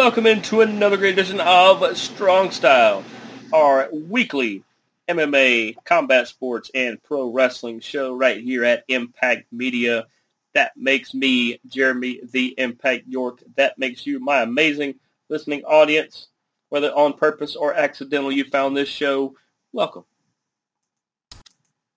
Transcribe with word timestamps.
welcome 0.00 0.26
into 0.26 0.62
another 0.62 0.96
great 0.96 1.12
edition 1.12 1.40
of 1.40 1.94
Strong 1.94 2.50
Style, 2.50 3.04
our 3.52 3.86
weekly 3.92 4.64
MMA, 5.06 5.76
combat 5.84 6.26
sports, 6.26 6.70
and 6.74 7.02
pro 7.02 7.28
wrestling 7.28 7.80
show 7.80 8.14
right 8.14 8.42
here 8.42 8.64
at 8.64 8.84
Impact 8.88 9.44
Media. 9.52 10.06
That 10.54 10.74
makes 10.74 11.12
me 11.12 11.60
Jeremy 11.66 12.18
the 12.32 12.54
Impact 12.56 13.08
York. 13.08 13.42
That 13.56 13.78
makes 13.78 14.06
you 14.06 14.18
my 14.20 14.40
amazing 14.40 14.94
listening 15.28 15.64
audience. 15.64 16.28
Whether 16.70 16.92
on 16.92 17.12
purpose 17.12 17.54
or 17.54 17.74
accidental 17.74 18.32
you 18.32 18.44
found 18.44 18.74
this 18.74 18.88
show, 18.88 19.34
welcome. 19.70 20.06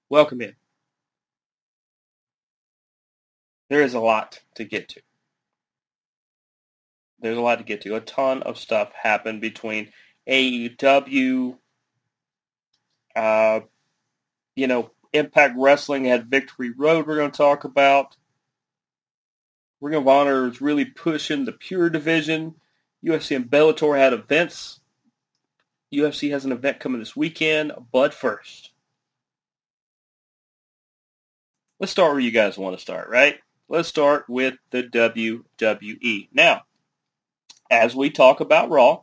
Welcome 0.09 0.42
in. 0.42 0.56
There 3.70 3.81
is 3.81 3.94
a 3.94 4.02
lot 4.02 4.42
to 4.56 4.66
get 4.66 4.90
to 4.90 5.02
there's 7.24 7.38
a 7.38 7.42
lot 7.42 7.58
to 7.60 7.64
get 7.64 7.82
to. 7.82 7.96
A 7.96 8.02
ton 8.02 8.44
of 8.44 8.60
stuff 8.60 8.92
happened 8.92 9.40
between 9.40 9.94
AEW, 10.28 11.58
uh, 13.16 13.60
you 14.58 14.68
know, 14.68 14.92
Impact 15.14 15.56
Wrestling 15.58 16.04
had 16.04 16.30
Victory 16.30 16.72
Road 16.72 17.08
we're 17.08 17.16
going 17.16 17.32
to 17.32 17.38
talk 17.38 17.64
about. 17.64 18.18
Ring 19.80 19.96
of 19.96 20.08
Honor 20.08 20.48
is 20.48 20.60
really 20.60 20.84
pushing 20.84 21.46
the 21.46 21.54
pure 21.54 21.90
division. 21.90 22.56
UFC 23.06 23.38
and 23.38 23.50
Bellator 23.50 23.98
had 23.98 24.12
events. 24.12 24.82
UFC 25.94 26.32
has 26.32 26.44
an 26.44 26.52
event 26.52 26.82
coming 26.82 27.00
this 27.00 27.16
weekend, 27.16 27.72
but 27.92 28.14
first, 28.14 28.72
let's 31.80 31.92
start 31.92 32.12
where 32.12 32.20
you 32.20 32.32
guys 32.32 32.58
want 32.58 32.76
to 32.76 32.82
start, 32.82 33.10
right? 33.10 33.40
Let's 33.70 33.88
start 33.88 34.26
with 34.28 34.56
the 34.72 34.84
WWE. 34.84 36.28
Now, 36.34 36.64
as 37.74 37.96
we 37.96 38.12
talk 38.12 38.40
about 38.40 38.70
Raw, 38.70 39.02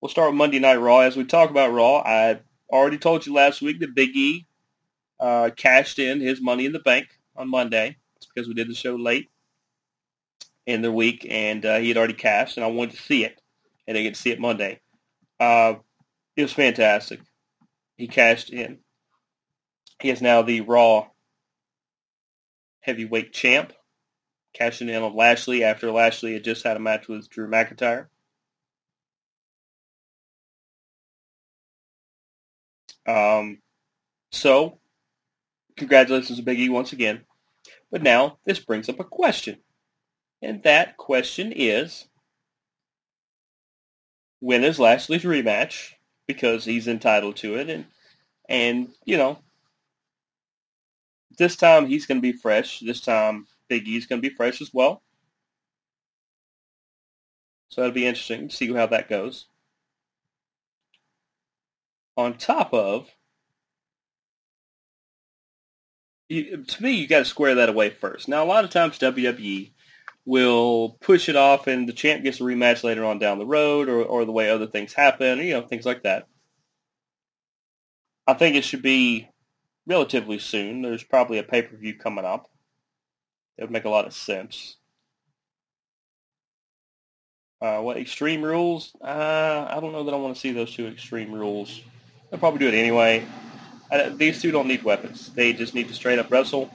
we'll 0.00 0.08
start 0.08 0.30
with 0.30 0.38
Monday 0.38 0.58
Night 0.58 0.76
Raw. 0.76 1.00
As 1.00 1.16
we 1.16 1.24
talk 1.24 1.50
about 1.50 1.70
Raw, 1.70 1.98
I 1.98 2.40
already 2.70 2.96
told 2.96 3.26
you 3.26 3.34
last 3.34 3.60
week 3.60 3.80
that 3.80 3.94
Big 3.94 4.16
E 4.16 4.46
uh, 5.20 5.50
cashed 5.54 5.98
in 5.98 6.20
his 6.20 6.40
money 6.40 6.64
in 6.64 6.72
the 6.72 6.78
bank 6.78 7.08
on 7.36 7.50
Monday. 7.50 7.96
It's 8.16 8.26
because 8.26 8.48
we 8.48 8.54
did 8.54 8.70
the 8.70 8.74
show 8.74 8.96
late 8.96 9.30
in 10.66 10.80
the 10.80 10.90
week, 10.90 11.26
and 11.28 11.64
uh, 11.66 11.78
he 11.78 11.88
had 11.88 11.98
already 11.98 12.14
cashed, 12.14 12.56
and 12.56 12.64
I 12.64 12.68
wanted 12.68 12.96
to 12.96 13.02
see 13.02 13.24
it, 13.24 13.38
and 13.86 13.98
I 13.98 14.02
get 14.02 14.14
to 14.14 14.20
see 14.20 14.30
it 14.30 14.40
Monday. 14.40 14.80
Uh, 15.38 15.74
it 16.36 16.42
was 16.42 16.52
fantastic. 16.52 17.20
He 17.96 18.08
cashed 18.08 18.48
in. 18.50 18.78
He 20.00 20.08
is 20.08 20.22
now 20.22 20.40
the 20.40 20.62
Raw 20.62 21.08
heavyweight 22.80 23.34
champ 23.34 23.74
cashing 24.52 24.88
in 24.88 25.02
on 25.02 25.14
Lashley 25.14 25.64
after 25.64 25.90
Lashley 25.90 26.34
had 26.34 26.44
just 26.44 26.64
had 26.64 26.76
a 26.76 26.80
match 26.80 27.08
with 27.08 27.28
Drew 27.28 27.48
McIntyre. 27.48 28.06
Um, 33.06 33.58
so, 34.30 34.78
congratulations 35.76 36.38
to 36.38 36.44
Big 36.44 36.60
E 36.60 36.68
once 36.68 36.92
again. 36.92 37.22
But 37.90 38.02
now 38.02 38.38
this 38.44 38.58
brings 38.58 38.88
up 38.88 39.00
a 39.00 39.04
question. 39.04 39.58
And 40.42 40.62
that 40.64 40.96
question 40.96 41.52
is, 41.54 42.06
when 44.40 44.62
is 44.62 44.78
Lashley's 44.78 45.24
rematch? 45.24 45.92
Because 46.26 46.64
he's 46.64 46.86
entitled 46.86 47.36
to 47.36 47.56
it. 47.56 47.70
And, 47.70 47.86
and 48.48 48.88
you 49.04 49.16
know, 49.16 49.38
this 51.38 51.56
time 51.56 51.86
he's 51.86 52.06
going 52.06 52.18
to 52.18 52.22
be 52.22 52.32
fresh. 52.32 52.80
This 52.80 53.00
time 53.00 53.46
Big 53.68 53.86
E's 53.86 54.06
going 54.06 54.20
to 54.22 54.28
be 54.28 54.34
fresh 54.34 54.60
as 54.60 54.70
well. 54.72 55.02
So 57.68 57.80
that'll 57.80 57.94
be 57.94 58.06
interesting 58.06 58.48
to 58.48 58.56
see 58.56 58.72
how 58.72 58.86
that 58.86 59.08
goes. 59.08 59.46
On 62.16 62.36
top 62.36 62.72
of, 62.72 63.08
you, 66.28 66.64
to 66.64 66.82
me, 66.82 66.92
you 66.92 67.06
got 67.06 67.20
to 67.20 67.24
square 67.24 67.56
that 67.56 67.68
away 67.68 67.90
first. 67.90 68.28
Now, 68.28 68.44
a 68.44 68.46
lot 68.46 68.64
of 68.64 68.70
times 68.70 68.98
WWE 68.98 69.72
will 70.24 70.98
push 71.00 71.28
it 71.28 71.36
off 71.36 71.66
and 71.68 71.88
the 71.88 71.92
champ 71.92 72.22
gets 72.22 72.40
a 72.40 72.42
rematch 72.42 72.84
later 72.84 73.04
on 73.04 73.18
down 73.18 73.38
the 73.38 73.46
road 73.46 73.88
or, 73.88 74.02
or 74.02 74.24
the 74.24 74.32
way 74.32 74.50
other 74.50 74.66
things 74.66 74.92
happen, 74.92 75.38
you 75.38 75.52
know, 75.52 75.62
things 75.62 75.86
like 75.86 76.02
that. 76.02 76.26
I 78.26 78.34
think 78.34 78.56
it 78.56 78.64
should 78.64 78.82
be 78.82 79.28
relatively 79.86 80.38
soon. 80.38 80.82
There's 80.82 81.02
probably 81.02 81.38
a 81.38 81.42
pay-per-view 81.42 81.96
coming 81.96 82.26
up. 82.26 82.46
It 83.58 83.62
would 83.62 83.70
make 83.72 83.84
a 83.84 83.90
lot 83.90 84.06
of 84.06 84.14
sense. 84.14 84.76
Uh, 87.60 87.80
what 87.80 87.96
Extreme 87.96 88.42
Rules? 88.42 88.92
Uh, 89.02 89.66
I 89.68 89.80
don't 89.80 89.90
know 89.90 90.04
that 90.04 90.14
I 90.14 90.16
want 90.16 90.34
to 90.34 90.40
see 90.40 90.52
those 90.52 90.72
two 90.72 90.86
Extreme 90.86 91.32
Rules. 91.32 91.82
They'll 92.30 92.38
probably 92.38 92.60
do 92.60 92.68
it 92.68 92.74
anyway. 92.74 93.26
I, 93.90 94.10
these 94.10 94.40
two 94.40 94.52
don't 94.52 94.68
need 94.68 94.84
weapons. 94.84 95.30
They 95.30 95.52
just 95.52 95.74
need 95.74 95.88
to 95.88 95.94
straight 95.94 96.20
up 96.20 96.30
wrestle, 96.30 96.70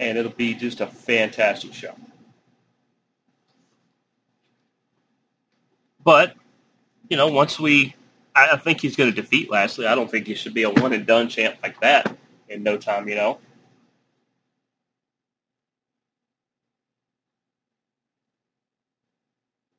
and 0.00 0.18
it'll 0.18 0.32
be 0.32 0.54
just 0.54 0.80
a 0.80 0.86
fantastic 0.88 1.72
show. 1.72 1.94
But, 6.02 6.34
you 7.08 7.16
know, 7.16 7.28
once 7.28 7.60
we, 7.60 7.94
I, 8.34 8.50
I 8.52 8.56
think 8.56 8.80
he's 8.80 8.96
going 8.96 9.12
to 9.12 9.20
defeat 9.20 9.48
Lashley. 9.48 9.86
I 9.86 9.94
don't 9.94 10.10
think 10.10 10.26
he 10.26 10.34
should 10.34 10.54
be 10.54 10.64
a 10.64 10.70
one 10.70 10.92
and 10.92 11.06
done 11.06 11.28
champ 11.28 11.56
like 11.62 11.80
that 11.82 12.16
in 12.48 12.64
no 12.64 12.76
time, 12.76 13.08
you 13.08 13.14
know. 13.14 13.38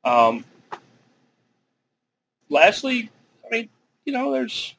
Um, 0.08 0.46
Lashley, 2.50 3.10
I 3.46 3.50
mean, 3.50 3.70
you 4.06 4.14
know, 4.14 4.32
there's 4.32 4.74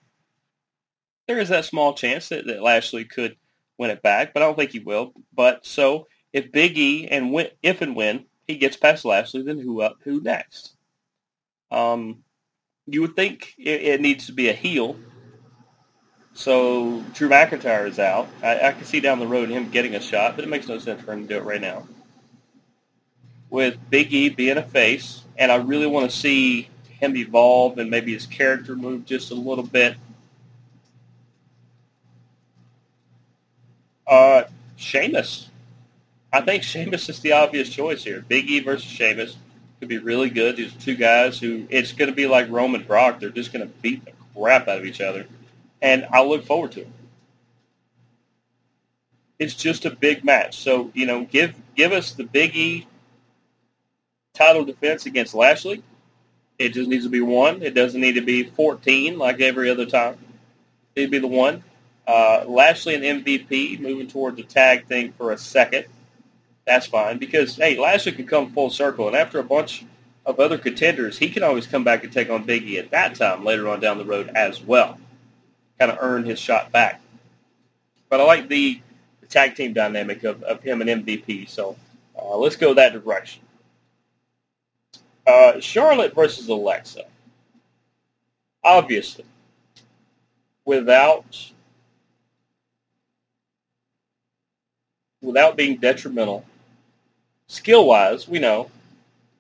there 1.27 1.39
is 1.39 1.51
that 1.51 1.67
small 1.67 1.93
chance 1.93 2.31
that, 2.31 2.47
that 2.47 2.63
Lashley 2.63 3.05
could 3.05 3.37
win 3.77 3.91
it 3.91 4.01
back, 4.01 4.33
but 4.33 4.43
I 4.43 4.47
don't 4.47 4.57
think 4.57 4.71
he 4.71 4.79
will. 4.79 5.13
But 5.35 5.67
so 5.67 6.07
if 6.33 6.51
Big 6.51 6.79
E 6.79 7.09
and 7.09 7.31
win, 7.31 7.49
if 7.63 7.83
and 7.83 7.95
when 7.95 8.25
he 8.47 8.57
gets 8.57 8.79
past 8.79 9.05
Lashley, 9.05 9.43
then 9.43 9.59
who 9.59 9.83
up? 9.83 9.99
Who 10.05 10.23
next? 10.23 10.75
Um, 11.71 12.25
you 12.87 13.03
would 13.03 13.15
think 13.15 13.53
it, 13.59 13.83
it 13.83 14.01
needs 14.01 14.27
to 14.27 14.33
be 14.33 14.49
a 14.49 14.55
heel. 14.55 14.97
So 16.33 17.05
Drew 17.13 17.29
McIntyre 17.29 17.87
is 17.87 17.99
out. 17.99 18.29
I, 18.43 18.69
I 18.69 18.73
can 18.73 18.85
see 18.85 19.01
down 19.01 19.19
the 19.19 19.27
road 19.27 19.51
him 19.51 19.69
getting 19.69 19.95
a 19.95 20.01
shot, 20.01 20.37
but 20.37 20.45
it 20.45 20.49
makes 20.49 20.69
no 20.69 20.79
sense 20.79 21.03
for 21.03 21.13
him 21.13 21.29
to 21.29 21.35
do 21.35 21.37
it 21.37 21.45
right 21.45 21.61
now 21.61 21.87
with 23.51 23.77
Big 23.91 24.13
E 24.13 24.29
being 24.29 24.59
a 24.59 24.63
face, 24.63 25.23
and 25.37 25.51
I 25.51 25.57
really 25.57 25.87
want 25.87 26.11
to 26.11 26.17
see 26.17 26.69
him 26.89 27.17
evolve 27.17 27.79
and 27.79 27.91
maybe 27.91 28.13
his 28.13 28.27
character 28.27 28.75
move 28.75 29.07
just 29.07 29.31
a 29.31 29.35
little 29.35 29.65
bit. 29.65 29.97
Uh, 34.07 34.45
Sheamus. 34.77 35.51
I 36.33 36.41
think 36.41 36.63
Sheamus 36.63 37.09
is 37.09 37.21
the 37.21 37.33
obvious 37.33 37.69
choice 37.69 38.05
here. 38.05 38.25
Big 38.27 38.51
E 38.51 38.61
versus 38.61 38.89
Sheamus 38.89 39.37
could 39.79 39.89
be 39.89 39.99
really 39.99 40.31
good. 40.31 40.57
These 40.57 40.75
two 40.75 40.97
guys 40.97 41.39
who 41.39 41.67
it's 41.71 41.93
going 41.93 42.11
to 42.11 42.15
be 42.15 42.27
like 42.27 42.51
Roman 42.51 42.83
Brock. 42.83 43.21
They're 43.21 43.31
just 43.31 43.53
going 43.53 43.67
to 43.67 43.73
beat 43.81 44.05
the 44.05 44.13
crap 44.35 44.69
out 44.69 44.79
of 44.79 44.85
each 44.85 45.01
other, 45.01 45.27
and 45.81 46.07
I 46.13 46.23
look 46.23 46.45
forward 46.45 46.73
to 46.73 46.81
it. 46.83 46.89
It's 49.39 49.55
just 49.55 49.85
a 49.85 49.91
big 49.91 50.25
match. 50.25 50.59
So 50.59 50.91
you 50.95 51.07
know, 51.07 51.25
give 51.25 51.55
give 51.77 51.93
us 51.93 52.13
the 52.13 52.25
Big 52.25 52.57
E 52.57 52.87
title 54.35 54.65
defense 54.65 55.07
against 55.07 55.35
Lashley. 55.35 55.83
It 56.59 56.71
just 56.71 56.89
needs 56.89 57.05
to 57.05 57.11
be 57.11 57.21
one. 57.21 57.63
It 57.63 57.75
doesn't 57.75 58.01
need 58.01 58.15
to 58.15 58.21
be 58.21 58.45
14 58.45 59.19
like 59.19 59.41
every 59.41 59.71
other 59.71 59.87
time. 59.87 60.19
It'd 60.95 61.11
be 61.11 61.19
the 61.19 61.29
one. 61.29 61.63
Uh, 62.07 62.45
Lashley 62.47 62.95
and 62.95 63.25
MVP 63.25 63.79
moving 63.81 64.09
towards 64.09 64.37
the 64.37 64.43
tag 64.43 64.87
thing 64.87 65.13
for 65.13 65.33
a 65.33 65.39
second. 65.39 65.85
That's 66.67 66.87
fine 66.87 67.19
because, 67.19 67.57
hey, 67.57 67.79
Lashley 67.79 68.13
can 68.13 68.27
come 68.27 68.53
full 68.53 68.71
circle. 68.71 69.07
And 69.07 69.17
after 69.17 69.39
a 69.39 69.45
bunch 69.45 69.85
of 70.27 70.41
other 70.41 70.59
contenders, 70.59 71.17
he 71.17 71.31
can 71.31 71.43
always 71.43 71.67
come 71.67 71.85
back 71.85 72.05
and 72.05 72.13
take 72.13 72.29
on 72.31 72.45
Biggie 72.45 72.79
at 72.79 72.91
that 72.91 73.15
time 73.15 73.45
later 73.45 73.69
on 73.69 73.81
down 73.81 73.99
the 73.99 74.05
road 74.05 74.31
as 74.35 74.61
well. 74.63 74.99
Kind 75.79 75.93
of 75.93 75.99
earn 76.01 76.25
his 76.25 76.39
shot 76.39 76.73
back. 76.73 77.01
But 78.09 78.21
I 78.21 78.25
like 78.25 78.49
the, 78.49 78.81
the 79.21 79.27
tag 79.27 79.55
team 79.55 79.73
dynamic 79.73 80.25
of, 80.25 80.43
of 80.43 80.63
him 80.63 80.81
and 80.81 81.05
MVP. 81.05 81.49
So 81.49 81.77
uh, 82.21 82.37
let's 82.37 82.57
go 82.57 82.75
that 82.75 82.93
direction. 82.93 83.43
Uh, 85.29 85.61
Charlotte 85.61 86.15
versus 86.15 86.49
Alexa. 86.49 87.03
Obviously, 88.65 89.27
without 90.65 91.53
without 95.21 95.55
being 95.55 95.77
detrimental, 95.77 96.47
skill 97.47 97.87
wise, 97.87 98.27
we 98.27 98.39
know 98.39 98.71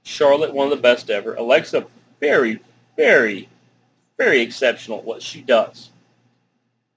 Charlotte 0.02 0.52
one 0.52 0.70
of 0.70 0.76
the 0.76 0.82
best 0.82 1.08
ever. 1.08 1.34
Alexa 1.36 1.86
very, 2.20 2.60
very, 2.94 3.48
very 4.18 4.42
exceptional 4.42 4.98
at 4.98 5.04
what 5.04 5.22
she 5.22 5.40
does. 5.40 5.88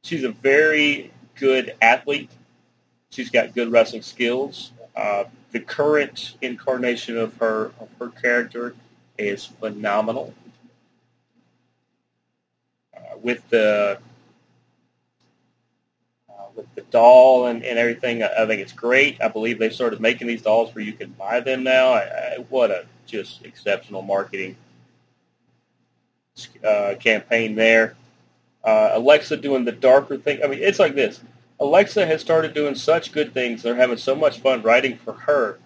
She's 0.03 0.25
a 0.25 0.31
very 0.31 1.11
good 1.35 1.75
athlete. 1.81 2.29
She's 3.09 3.29
got 3.29 3.55
good 3.55 3.71
wrestling 3.71 4.01
skills. 4.01 4.73
Uh, 4.95 5.25
the 5.51 5.59
current 5.59 6.35
incarnation 6.41 7.17
of 7.17 7.35
her 7.37 7.71
of 7.79 7.89
her 7.99 8.09
character 8.09 8.75
is 9.17 9.45
phenomenal. 9.45 10.33
Uh, 12.95 13.17
with 13.21 13.47
the 13.49 13.99
uh, 16.29 16.33
with 16.55 16.73
the 16.75 16.81
doll 16.83 17.47
and, 17.47 17.63
and 17.63 17.77
everything, 17.77 18.23
I, 18.23 18.29
I 18.39 18.45
think 18.45 18.61
it's 18.61 18.73
great. 18.73 19.21
I 19.21 19.27
believe 19.27 19.59
they 19.59 19.69
started 19.69 20.01
making 20.01 20.27
these 20.27 20.41
dolls 20.41 20.73
where 20.75 20.83
you 20.83 20.93
can 20.93 21.11
buy 21.11 21.39
them 21.39 21.63
now. 21.63 21.91
I, 21.91 22.01
I, 22.01 22.45
what 22.49 22.71
a 22.71 22.85
just 23.05 23.43
exceptional 23.43 24.01
marketing 24.01 24.55
uh, 26.63 26.95
campaign 26.99 27.55
there. 27.55 27.95
Uh, 28.63 28.91
Alexa 28.93 29.37
doing 29.37 29.65
the 29.65 29.71
darker 29.71 30.17
thing. 30.17 30.39
I 30.43 30.47
mean, 30.47 30.59
it's 30.61 30.79
like 30.79 30.95
this. 30.95 31.21
Alexa 31.61 32.07
has 32.07 32.21
started 32.21 32.55
doing 32.55 32.73
such 32.73 33.11
good 33.11 33.35
things. 33.35 33.61
They're 33.61 33.75
having 33.75 33.97
so 33.97 34.15
much 34.15 34.39
fun 34.39 34.63
writing 34.63 34.97
for 34.97 35.13
her 35.13 35.59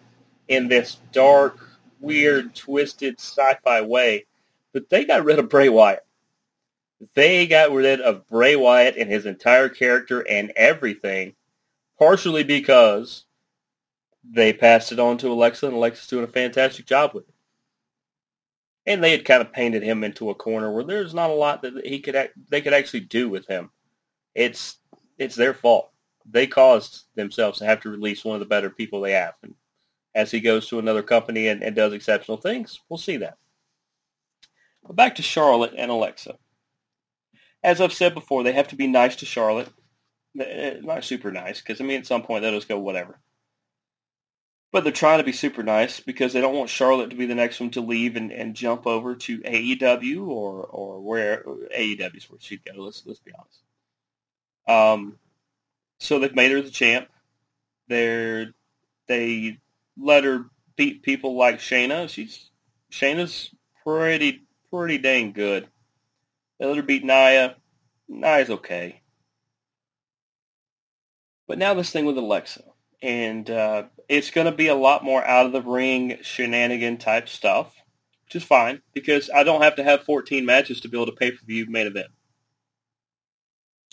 in 0.50 0.68
this 0.68 0.98
dark, 1.14 1.58
weird, 2.02 2.54
twisted 2.54 3.16
sci-fi 3.18 3.80
way. 3.82 4.26
But 4.74 4.90
they 4.90 5.06
got 5.06 5.24
rid 5.24 5.40
of 5.40 5.48
Bray 5.48 5.70
Wyatt. 5.70 6.06
They 7.14 7.48
got 7.48 7.72
rid 7.72 8.02
of 8.02 8.28
Bray 8.28 8.58
Wyatt 8.58 8.98
and 8.98 9.10
his 9.10 9.26
entire 9.26 9.70
character 9.70 10.20
and 10.20 10.52
everything, 10.58 11.34
partially 11.98 12.44
because 12.44 13.24
they 14.30 14.52
passed 14.52 14.92
it 14.92 15.00
on 15.00 15.18
to 15.20 15.32
Alexa, 15.32 15.66
and 15.66 15.76
Alexa's 15.76 16.08
doing 16.08 16.26
a 16.26 16.28
fantastic 16.28 16.86
job 16.86 17.14
with 17.14 17.28
it. 17.30 17.34
And 18.86 19.02
they 19.02 19.12
had 19.12 19.24
kind 19.24 19.42
of 19.42 19.54
painted 19.54 19.82
him 19.82 20.04
into 20.04 20.30
a 20.30 20.36
corner 20.36 20.74
where 20.74 20.84
there's 20.84 21.14
not 21.14 21.30
a 21.30 21.34
lot 21.34 21.62
that 21.62 21.86
he 21.86 22.00
could 22.00 22.32
they 22.50 22.60
could 22.60 22.74
actually 22.74 23.00
do 23.02 23.30
with 23.30 23.48
him. 23.48 23.72
It's 24.36 24.78
it's 25.18 25.36
their 25.36 25.54
fault. 25.54 25.92
They 26.30 26.48
caused 26.48 27.04
themselves 27.16 27.60
to 27.60 27.66
have 27.66 27.82
to 27.82 27.90
release 27.90 28.26
one 28.26 28.36
of 28.36 28.40
the 28.40 28.46
better 28.46 28.70
people 28.70 29.02
they 29.02 29.12
have. 29.12 29.36
And 29.44 29.56
as 30.14 30.32
he 30.32 30.40
goes 30.40 30.68
to 30.70 30.80
another 30.80 31.04
company 31.04 31.48
and, 31.48 31.62
and 31.62 31.76
does 31.76 31.94
exceptional 31.94 32.38
things, 32.38 32.80
we'll 32.90 32.98
see 32.98 33.18
that. 33.18 33.38
But 34.84 34.96
back 34.96 35.16
to 35.16 35.22
Charlotte 35.22 35.74
and 35.78 35.92
Alexa. 35.92 36.38
As 37.64 37.82
I've 37.82 37.94
said 37.94 38.14
before, 38.14 38.44
they 38.44 38.54
have 38.54 38.70
to 38.70 38.76
be 38.76 38.88
nice 38.88 39.18
to 39.18 39.26
Charlotte. 39.26 39.70
Eh, 40.40 40.80
not 40.82 41.04
super 41.04 41.32
nice, 41.32 41.62
because, 41.62 41.82
I 41.82 41.84
mean, 41.84 42.00
at 42.00 42.06
some 42.06 42.24
point 42.24 42.42
they'll 42.42 42.52
just 42.52 42.68
go 42.68 42.78
whatever. 42.78 43.20
But 44.72 44.84
they're 44.84 44.94
trying 44.94 45.20
to 45.20 45.24
be 45.24 45.32
super 45.32 45.64
nice 45.64 46.00
because 46.00 46.34
they 46.34 46.42
don't 46.42 46.56
want 46.56 46.70
Charlotte 46.70 47.12
to 47.12 47.16
be 47.16 47.26
the 47.26 47.36
next 47.36 47.60
one 47.60 47.72
to 47.72 47.82
leave 47.82 48.18
and, 48.18 48.32
and 48.32 48.56
jump 48.56 48.86
over 48.86 49.16
to 49.16 49.40
AEW 49.40 50.28
or, 50.28 50.64
or 50.64 51.00
where 51.00 51.44
AEW 51.44 52.18
is 52.18 52.30
where 52.30 52.40
she'd 52.42 52.66
go. 52.66 52.84
Let's 52.84 53.04
let's 53.06 53.20
be 53.20 53.32
honest. 53.32 53.65
Um, 54.68 55.18
so 56.00 56.20
they've 56.20 56.36
made 56.36 56.52
her 56.52 56.62
the 56.62 56.70
champ. 56.70 57.08
They're 57.88 58.54
they 59.08 59.60
let 59.98 60.24
her 60.24 60.46
beat 60.76 61.04
people 61.04 61.36
like 61.36 61.60
Shayna. 61.60 62.10
She's 62.10 62.50
Shayna's 62.92 63.52
pretty 63.84 64.44
pretty 64.72 64.98
dang 64.98 65.32
good. 65.32 65.68
They 66.60 66.66
let 66.66 66.78
her 66.78 66.84
beat 66.84 67.04
Nia. 67.04 67.56
Nia's 68.08 68.50
okay. 68.50 69.02
But 71.48 71.58
now 71.58 71.74
this 71.74 71.92
thing 71.92 72.06
with 72.06 72.18
Alexa. 72.18 72.64
And 73.02 73.50
uh, 73.50 73.84
it's 74.10 74.32
going 74.32 74.46
to 74.46 74.52
be 74.52 74.68
a 74.68 74.76
lot 74.76 75.04
more 75.04 75.24
out 75.24 75.46
of 75.46 75.52
the 75.52 75.62
ring 75.62 76.18
shenanigan 76.22 76.98
type 76.98 77.30
stuff, 77.30 77.76
which 78.26 78.36
is 78.36 78.44
fine 78.44 78.82
because 78.94 79.30
I 79.34 79.44
don't 79.44 79.62
have 79.62 79.76
to 79.76 79.84
have 79.84 80.04
14 80.04 80.46
matches 80.46 80.82
to 80.82 80.90
build 80.90 81.10
a 81.10 81.12
pay-per-view 81.12 81.68
main 81.70 81.88
event. 81.88 82.08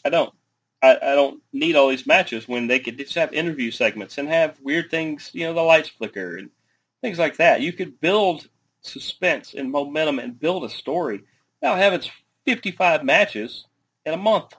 I 0.05 0.11
don't. 0.11 0.33
I, 0.83 0.97
I 0.97 1.15
don't 1.15 1.41
need 1.53 1.77
all 1.77 1.89
these 1.89 2.07
matches 2.07 2.49
when 2.49 2.67
they 2.67 2.81
could 2.81 2.99
just 2.99 3.15
have 3.15 3.33
interview 3.33 3.71
segments 3.71 4.19
and 4.19 4.29
have 4.29 4.59
weird 4.61 4.91
things, 4.91 5.31
you 5.33 5.45
know, 5.45 5.55
the 5.55 5.63
lights 5.63 5.89
flicker 5.89 6.37
and 6.37 6.51
things 7.01 7.19
like 7.19 7.37
that. 7.37 7.61
You 7.61 7.73
could 7.73 8.01
build 8.01 8.49
suspense 8.81 9.55
and 9.55 9.71
momentum 9.71 10.19
and 10.19 10.39
build 10.39 10.65
a 10.65 10.69
story. 10.69 11.23
Now 11.63 11.77
having 11.77 12.03
55 12.47 13.05
matches 13.05 13.67
in 14.05 14.13
a 14.13 14.19
month. 14.19 14.55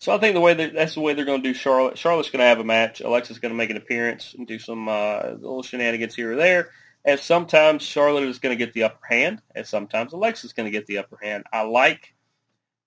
So 0.00 0.14
I 0.14 0.18
think 0.18 0.34
the 0.34 0.40
way 0.40 0.54
that's 0.54 0.94
the 0.94 1.00
way 1.00 1.12
they're 1.14 1.24
going 1.24 1.42
to 1.42 1.48
do 1.48 1.54
Charlotte. 1.54 1.98
Charlotte's 1.98 2.30
going 2.30 2.40
to 2.40 2.46
have 2.46 2.60
a 2.60 2.64
match. 2.64 3.00
Alexa's 3.00 3.40
going 3.40 3.50
to 3.50 3.58
make 3.58 3.70
an 3.70 3.76
appearance 3.76 4.32
and 4.32 4.46
do 4.46 4.58
some 4.58 4.88
uh, 4.88 5.30
little 5.32 5.62
shenanigans 5.62 6.14
here 6.14 6.32
or 6.32 6.36
there. 6.36 6.70
And 7.04 7.18
sometimes 7.18 7.82
Charlotte 7.82 8.24
is 8.24 8.38
going 8.38 8.56
to 8.56 8.64
get 8.64 8.74
the 8.74 8.84
upper 8.84 9.04
hand, 9.08 9.40
and 9.54 9.66
sometimes 9.66 10.12
Alexa's 10.12 10.52
going 10.52 10.66
to 10.66 10.70
get 10.70 10.86
the 10.86 10.98
upper 10.98 11.18
hand. 11.20 11.44
I 11.52 11.62
like 11.62 12.14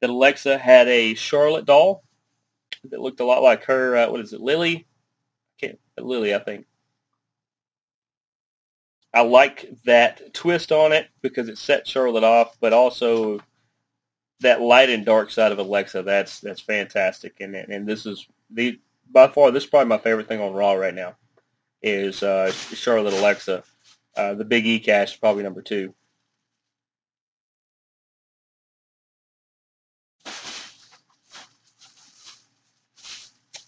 that 0.01 0.09
Alexa 0.09 0.57
had 0.57 0.87
a 0.87 1.13
Charlotte 1.13 1.65
doll 1.65 2.03
that 2.89 2.99
looked 2.99 3.19
a 3.19 3.25
lot 3.25 3.43
like 3.43 3.63
her. 3.65 3.95
Uh, 3.95 4.09
what 4.11 4.19
is 4.19 4.33
it, 4.33 4.41
Lily? 4.41 4.87
I 5.61 5.65
can't, 5.65 5.79
Lily, 5.97 6.35
I 6.35 6.39
think. 6.39 6.65
I 9.13 9.21
like 9.21 9.69
that 9.85 10.33
twist 10.33 10.71
on 10.71 10.93
it 10.93 11.07
because 11.21 11.49
it 11.49 11.57
set 11.57 11.87
Charlotte 11.87 12.23
off, 12.23 12.57
but 12.59 12.73
also 12.73 13.41
that 14.39 14.61
light 14.61 14.89
and 14.89 15.05
dark 15.05 15.31
side 15.31 15.51
of 15.51 15.59
Alexa. 15.59 16.03
That's 16.03 16.39
that's 16.39 16.61
fantastic, 16.61 17.41
and 17.41 17.55
and 17.55 17.85
this 17.85 18.05
is 18.05 18.27
the 18.49 18.79
by 19.11 19.27
far 19.27 19.51
this 19.51 19.63
is 19.63 19.69
probably 19.69 19.89
my 19.89 19.97
favorite 19.97 20.27
thing 20.27 20.41
on 20.41 20.53
Raw 20.53 20.73
right 20.73 20.93
now 20.93 21.15
is 21.81 22.23
uh, 22.23 22.51
Charlotte 22.51 23.13
Alexa. 23.13 23.63
Uh, 24.15 24.33
the 24.33 24.45
Big 24.45 24.65
E 24.65 24.79
cash 24.79 25.13
is 25.13 25.17
probably 25.17 25.43
number 25.43 25.61
two. 25.61 25.93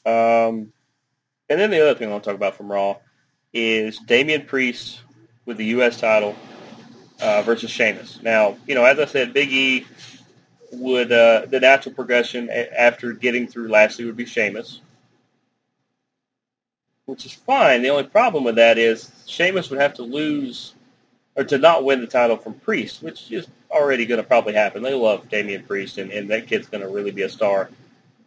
Um, 0.06 0.74
and 1.50 1.60
then 1.60 1.70
the 1.70 1.82
other 1.82 1.98
thing 1.98 2.10
I 2.10 2.12
want 2.12 2.24
to 2.24 2.30
talk 2.30 2.38
about 2.38 2.56
from 2.56 2.72
Raw 2.72 2.98
is 3.54 4.00
Damian 4.00 4.46
Priest 4.46 5.02
with 5.46 5.58
the 5.58 5.66
U.S. 5.66 6.00
title 6.00 6.36
uh, 7.22 7.42
versus 7.44 7.72
Sheamus. 7.72 8.22
Now, 8.22 8.58
you 8.68 8.76
know, 8.76 8.86
as 8.86 9.00
I 9.00 9.06
said, 9.06 9.34
Big 9.34 9.52
E 9.52 9.86
would 10.72 11.12
uh, 11.12 11.46
the 11.48 11.60
natural 11.60 11.94
progression 11.94 12.50
after 12.50 13.14
getting 13.14 13.48
through 13.48 13.68
Lashley 13.68 14.06
would 14.06 14.18
be 14.18 14.26
Sheamus, 14.26 14.82
which 17.06 17.26
is 17.26 17.34
fine. 17.34 17.82
The 17.82 17.90
only 17.90 18.04
problem 18.04 18.44
with 18.44 18.56
that 18.56 18.78
is 18.78 19.12
Sheamus 19.28 19.70
would 19.70 19.80
have 19.80 19.94
to 19.96 20.04
lose 20.04 20.74
or 21.36 21.44
to 21.44 21.58
not 21.58 21.84
win 21.84 22.02
the 22.02 22.08
title 22.08 22.38
from 22.38 22.54
Priest, 22.56 23.02
which 23.02 23.32
is 23.32 23.48
already 23.72 24.06
going 24.06 24.22
to 24.22 24.28
probably 24.28 24.54
happen. 24.54 24.84
They 24.84 24.94
love 24.94 25.30
Damian 25.30 25.64
Priest, 25.64 25.98
and, 25.98 26.12
and 26.12 26.30
that 26.30 26.48
kid's 26.48 26.68
going 26.68 26.82
to 26.82 26.90
really 26.90 27.12
be 27.12 27.24
a 27.24 27.30
star 27.30 27.70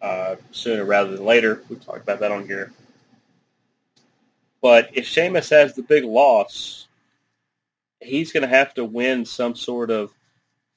uh, 0.07 0.37
sooner 0.53 0.85
rather 0.85 1.17
than 1.17 1.25
later. 1.25 1.63
We 1.69 1.77
talked 1.77 2.03
about 2.03 2.21
that 2.21 2.31
on 2.31 2.47
here. 2.47 2.73
But 4.63 4.91
if 4.93 5.05
Sheamus 5.07 5.51
has 5.51 5.75
the 5.75 5.83
big 5.83 6.05
loss, 6.05 6.87
he's 8.01 8.33
going 8.33 8.43
to 8.43 8.49
have 8.49 8.73
to 8.75 8.85
win 8.85 9.25
some 9.25 9.57
sort 9.57 9.91
of 9.91 10.13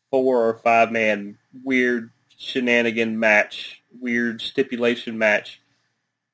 four 0.09 0.49
or 0.49 0.55
five 0.55 0.91
man 0.91 1.37
weird 1.63 2.09
shenanigan 2.37 3.19
match, 3.19 3.83
weird 4.01 4.41
stipulation 4.41 5.17
match, 5.17 5.61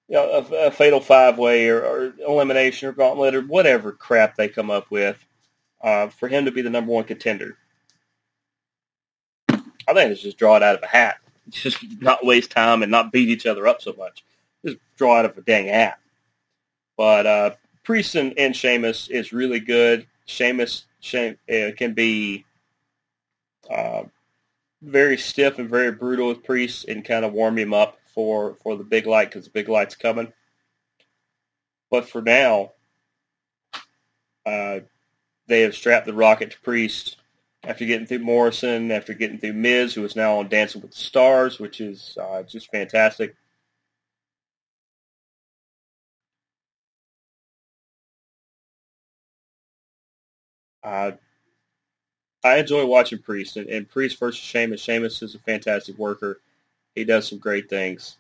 you 0.08 0.16
know, 0.16 0.46
a, 0.52 0.68
a 0.68 0.72
fatal 0.72 1.02
five 1.02 1.38
way 1.38 1.68
or, 1.68 1.82
or, 1.82 2.14
elimination 2.26 2.88
or 2.88 2.94
gauntlet 2.94 3.36
or 3.36 3.42
whatever 3.42 3.92
crap 3.92 4.36
they 4.36 4.48
come 4.48 4.72
up 4.72 4.90
with 4.90 5.18
uh, 5.82 6.08
for 6.08 6.30
him 6.30 6.46
to 6.46 6.52
be 6.52 6.62
the 6.62 6.70
number 6.70 6.94
one 6.94 7.04
contender. 7.04 7.58
I 9.50 9.94
think 9.94 10.12
it's 10.12 10.22
just 10.22 10.38
draw 10.38 10.56
it 10.56 10.64
out 10.64 10.78
of 10.78 10.84
a 10.84 10.88
hat. 10.88 11.18
Just 11.50 11.78
not 12.02 12.26
waste 12.26 12.52
time 12.52 12.82
and 12.82 12.92
not 12.92 13.12
beat 13.12 13.30
each 13.30 13.46
other 13.46 13.68
up 13.68 13.82
so 13.82 13.94
much. 13.98 14.24
Just 14.66 14.78
draw 14.98 15.20
out 15.20 15.26
of 15.26 15.38
a 15.38 15.42
dang 15.42 15.70
app. 15.70 16.00
But 16.98 17.26
uh, 17.26 17.52
Priest 17.84 18.16
and, 18.16 18.34
and 18.38 18.56
Sheamus 18.56 19.10
is 19.10 19.32
really 19.34 19.60
good. 19.60 20.08
Sheamus 20.26 20.86
She- 21.02 21.36
uh, 21.50 21.72
can 21.78 21.94
be 21.94 22.46
uh, 23.70 24.04
very 24.82 25.18
stiff 25.18 25.60
and 25.60 25.70
very 25.70 25.92
brutal 25.92 26.30
with 26.30 26.44
Priest 26.44 26.86
and 26.88 27.06
kind 27.06 27.26
of 27.26 27.34
warm 27.34 27.58
him 27.58 27.74
up 27.74 28.00
for, 28.14 28.56
for 28.64 28.76
the 28.76 28.84
big 28.84 29.06
light 29.06 29.30
because 29.30 29.46
the 29.46 29.52
big 29.52 29.70
light's 29.70 29.96
coming. 29.96 30.32
But 31.92 32.10
for 32.10 32.22
now, 32.22 32.72
uh, 34.46 34.80
they 35.48 35.62
have 35.62 35.76
strapped 35.76 36.08
the 36.08 36.14
rocket 36.14 36.52
to 36.52 36.62
Priest 36.62 37.18
after 37.68 37.86
getting 37.86 38.08
through 38.08 38.20
Morrison, 38.20 38.92
after 38.92 39.14
getting 39.14 39.40
through 39.40 39.54
Miz, 39.54 39.94
who 39.94 40.04
is 40.06 40.16
now 40.16 40.38
on 40.40 40.48
Dancing 40.50 40.82
with 40.82 40.92
the 40.92 40.98
Stars, 40.98 41.60
which 41.60 41.82
is 41.82 42.18
uh, 42.22 42.44
just 42.44 42.72
fantastic. 42.72 43.36
Uh, 50.84 51.12
I 52.44 52.58
enjoy 52.58 52.86
watching 52.86 53.18
Priest, 53.18 53.58
and, 53.58 53.68
and 53.70 53.90
Priest 53.90 54.20
versus 54.20 54.40
Sheamus. 54.40 54.80
Sheamus 54.80 55.24
is 55.24 55.34
a 55.34 55.40
fantastic 55.40 55.98
worker. 55.98 56.40
He 56.94 57.04
does 57.04 57.28
some 57.28 57.40
great 57.40 57.70
things. 57.70 58.18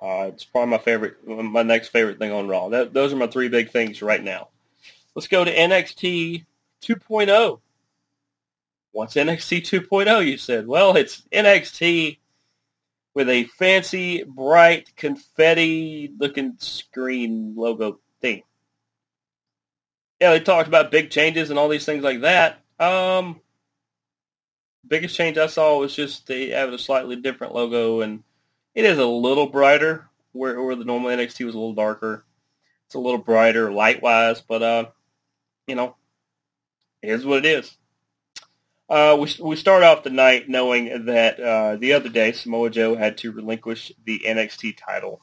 Uh, 0.00 0.26
it's 0.28 0.44
probably 0.44 0.70
my 0.70 0.78
favorite, 0.78 1.26
my 1.26 1.62
next 1.62 1.88
favorite 1.88 2.18
thing 2.18 2.32
on 2.32 2.48
Raw. 2.48 2.68
That, 2.68 2.92
those 2.92 3.12
are 3.12 3.16
my 3.16 3.28
three 3.28 3.48
big 3.48 3.70
things 3.70 4.02
right 4.02 4.22
now. 4.22 4.48
Let's 5.14 5.28
go 5.28 5.44
to 5.44 5.54
NXT 5.54 6.44
2.0. 6.82 7.60
What's 8.92 9.14
NXT 9.14 9.62
2.0? 9.62 10.26
You 10.26 10.36
said. 10.36 10.66
Well, 10.66 10.96
it's 10.96 11.22
NXT 11.32 12.18
with 13.14 13.28
a 13.28 13.44
fancy, 13.44 14.22
bright, 14.22 14.94
confetti-looking 14.96 16.54
screen 16.58 17.54
logo 17.56 18.00
thing. 18.20 18.42
Yeah, 20.20 20.30
they 20.30 20.40
talked 20.40 20.68
about 20.68 20.90
big 20.90 21.10
changes 21.10 21.50
and 21.50 21.58
all 21.58 21.68
these 21.68 21.84
things 21.84 22.04
like 22.04 22.20
that. 22.20 22.60
Um, 22.78 23.40
biggest 24.86 25.16
change 25.16 25.38
I 25.38 25.46
saw 25.46 25.78
was 25.78 25.94
just 25.94 26.26
they 26.26 26.50
have 26.50 26.72
a 26.72 26.78
slightly 26.78 27.16
different 27.16 27.54
logo, 27.54 28.02
and 28.02 28.22
it 28.74 28.84
is 28.84 28.98
a 28.98 29.06
little 29.06 29.46
brighter 29.46 30.08
where, 30.32 30.62
where 30.62 30.76
the 30.76 30.84
normal 30.84 31.10
NXT 31.10 31.44
was 31.44 31.54
a 31.54 31.58
little 31.58 31.74
darker. 31.74 32.24
It's 32.86 32.94
a 32.94 33.00
little 33.00 33.18
brighter 33.18 33.72
light-wise, 33.72 34.42
but 34.42 34.62
uh, 34.62 34.84
you 35.66 35.74
know, 35.74 35.96
it 37.02 37.10
is 37.10 37.24
what 37.24 37.38
it 37.38 37.46
is. 37.46 37.76
Uh, 38.92 39.16
we, 39.18 39.34
we 39.40 39.56
start 39.56 39.82
off 39.82 40.02
the 40.02 40.10
night 40.10 40.50
knowing 40.50 41.06
that 41.06 41.40
uh, 41.40 41.76
the 41.76 41.94
other 41.94 42.10
day 42.10 42.30
Samoa 42.30 42.68
Joe 42.68 42.94
had 42.94 43.16
to 43.18 43.32
relinquish 43.32 43.90
the 44.04 44.18
NXT 44.18 44.76
title 44.76 45.22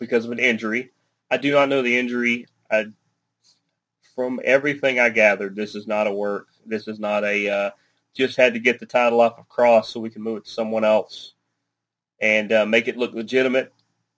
because 0.00 0.24
of 0.24 0.32
an 0.32 0.40
injury. 0.40 0.90
I 1.30 1.36
do 1.36 1.52
not 1.52 1.68
know 1.68 1.82
the 1.82 1.96
injury. 1.96 2.48
I, 2.68 2.86
from 4.16 4.40
everything 4.42 4.98
I 4.98 5.10
gathered, 5.10 5.54
this 5.54 5.76
is 5.76 5.86
not 5.86 6.08
a 6.08 6.12
work. 6.12 6.48
This 6.66 6.88
is 6.88 6.98
not 6.98 7.22
a 7.22 7.48
uh, 7.48 7.70
just 8.12 8.36
had 8.36 8.54
to 8.54 8.58
get 8.58 8.80
the 8.80 8.86
title 8.86 9.20
off 9.20 9.38
of 9.38 9.48
Kross 9.48 9.84
so 9.84 10.00
we 10.00 10.10
can 10.10 10.22
move 10.22 10.38
it 10.38 10.46
to 10.46 10.50
someone 10.50 10.82
else 10.82 11.34
and 12.20 12.50
uh, 12.50 12.66
make 12.66 12.88
it 12.88 12.96
look 12.96 13.14
legitimate, 13.14 13.72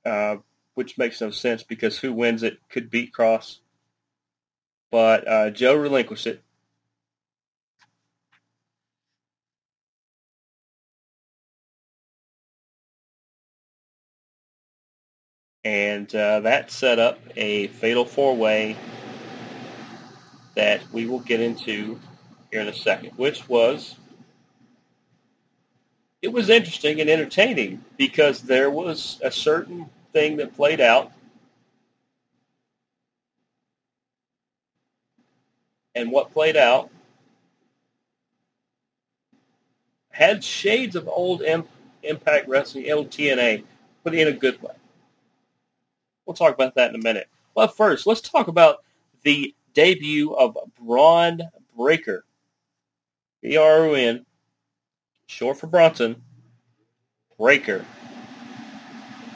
uh, 0.06 0.36
which 0.76 0.96
makes 0.96 1.20
no 1.20 1.30
sense 1.30 1.62
because 1.62 1.98
who 1.98 2.14
wins 2.14 2.42
it 2.42 2.56
could 2.70 2.88
beat 2.88 3.12
Kross. 3.12 3.58
But 4.90 5.28
uh, 5.28 5.50
Joe 5.50 5.74
relinquished 5.74 6.26
it 6.26 6.42
and 15.64 16.12
uh, 16.14 16.40
that 16.40 16.70
set 16.70 16.98
up 16.98 17.18
a 17.36 17.68
fatal 17.68 18.04
four-way 18.04 18.76
that 20.54 20.82
we 20.92 21.06
will 21.06 21.20
get 21.20 21.40
into 21.40 21.98
here 22.50 22.60
in 22.60 22.68
a 22.68 22.74
second, 22.74 23.10
which 23.16 23.48
was 23.48 23.96
it 26.20 26.32
was 26.32 26.50
interesting 26.50 27.00
and 27.00 27.10
entertaining 27.10 27.84
because 27.96 28.42
there 28.42 28.70
was 28.70 29.18
a 29.22 29.30
certain 29.30 29.90
thing 30.12 30.36
that 30.36 30.54
played 30.54 30.80
out 30.80 31.10
and 35.94 36.12
what 36.12 36.32
played 36.32 36.56
out 36.56 36.90
had 40.10 40.44
shades 40.44 40.94
of 40.94 41.08
old 41.08 41.42
Impact 42.02 42.48
Wrestling, 42.48 42.90
old 42.92 43.10
TNA, 43.10 43.64
but 44.04 44.14
in 44.14 44.28
a 44.28 44.32
good 44.32 44.60
way. 44.62 44.74
We'll 46.26 46.34
talk 46.34 46.54
about 46.54 46.74
that 46.76 46.90
in 46.90 47.00
a 47.00 47.02
minute. 47.02 47.28
But 47.54 47.76
first, 47.76 48.06
let's 48.06 48.20
talk 48.20 48.48
about 48.48 48.84
the 49.22 49.54
debut 49.74 50.32
of 50.32 50.56
Bron 50.80 51.42
Breakker. 51.76 52.24
B-R-O-N, 53.42 54.24
short 55.26 55.58
for 55.58 55.66
Bronson, 55.66 56.22
Breakker. 57.38 57.84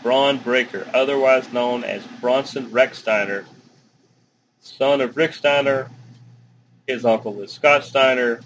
Bron 0.02 0.38
Breakker, 0.38 0.87
otherwise 0.95 1.52
known 1.52 1.83
as 1.83 2.07
Bronson 2.21 2.71
Rechsteiner, 2.71 3.45
son 4.61 5.00
of 5.00 5.16
Rick 5.16 5.35
Steiner. 5.35 5.90
His 6.87 7.05
uncle 7.05 7.43
is 7.43 7.50
Scott 7.50 7.85
Steiner. 7.85 8.40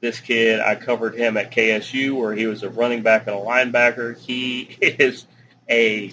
This 0.00 0.20
kid, 0.20 0.60
I 0.60 0.76
covered 0.76 1.16
him 1.16 1.36
at 1.36 1.50
KSU 1.50 2.16
where 2.16 2.32
he 2.34 2.46
was 2.46 2.62
a 2.62 2.70
running 2.70 3.02
back 3.02 3.26
and 3.26 3.34
a 3.34 3.40
linebacker. 3.40 4.16
He 4.16 4.62
is 4.80 5.26
a 5.68 6.12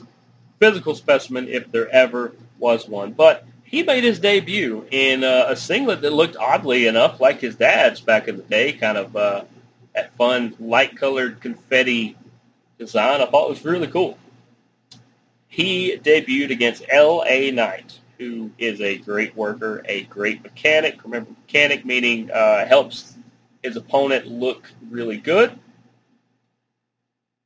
physical 0.59 0.93
specimen 0.93 1.47
if 1.47 1.71
there 1.71 1.89
ever 1.89 2.33
was 2.59 2.87
one. 2.87 3.13
But 3.13 3.45
he 3.63 3.83
made 3.83 4.03
his 4.03 4.19
debut 4.19 4.85
in 4.91 5.23
uh, 5.23 5.45
a 5.49 5.55
singlet 5.55 6.01
that 6.01 6.13
looked 6.13 6.35
oddly 6.37 6.87
enough 6.87 7.19
like 7.19 7.39
his 7.39 7.55
dad's 7.55 8.01
back 8.01 8.27
in 8.27 8.37
the 8.37 8.43
day, 8.43 8.73
kind 8.73 8.97
of 8.97 9.15
uh, 9.15 9.43
that 9.95 10.13
fun 10.15 10.55
light-colored 10.59 11.39
confetti 11.39 12.17
design. 12.77 13.21
I 13.21 13.25
thought 13.25 13.49
was 13.49 13.63
really 13.63 13.87
cool. 13.87 14.17
He 15.47 15.97
debuted 15.97 16.51
against 16.51 16.83
L.A. 16.89 17.51
Knight, 17.51 17.99
who 18.17 18.51
is 18.57 18.81
a 18.81 18.97
great 18.97 19.35
worker, 19.35 19.83
a 19.85 20.03
great 20.03 20.43
mechanic. 20.43 21.03
Remember, 21.03 21.31
mechanic 21.31 21.85
meaning 21.85 22.29
uh, 22.31 22.65
helps 22.67 23.15
his 23.63 23.75
opponent 23.75 24.27
look 24.27 24.71
really 24.89 25.17
good 25.17 25.57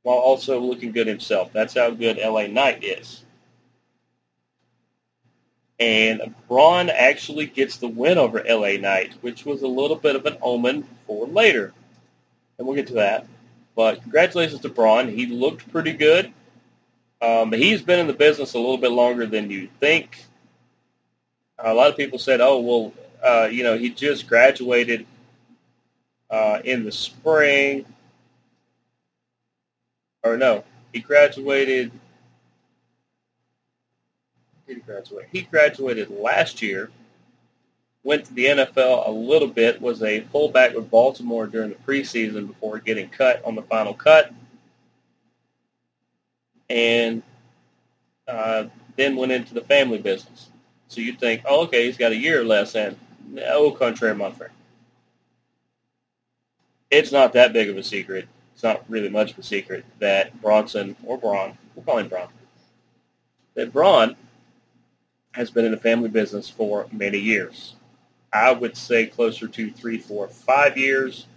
while 0.03 0.17
also 0.17 0.59
looking 0.59 0.91
good 0.91 1.07
himself. 1.07 1.51
That's 1.51 1.73
how 1.73 1.89
good 1.89 2.17
LA 2.17 2.47
Knight 2.47 2.83
is. 2.83 3.23
And 5.79 6.35
Bron 6.47 6.89
actually 6.89 7.47
gets 7.47 7.77
the 7.77 7.87
win 7.87 8.17
over 8.17 8.43
LA 8.47 8.77
Knight, 8.77 9.13
which 9.21 9.45
was 9.45 9.63
a 9.63 9.67
little 9.67 9.95
bit 9.95 10.15
of 10.15 10.25
an 10.25 10.37
omen 10.41 10.87
for 11.07 11.25
later. 11.27 11.73
And 12.57 12.67
we'll 12.67 12.75
get 12.75 12.87
to 12.87 12.93
that. 12.95 13.25
But 13.75 14.01
congratulations 14.01 14.61
to 14.61 14.69
Bron. 14.69 15.07
He 15.07 15.25
looked 15.25 15.69
pretty 15.71 15.93
good. 15.93 16.31
Um, 17.21 17.51
he's 17.53 17.81
been 17.81 17.99
in 17.99 18.07
the 18.07 18.13
business 18.13 18.53
a 18.53 18.59
little 18.59 18.77
bit 18.77 18.91
longer 18.91 19.25
than 19.25 19.49
you 19.49 19.69
think. 19.79 20.23
A 21.57 21.73
lot 21.73 21.89
of 21.89 21.97
people 21.97 22.19
said, 22.19 22.41
oh, 22.41 22.59
well, 22.59 22.93
uh, 23.23 23.47
you 23.47 23.63
know, 23.63 23.77
he 23.77 23.89
just 23.89 24.27
graduated 24.27 25.05
uh, 26.29 26.59
in 26.63 26.83
the 26.83 26.91
spring 26.91 27.85
or 30.23 30.37
no, 30.37 30.63
he 30.93 30.99
graduated. 30.99 31.91
Did 34.67 34.77
he 34.77 34.81
graduate? 34.81 35.27
He 35.31 35.41
graduated 35.41 36.09
last 36.09 36.61
year. 36.61 36.89
Went 38.03 38.25
to 38.25 38.33
the 38.33 38.45
NFL 38.45 39.07
a 39.07 39.11
little 39.11 39.47
bit. 39.47 39.81
Was 39.81 40.01
a 40.03 40.21
fullback 40.21 40.75
with 40.75 40.89
Baltimore 40.89 41.47
during 41.47 41.69
the 41.69 41.75
preseason 41.75 42.47
before 42.47 42.79
getting 42.79 43.09
cut 43.09 43.43
on 43.45 43.55
the 43.55 43.61
final 43.63 43.93
cut, 43.93 44.33
and 46.69 47.21
uh, 48.27 48.65
then 48.97 49.15
went 49.15 49.31
into 49.31 49.53
the 49.53 49.61
family 49.61 49.99
business. 49.99 50.49
So 50.87 51.01
you 51.01 51.13
think, 51.13 51.41
oh, 51.45 51.63
okay, 51.63 51.85
he's 51.85 51.97
got 51.97 52.11
a 52.11 52.15
year 52.15 52.43
less, 52.43 52.75
and 52.75 52.95
no, 53.27 53.71
contrary, 53.71 54.15
friend. 54.15 54.51
It's 56.91 57.11
not 57.11 57.33
that 57.33 57.53
big 57.53 57.69
of 57.69 57.77
a 57.77 57.83
secret 57.83 58.27
it's 58.53 58.63
not 58.63 58.83
really 58.87 59.09
much 59.09 59.31
of 59.31 59.39
a 59.39 59.43
secret 59.43 59.83
that 59.99 60.39
Bronson, 60.41 60.95
or 61.03 61.17
Bron, 61.17 61.57
we'll 61.75 61.83
call 61.83 61.97
him 61.97 62.07
Bron, 62.07 62.27
that 63.55 63.73
Bron 63.73 64.15
has 65.33 65.49
been 65.49 65.65
in 65.65 65.71
the 65.71 65.77
family 65.77 66.09
business 66.09 66.49
for 66.49 66.87
many 66.91 67.17
years. 67.17 67.75
I 68.31 68.51
would 68.51 68.77
say 68.77 69.07
closer 69.07 69.47
to 69.47 69.71
three, 69.71 69.97
four, 69.97 70.27
five 70.27 70.77
years. 70.77 71.27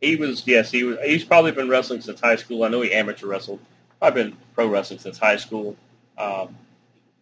He 0.00 0.16
was, 0.16 0.46
yes, 0.46 0.70
he 0.70 0.84
was. 0.84 0.98
He's 1.04 1.24
probably 1.24 1.52
been 1.52 1.68
wrestling 1.68 2.00
since 2.00 2.20
high 2.20 2.36
school. 2.36 2.64
I 2.64 2.68
know 2.68 2.80
he 2.80 2.92
amateur 2.92 3.26
wrestled. 3.26 3.60
I've 4.00 4.14
been 4.14 4.36
pro 4.54 4.66
wrestling 4.66 4.98
since 4.98 5.18
high 5.18 5.36
school. 5.36 5.76
Um, 6.16 6.56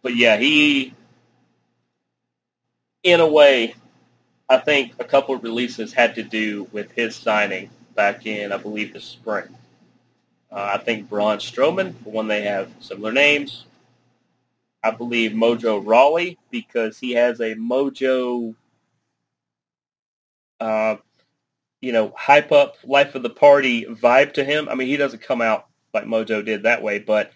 but 0.01 0.15
yeah, 0.15 0.37
he, 0.37 0.93
in 3.03 3.19
a 3.19 3.27
way, 3.27 3.75
I 4.47 4.57
think 4.57 4.93
a 4.99 5.03
couple 5.03 5.35
of 5.35 5.43
releases 5.43 5.93
had 5.93 6.15
to 6.15 6.23
do 6.23 6.67
with 6.71 6.91
his 6.91 7.15
signing 7.15 7.69
back 7.99 8.25
in, 8.25 8.53
I 8.53 8.57
believe, 8.57 8.93
the 8.93 9.01
spring. 9.01 9.43
Uh, 10.49 10.71
I 10.75 10.77
think 10.77 11.09
Braun 11.09 11.37
Strowman, 11.37 11.93
for 12.01 12.11
one, 12.11 12.29
they 12.29 12.43
have 12.43 12.71
similar 12.79 13.11
names. 13.11 13.65
I 14.81 14.91
believe 14.91 15.33
Mojo 15.33 15.85
Rawley 15.85 16.37
because 16.49 16.97
he 16.97 17.11
has 17.11 17.41
a 17.41 17.55
Mojo, 17.55 18.55
uh, 20.61 20.95
you 21.81 21.91
know, 21.91 22.13
hype 22.15 22.53
up 22.53 22.77
life 22.85 23.15
of 23.15 23.23
the 23.23 23.29
party 23.29 23.83
vibe 23.83 24.31
to 24.35 24.45
him. 24.45 24.69
I 24.69 24.75
mean, 24.75 24.87
he 24.87 24.95
doesn't 24.95 25.21
come 25.21 25.41
out 25.41 25.67
like 25.93 26.05
Mojo 26.05 26.45
did 26.45 26.63
that 26.63 26.81
way, 26.81 26.99
but 26.99 27.33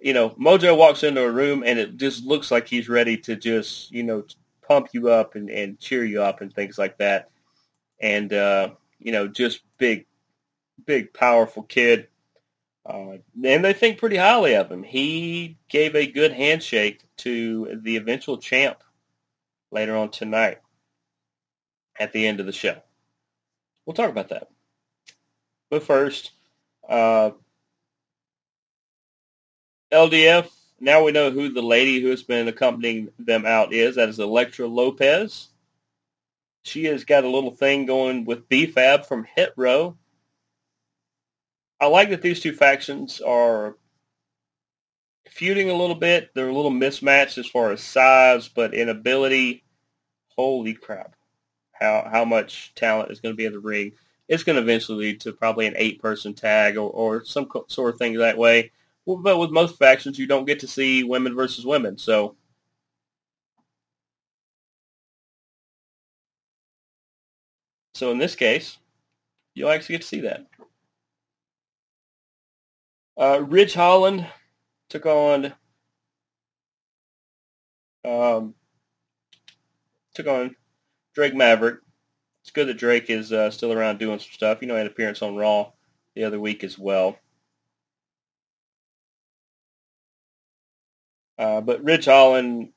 you 0.00 0.12
know, 0.12 0.30
Mojo 0.30 0.78
walks 0.78 1.02
into 1.02 1.24
a 1.24 1.32
room 1.32 1.64
and 1.66 1.76
it 1.76 1.96
just 1.96 2.24
looks 2.24 2.52
like 2.52 2.68
he's 2.68 2.88
ready 2.88 3.16
to 3.16 3.34
just, 3.34 3.90
you 3.90 4.04
know, 4.04 4.22
pump 4.62 4.90
you 4.92 5.08
up 5.08 5.34
and, 5.34 5.50
and 5.50 5.80
cheer 5.80 6.04
you 6.04 6.22
up 6.22 6.40
and 6.40 6.54
things 6.54 6.78
like 6.78 6.98
that. 6.98 7.30
And, 8.00 8.32
uh, 8.32 8.70
you 9.04 9.12
know, 9.12 9.28
just 9.28 9.60
big, 9.78 10.06
big, 10.84 11.12
powerful 11.12 11.62
kid. 11.62 12.08
Uh, 12.84 13.18
and 13.44 13.64
they 13.64 13.72
think 13.72 13.98
pretty 13.98 14.16
highly 14.16 14.56
of 14.56 14.72
him. 14.72 14.82
He 14.82 15.58
gave 15.68 15.94
a 15.94 16.10
good 16.10 16.32
handshake 16.32 17.02
to 17.18 17.80
the 17.82 17.96
eventual 17.96 18.38
champ 18.38 18.82
later 19.70 19.96
on 19.96 20.10
tonight 20.10 20.58
at 21.98 22.12
the 22.12 22.26
end 22.26 22.40
of 22.40 22.46
the 22.46 22.52
show. 22.52 22.76
We'll 23.86 23.94
talk 23.94 24.10
about 24.10 24.30
that. 24.30 24.48
But 25.70 25.82
first, 25.82 26.32
uh, 26.88 27.30
LDF, 29.92 30.50
now 30.80 31.04
we 31.04 31.12
know 31.12 31.30
who 31.30 31.50
the 31.50 31.62
lady 31.62 32.00
who 32.00 32.08
has 32.08 32.22
been 32.22 32.48
accompanying 32.48 33.10
them 33.18 33.44
out 33.46 33.72
is. 33.72 33.96
That 33.96 34.08
is 34.08 34.18
Elektra 34.18 34.66
Lopez. 34.66 35.48
She 36.64 36.84
has 36.84 37.04
got 37.04 37.24
a 37.24 37.28
little 37.28 37.50
thing 37.50 37.84
going 37.84 38.24
with 38.24 38.48
BFAB 38.48 39.04
from 39.04 39.24
Hit 39.36 39.52
Row. 39.56 39.96
I 41.78 41.86
like 41.86 42.08
that 42.08 42.22
these 42.22 42.40
two 42.40 42.54
factions 42.54 43.20
are 43.20 43.76
feuding 45.28 45.68
a 45.68 45.74
little 45.74 45.94
bit. 45.94 46.30
They're 46.34 46.48
a 46.48 46.54
little 46.54 46.70
mismatched 46.70 47.36
as 47.36 47.46
far 47.46 47.70
as 47.70 47.82
size, 47.82 48.48
but 48.48 48.72
in 48.72 48.88
ability, 48.88 49.62
holy 50.28 50.72
crap, 50.72 51.14
how 51.72 52.08
how 52.10 52.24
much 52.24 52.72
talent 52.74 53.10
is 53.10 53.20
going 53.20 53.34
to 53.34 53.36
be 53.36 53.44
in 53.44 53.52
the 53.52 53.58
ring. 53.58 53.92
It's 54.28 54.42
going 54.42 54.56
to 54.56 54.62
eventually 54.62 55.06
lead 55.06 55.20
to 55.20 55.34
probably 55.34 55.66
an 55.66 55.74
eight-person 55.76 56.32
tag 56.32 56.78
or, 56.78 56.88
or 56.88 57.24
some 57.26 57.46
sort 57.68 57.92
of 57.92 57.98
thing 57.98 58.14
that 58.14 58.38
way. 58.38 58.72
But 59.06 59.38
with 59.38 59.50
most 59.50 59.78
factions, 59.78 60.18
you 60.18 60.26
don't 60.26 60.46
get 60.46 60.60
to 60.60 60.66
see 60.66 61.04
women 61.04 61.34
versus 61.34 61.66
women. 61.66 61.98
So 61.98 62.36
So 67.94 68.10
in 68.10 68.18
this 68.18 68.34
case, 68.34 68.78
you'll 69.54 69.70
actually 69.70 69.94
get 69.94 70.02
to 70.02 70.08
see 70.08 70.20
that. 70.22 70.46
Uh, 73.16 73.40
Ridge 73.42 73.74
Holland 73.74 74.26
took 74.88 75.06
on 75.06 75.52
um, 78.04 78.54
took 80.14 80.26
on 80.26 80.56
Drake 81.14 81.34
Maverick. 81.34 81.78
It's 82.42 82.50
good 82.50 82.66
that 82.68 82.76
Drake 82.76 83.08
is 83.08 83.32
uh, 83.32 83.50
still 83.50 83.72
around 83.72 83.98
doing 83.98 84.18
some 84.18 84.32
stuff. 84.32 84.58
You 84.60 84.68
know, 84.68 84.74
he 84.74 84.78
had 84.78 84.86
an 84.86 84.92
appearance 84.92 85.22
on 85.22 85.36
Raw 85.36 85.70
the 86.14 86.24
other 86.24 86.38
week 86.38 86.64
as 86.64 86.78
well. 86.78 87.16
Uh, 91.38 91.60
but 91.60 91.82
Ridge 91.82 92.04
Holland 92.04 92.73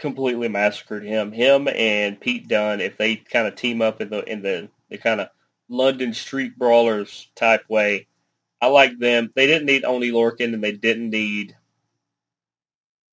completely 0.00 0.48
massacred 0.48 1.04
him. 1.04 1.30
Him 1.30 1.68
and 1.68 2.18
Pete 2.20 2.48
Dunne, 2.48 2.80
if 2.80 2.96
they 2.96 3.16
kind 3.16 3.46
of 3.46 3.54
team 3.54 3.82
up 3.82 4.00
in 4.00 4.10
the 4.10 4.24
in 4.24 4.42
the 4.42 4.68
the 4.88 4.98
kind 4.98 5.20
of 5.20 5.28
London 5.68 6.12
street 6.14 6.58
brawlers 6.58 7.28
type 7.36 7.64
way, 7.68 8.08
I 8.60 8.66
like 8.66 8.98
them. 8.98 9.30
They 9.36 9.46
didn't 9.46 9.66
need 9.66 9.84
Oney 9.84 10.10
Lorcan, 10.10 10.54
and 10.54 10.64
they 10.64 10.72
didn't 10.72 11.10
need 11.10 11.56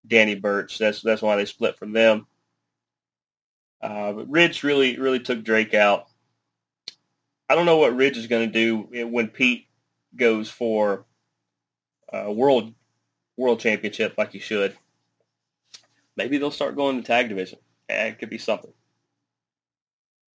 Danny 0.08 0.36
Burch. 0.36 0.78
That's 0.80 1.02
that's 1.02 1.22
why 1.22 1.36
they 1.36 1.46
split 1.46 1.78
from 1.78 1.92
them. 1.92 2.26
Uh, 3.82 4.14
but 4.14 4.30
Ridge 4.30 4.64
really 4.64 4.98
really 4.98 5.20
took 5.20 5.44
Drake 5.44 5.74
out. 5.74 6.08
I 7.50 7.56
don't 7.56 7.66
know 7.66 7.78
what 7.78 7.96
Ridge 7.96 8.18
is 8.18 8.28
going 8.28 8.52
to 8.52 8.54
do 8.54 9.08
when 9.08 9.28
Pete 9.28 9.68
goes 10.16 10.50
for 10.50 11.06
uh, 12.12 12.32
world 12.32 12.74
world 13.36 13.60
championship 13.60 14.16
like 14.18 14.32
he 14.32 14.40
should. 14.40 14.76
Maybe 16.18 16.40
they'll 16.40 16.52
start 16.52 16.76
going 16.76 16.98
to 16.98 17.04
tag 17.04 17.30
division. 17.30 17.60
Eh, 17.88 18.08
it 18.08 18.20
could 18.20 18.32
be 18.32 18.40
something. 18.40 18.74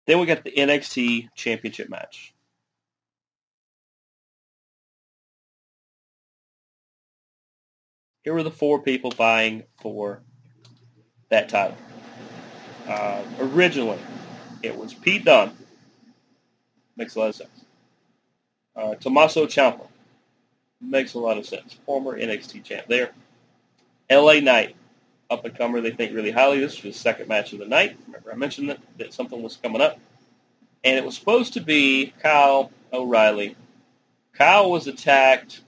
Then 0.06 0.20
we 0.20 0.26
got 0.26 0.44
the 0.44 0.52
NXT 0.52 1.30
championship 1.36 1.90
match. 1.90 2.34
Here 8.24 8.34
were 8.34 8.44
the 8.44 8.52
four 8.52 8.82
people 8.82 9.12
vying 9.12 9.64
for 9.82 10.22
that 11.30 11.48
title. 11.48 11.78
Uh, 12.88 13.24
originally, 13.40 14.00
it 14.62 14.76
was 14.76 14.94
Pete 14.94 15.24
Dunne. 15.24 15.56
Makes 16.98 17.16
a 17.16 17.20
lot 17.20 17.30
of 17.30 17.36
sense. 17.36 17.66
Uh, 18.76 18.96
Tommaso 18.96 19.46
Ciampa. 19.46 19.88
Makes 20.82 21.14
a 21.14 21.20
lot 21.20 21.38
of 21.38 21.46
sense. 21.46 21.78
Former 21.86 22.20
NXT 22.20 22.64
champ 22.64 22.88
there. 22.88 23.12
LA 24.12 24.40
Knight 24.40 24.76
up 25.30 25.46
and 25.46 25.58
comer 25.58 25.82
they 25.82 25.92
think 25.92 26.14
really 26.14 26.32
highly. 26.32 26.60
This 26.60 26.82
was 26.84 26.96
the 26.96 27.00
second 27.00 27.28
match 27.28 27.54
of 27.54 27.60
the 27.60 27.66
night. 27.66 27.98
Remember 28.08 28.32
I 28.32 28.36
mentioned 28.36 28.70
that, 28.70 28.80
that 28.98 29.14
something 29.14 29.42
was 29.42 29.58
coming 29.58 29.82
up. 29.82 30.00
And 30.84 30.96
it 30.96 31.06
was 31.06 31.18
supposed 31.18 31.54
to 31.54 31.62
be 31.62 32.14
Kyle 32.22 32.72
O'Reilly. 32.94 33.56
Kyle 34.34 34.72
was 34.72 34.88
attacked 34.88 35.62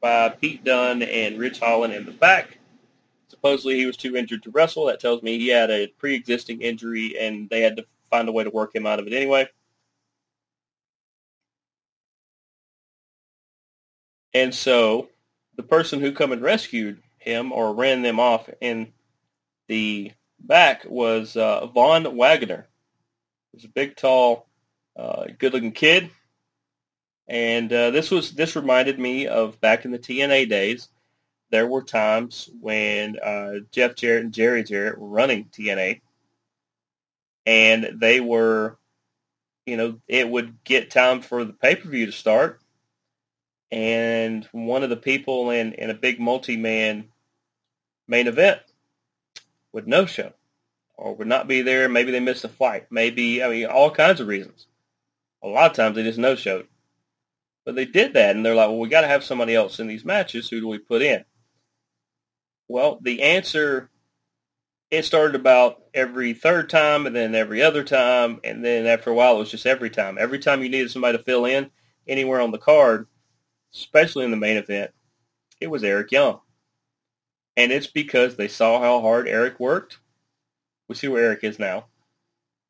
by 0.00 0.28
Pete 0.28 0.64
Dunne 0.64 1.02
and 1.02 1.38
Ridge 1.38 1.58
Holland 1.58 1.94
in 1.94 2.04
the 2.04 2.12
back. 2.12 2.58
Supposedly 3.28 3.76
he 3.76 3.86
was 3.86 3.96
too 3.96 4.16
injured 4.16 4.42
to 4.42 4.50
wrestle. 4.50 4.86
That 4.86 5.00
tells 5.00 5.22
me 5.22 5.38
he 5.38 5.48
had 5.48 5.70
a 5.70 5.86
pre-existing 5.86 6.60
injury 6.60 7.18
and 7.18 7.48
they 7.48 7.62
had 7.62 7.76
to 7.76 7.86
find 8.10 8.28
a 8.28 8.32
way 8.32 8.44
to 8.44 8.50
work 8.50 8.74
him 8.74 8.86
out 8.86 8.98
of 8.98 9.06
it 9.06 9.12
anyway. 9.12 9.48
And 14.34 14.54
so 14.54 15.08
the 15.56 15.62
person 15.62 16.00
who 16.00 16.12
come 16.12 16.32
and 16.32 16.42
rescued 16.42 17.02
him 17.18 17.52
or 17.52 17.74
ran 17.74 18.02
them 18.02 18.20
off 18.20 18.48
in 18.60 18.92
the 19.70 20.10
back 20.40 20.84
was 20.84 21.36
uh, 21.36 21.64
Von 21.66 22.16
Wagner. 22.16 22.66
He 23.52 23.56
was 23.56 23.64
a 23.64 23.68
big, 23.68 23.94
tall, 23.94 24.48
uh, 24.96 25.26
good-looking 25.38 25.70
kid, 25.70 26.10
and 27.28 27.72
uh, 27.72 27.92
this 27.92 28.10
was 28.10 28.32
this 28.32 28.56
reminded 28.56 28.98
me 28.98 29.28
of 29.28 29.60
back 29.60 29.84
in 29.84 29.92
the 29.92 29.98
TNA 29.98 30.48
days. 30.48 30.88
There 31.52 31.68
were 31.68 31.84
times 31.84 32.50
when 32.60 33.16
uh, 33.20 33.60
Jeff 33.70 33.94
Jarrett 33.94 34.24
and 34.24 34.34
Jerry 34.34 34.64
Jarrett 34.64 34.98
were 34.98 35.06
running 35.06 35.44
TNA, 35.44 36.00
and 37.46 37.90
they 38.00 38.18
were, 38.18 38.76
you 39.66 39.76
know, 39.76 40.00
it 40.08 40.28
would 40.28 40.64
get 40.64 40.90
time 40.90 41.20
for 41.22 41.44
the 41.44 41.52
pay-per-view 41.52 42.06
to 42.06 42.12
start, 42.12 42.60
and 43.70 44.48
one 44.50 44.82
of 44.82 44.90
the 44.90 44.96
people 44.96 45.50
in 45.50 45.74
in 45.74 45.90
a 45.90 45.94
big 45.94 46.18
multi-man 46.18 47.04
main 48.08 48.26
event 48.26 48.60
would 49.72 49.86
no 49.86 50.06
show 50.06 50.32
or 50.96 51.14
would 51.14 51.26
not 51.26 51.48
be 51.48 51.62
there. 51.62 51.88
Maybe 51.88 52.12
they 52.12 52.20
missed 52.20 52.44
a 52.44 52.48
flight. 52.48 52.86
Maybe, 52.90 53.42
I 53.42 53.48
mean, 53.48 53.66
all 53.66 53.90
kinds 53.90 54.20
of 54.20 54.28
reasons. 54.28 54.66
A 55.42 55.48
lot 55.48 55.70
of 55.70 55.76
times 55.76 55.96
they 55.96 56.02
just 56.02 56.18
no 56.18 56.34
showed. 56.34 56.66
But 57.64 57.74
they 57.74 57.84
did 57.84 58.14
that, 58.14 58.36
and 58.36 58.44
they're 58.44 58.54
like, 58.54 58.68
well, 58.68 58.78
we 58.78 58.88
got 58.88 59.02
to 59.02 59.06
have 59.06 59.22
somebody 59.22 59.54
else 59.54 59.80
in 59.80 59.86
these 59.86 60.04
matches. 60.04 60.48
Who 60.48 60.60
do 60.60 60.68
we 60.68 60.78
put 60.78 61.02
in? 61.02 61.24
Well, 62.68 62.98
the 63.02 63.22
answer, 63.22 63.90
it 64.90 65.04
started 65.04 65.34
about 65.34 65.82
every 65.92 66.32
third 66.34 66.70
time 66.70 67.06
and 67.06 67.14
then 67.14 67.34
every 67.34 67.62
other 67.62 67.84
time. 67.84 68.40
And 68.44 68.64
then 68.64 68.86
after 68.86 69.10
a 69.10 69.14
while, 69.14 69.36
it 69.36 69.40
was 69.40 69.50
just 69.50 69.66
every 69.66 69.90
time. 69.90 70.18
Every 70.18 70.38
time 70.38 70.62
you 70.62 70.68
needed 70.68 70.90
somebody 70.90 71.18
to 71.18 71.24
fill 71.24 71.44
in 71.44 71.70
anywhere 72.06 72.40
on 72.40 72.50
the 72.50 72.58
card, 72.58 73.06
especially 73.74 74.24
in 74.24 74.30
the 74.30 74.36
main 74.36 74.56
event, 74.56 74.92
it 75.60 75.68
was 75.68 75.84
Eric 75.84 76.12
Young. 76.12 76.40
And 77.60 77.72
it's 77.72 77.88
because 77.88 78.36
they 78.36 78.48
saw 78.48 78.80
how 78.80 79.02
hard 79.02 79.28
Eric 79.28 79.60
worked. 79.60 79.98
We 80.88 80.94
see 80.94 81.08
where 81.08 81.24
Eric 81.24 81.44
is 81.44 81.58
now. 81.58 81.88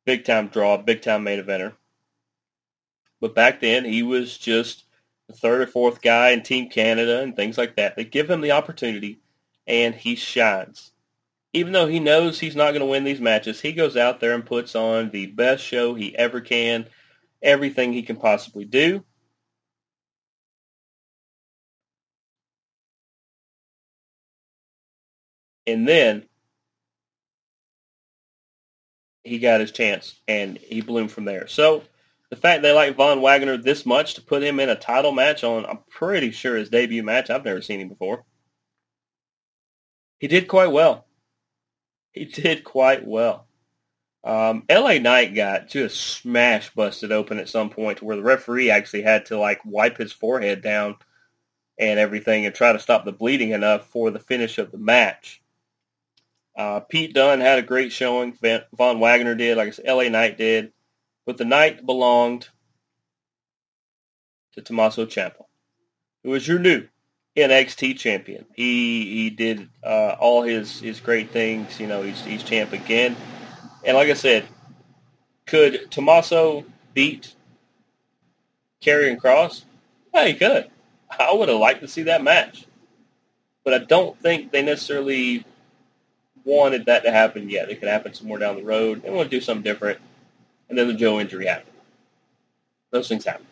Big 0.05 0.25
time 0.25 0.49
draw, 0.49 0.75
big 0.75 1.01
time 1.01 1.23
main 1.23 1.41
eventer. 1.41 1.75
But 3.21 3.33
back 3.33 3.61
then, 3.61 3.85
he 3.85 4.03
was 4.03 4.37
just 4.37 4.83
the 5.29 5.33
third 5.33 5.61
or 5.61 5.67
fourth 5.67 6.01
guy 6.01 6.31
in 6.31 6.43
Team 6.43 6.69
Canada 6.69 7.21
and 7.21 7.37
things 7.37 7.57
like 7.57 7.77
that. 7.77 7.95
They 7.95 8.03
give 8.03 8.29
him 8.29 8.41
the 8.41 8.51
opportunity, 8.51 9.21
and 9.65 9.95
he 9.95 10.15
shines. 10.15 10.91
Even 11.53 11.71
though 11.71 11.87
he 11.87 12.01
knows 12.01 12.37
he's 12.37 12.57
not 12.57 12.71
going 12.71 12.81
to 12.81 12.85
win 12.85 13.05
these 13.05 13.21
matches, 13.21 13.61
he 13.61 13.71
goes 13.71 13.95
out 13.95 14.19
there 14.19 14.33
and 14.33 14.45
puts 14.45 14.75
on 14.75 15.09
the 15.11 15.27
best 15.27 15.63
show 15.63 15.93
he 15.93 16.13
ever 16.17 16.41
can, 16.41 16.85
everything 17.41 17.93
he 17.93 18.03
can 18.03 18.17
possibly 18.17 18.65
do. 18.65 19.05
And 25.67 25.87
then 25.87 26.25
he 29.23 29.39
got 29.39 29.59
his 29.59 29.71
chance 29.71 30.19
and 30.27 30.57
he 30.57 30.81
bloomed 30.81 31.11
from 31.11 31.25
there. 31.25 31.47
So 31.47 31.83
the 32.29 32.35
fact 32.35 32.63
they 32.63 32.71
like 32.71 32.95
Von 32.95 33.21
Wagner 33.21 33.57
this 33.57 33.85
much 33.85 34.15
to 34.15 34.21
put 34.21 34.43
him 34.43 34.59
in 34.59 34.69
a 34.69 34.75
title 34.75 35.11
match 35.11 35.43
on, 35.43 35.65
I'm 35.65 35.79
pretty 35.89 36.31
sure 36.31 36.55
his 36.55 36.69
debut 36.69 37.03
match, 37.03 37.29
I've 37.29 37.45
never 37.45 37.61
seen 37.61 37.79
him 37.79 37.89
before. 37.89 38.23
He 40.19 40.27
did 40.27 40.47
quite 40.47 40.71
well. 40.71 41.05
He 42.13 42.25
did 42.25 42.63
quite 42.63 43.05
well. 43.05 43.47
Um, 44.23 44.63
LA 44.69 44.99
Knight 44.99 45.33
got 45.33 45.67
just 45.67 45.99
smash 45.99 46.73
busted 46.73 47.11
open 47.11 47.39
at 47.39 47.49
some 47.49 47.71
point 47.71 47.97
to 47.97 48.05
where 48.05 48.15
the 48.15 48.21
referee 48.21 48.69
actually 48.69 49.01
had 49.01 49.25
to 49.27 49.37
like 49.39 49.61
wipe 49.65 49.97
his 49.97 50.11
forehead 50.11 50.61
down 50.61 50.97
and 51.79 51.99
everything 51.99 52.45
and 52.45 52.53
try 52.53 52.71
to 52.71 52.79
stop 52.79 53.03
the 53.03 53.11
bleeding 53.11 53.51
enough 53.51 53.87
for 53.87 54.11
the 54.11 54.19
finish 54.19 54.59
of 54.59 54.71
the 54.71 54.77
match. 54.77 55.41
Uh, 56.55 56.81
Pete 56.81 57.13
Dunne 57.13 57.39
had 57.39 57.59
a 57.59 57.63
great 57.63 57.91
showing. 57.91 58.37
Von 58.73 58.99
Wagner 58.99 59.35
did, 59.35 59.57
like 59.57 59.69
I 59.69 59.71
said, 59.71 59.85
LA 59.87 60.09
Knight 60.09 60.37
did. 60.37 60.73
But 61.25 61.37
the 61.37 61.45
night 61.45 61.85
belonged 61.85 62.49
to 64.53 64.61
Tommaso 64.61 65.05
Ciampa, 65.05 65.45
who 66.23 66.33
is 66.33 66.47
your 66.47 66.59
new 66.59 66.87
NXT 67.37 67.97
champion. 67.97 68.45
He 68.55 69.05
he 69.05 69.29
did 69.29 69.69
uh, 69.83 70.15
all 70.19 70.41
his, 70.43 70.79
his 70.79 70.99
great 70.99 71.31
things. 71.31 71.79
You 71.79 71.87
know, 71.87 72.01
he's 72.01 72.23
he's 72.25 72.43
champ 72.43 72.73
again. 72.73 73.15
And 73.83 73.95
like 73.95 74.09
I 74.09 74.13
said, 74.13 74.45
could 75.45 75.89
Tommaso 75.91 76.65
beat 76.93 77.33
Karrion 78.81 79.17
Kross? 79.17 79.63
Yeah, 80.13 80.27
he 80.27 80.33
could. 80.33 80.69
I 81.09 81.33
would 81.33 81.49
have 81.49 81.59
liked 81.59 81.81
to 81.81 81.87
see 81.87 82.03
that 82.03 82.23
match. 82.23 82.65
But 83.63 83.73
I 83.73 83.77
don't 83.79 84.19
think 84.19 84.51
they 84.51 84.63
necessarily 84.63 85.45
wanted 86.43 86.85
that 86.85 87.03
to 87.03 87.11
happen 87.11 87.49
yet. 87.49 87.69
It 87.69 87.79
could 87.79 87.89
happen 87.89 88.13
somewhere 88.13 88.39
down 88.39 88.55
the 88.55 88.63
road. 88.63 89.03
They 89.03 89.09
want 89.09 89.29
to 89.29 89.37
do 89.37 89.41
something 89.41 89.63
different. 89.63 89.99
And 90.69 90.77
then 90.77 90.87
the 90.87 90.93
Joe 90.93 91.19
injury 91.19 91.45
happened. 91.45 91.75
Those 92.91 93.07
things 93.07 93.25
happen. 93.25 93.45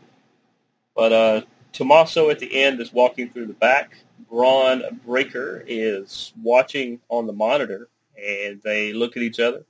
But 0.96 1.14
uh, 1.14 1.42
Tommaso 1.72 2.30
at 2.30 2.40
the 2.40 2.64
end 2.64 2.80
is 2.80 2.92
walking 2.92 3.30
through 3.30 3.48
the 3.48 3.54
back. 3.54 3.98
Bron 4.30 4.84
Breakker 5.06 5.64
is 5.68 6.34
watching 6.42 7.00
on 7.10 7.26
the 7.26 7.34
monitor, 7.34 7.90
and 8.22 8.62
they 8.62 8.94
look 8.94 9.18
at 9.18 9.24
each 9.24 9.40
other. 9.40 9.64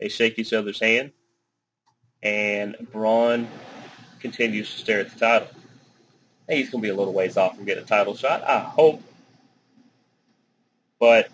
They 0.00 0.08
shake 0.08 0.38
each 0.38 0.52
other's 0.52 0.80
hand, 0.80 1.12
and 2.22 2.76
Bron 2.90 3.46
continues 4.20 4.72
to 4.72 4.78
stare 4.80 5.00
at 5.00 5.12
the 5.12 5.18
title. 5.18 5.48
Hey, 6.48 6.56
he's 6.56 6.70
going 6.70 6.82
to 6.82 6.86
be 6.86 6.90
a 6.90 6.96
little 6.96 7.12
ways 7.12 7.36
off 7.36 7.56
from 7.56 7.66
getting 7.66 7.84
a 7.84 7.86
title 7.86 8.16
shot, 8.16 8.42
I 8.42 8.60
hope. 8.60 9.02
But 10.98 11.28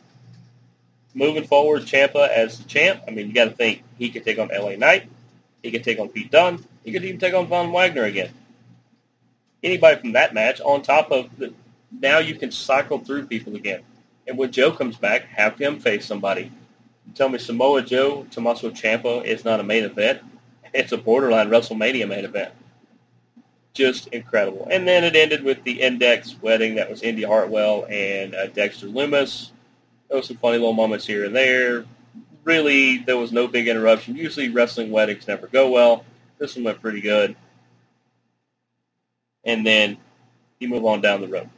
moving 1.17 1.45
forward, 1.45 1.83
Ciampa 1.83 2.29
as 2.29 2.59
the 2.59 2.65
champ, 2.69 3.03
I 3.09 3.11
mean, 3.11 3.29
you 3.29 3.33
got 3.33 3.47
to 3.47 3.51
think 3.51 3.83
he 3.99 4.11
could 4.11 4.23
take 4.23 4.39
on 4.39 4.49
LA 4.49 4.77
Knight. 4.77 5.09
He 5.63 5.73
could 5.73 5.83
take 5.83 5.99
on 5.99 6.11
Pete 6.11 6.31
Dunne. 6.31 6.65
He 6.85 6.93
could 6.93 7.05
even 7.05 7.19
take 7.19 7.35
on 7.35 7.47
Von 7.47 7.73
Wagner 7.73 8.05
again. 8.05 8.31
Anybody 9.63 9.99
from 9.99 10.13
that 10.13 10.35
match 10.35 10.61
on 10.61 10.83
top 10.83 11.11
of 11.11 11.37
the, 11.39 11.53
now 11.91 12.19
you 12.19 12.35
can 12.35 12.53
cycle 12.53 12.99
through 12.99 13.27
people 13.27 13.57
again. 13.57 13.81
And 14.29 14.37
when 14.37 14.53
Joe 14.53 14.71
comes 14.71 14.97
back, 14.97 15.25
have 15.25 15.59
him 15.59 15.81
face 15.81 16.05
somebody. 16.05 16.53
tell 17.15 17.31
me 17.31 17.39
Samoa 17.39 17.83
Joe, 17.83 18.27
Tommaso 18.31 18.71
Ciampa 18.71 19.25
is 19.25 19.45
not 19.45 19.59
a 19.59 19.65
main 19.65 19.85
event. 19.85 20.21
It's 20.75 20.93
a 20.93 20.99
borderline 20.99 21.49
WrestleMania 21.49 22.07
main 22.07 22.27
event. 22.27 22.53
Just 23.73 24.09
incredible. 24.09 24.69
And 24.71 24.87
then 24.87 25.03
it 25.05 25.17
ended 25.17 25.43
with 25.43 25.65
the 25.65 25.81
Index 25.81 26.37
wedding. 26.43 26.75
That 26.75 26.91
was 26.91 27.03
Indi 27.03 27.23
Hartwell 27.23 27.87
and 27.89 28.35
uh, 28.35 28.49
Dexter 28.49 28.87
Lumis. 28.87 29.51
There 30.09 30.17
was 30.17 30.27
some 30.27 30.37
funny 30.37 30.59
little 30.59 30.73
moments 30.73 31.07
here 31.07 31.25
and 31.25 31.35
there 31.35 31.85
really, 32.45 32.99
there 32.99 33.19
was 33.19 33.33
no 33.33 33.49
big 33.49 33.69
interruption. 33.69 34.17
Usually 34.17 34.49
wrestling 34.49 34.91
weddings 34.91 35.29
never 35.29 35.49
go 35.49 35.71
well. 35.71 36.05
This 36.39 36.55
one 36.55 36.65
went 36.65 36.81
pretty 36.81 37.01
good. 37.01 37.37
And 39.45 39.67
then 39.67 39.99
you 40.59 40.69
move 40.69 40.85
on 40.85 41.01
down 41.01 41.21
the 41.21 41.29
road. 41.29 41.51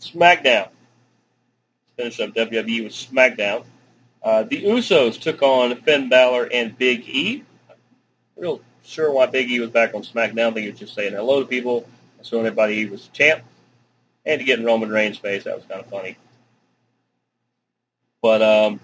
SmackDown. 0.00 0.68
Finish 1.96 2.20
up 2.20 2.30
WWE 2.30 2.84
with 2.84 2.92
SmackDown. 2.92 3.64
Uh, 4.22 4.42
the 4.42 4.64
Usos 4.64 5.20
took 5.20 5.42
on 5.42 5.76
Finn 5.82 6.08
Balor 6.08 6.48
and 6.52 6.76
Big 6.76 7.08
E. 7.08 7.44
Real 8.36 8.60
sure 8.82 9.12
why 9.12 9.26
Big 9.26 9.50
E 9.50 9.60
was 9.60 9.70
back 9.70 9.94
on 9.94 10.02
SmackDown. 10.02 10.48
I 10.48 10.50
think 10.50 10.64
he 10.64 10.70
was 10.70 10.80
just 10.80 10.94
saying 10.94 11.12
hello 11.12 11.40
to 11.40 11.46
people, 11.48 11.88
showing 12.22 12.46
everybody 12.46 12.76
he 12.76 12.86
was 12.86 13.08
champ, 13.08 13.42
and 14.26 14.40
to 14.40 14.44
get 14.44 14.58
in 14.58 14.64
Roman 14.64 14.90
Reigns' 14.90 15.18
face. 15.18 15.44
That 15.44 15.56
was 15.56 15.64
kind 15.66 15.80
of 15.80 15.86
funny. 15.88 16.16
But 18.24 18.40
um, 18.40 18.80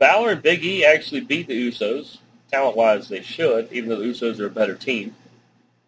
Balor 0.00 0.30
and 0.30 0.42
Big 0.42 0.64
E 0.64 0.84
actually 0.84 1.20
beat 1.20 1.46
the 1.46 1.70
Usos. 1.70 2.18
Talent-wise, 2.50 3.08
they 3.08 3.22
should, 3.22 3.72
even 3.72 3.88
though 3.88 4.00
the 4.00 4.06
Usos 4.06 4.40
are 4.40 4.46
a 4.46 4.50
better 4.50 4.74
team. 4.74 5.14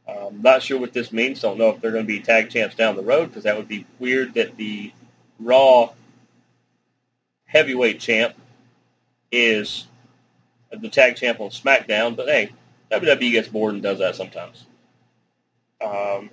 Um, 0.07 0.41
not 0.41 0.63
sure 0.63 0.79
what 0.79 0.93
this 0.93 1.11
means. 1.11 1.41
Don't 1.41 1.59
know 1.59 1.71
if 1.71 1.81
they're 1.81 1.91
going 1.91 2.05
to 2.05 2.07
be 2.07 2.21
tag 2.21 2.49
champs 2.49 2.77
down 2.77 2.95
the 2.95 3.03
road 3.03 3.27
because 3.27 3.43
that 3.43 3.57
would 3.57 3.67
be 3.67 3.87
weird 3.99 4.35
that 4.35 4.57
the 4.57 4.93
Raw 5.41 5.95
heavyweight 7.47 7.99
champ 7.99 8.37
is 9.33 9.89
the 10.71 10.89
tag 10.89 11.17
champ 11.17 11.41
on 11.41 11.51
SmackDown. 11.51 12.15
But 12.15 12.29
hey, 12.29 12.53
WWE 12.93 13.33
gets 13.33 13.49
bored 13.49 13.75
and 13.75 13.83
does 13.83 13.99
that 13.99 14.15
sometimes. 14.15 14.67
Um, 15.85 16.31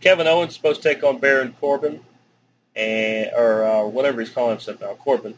Kevin 0.00 0.26
Owens 0.26 0.54
supposed 0.54 0.80
to 0.80 0.94
take 0.94 1.04
on 1.04 1.18
Baron 1.18 1.54
Corbin, 1.60 2.00
and 2.76 3.30
or 3.36 3.64
uh, 3.64 3.84
whatever 3.84 4.20
he's 4.20 4.30
calling 4.30 4.52
himself 4.52 4.80
now, 4.80 4.94
Corbin. 4.94 5.34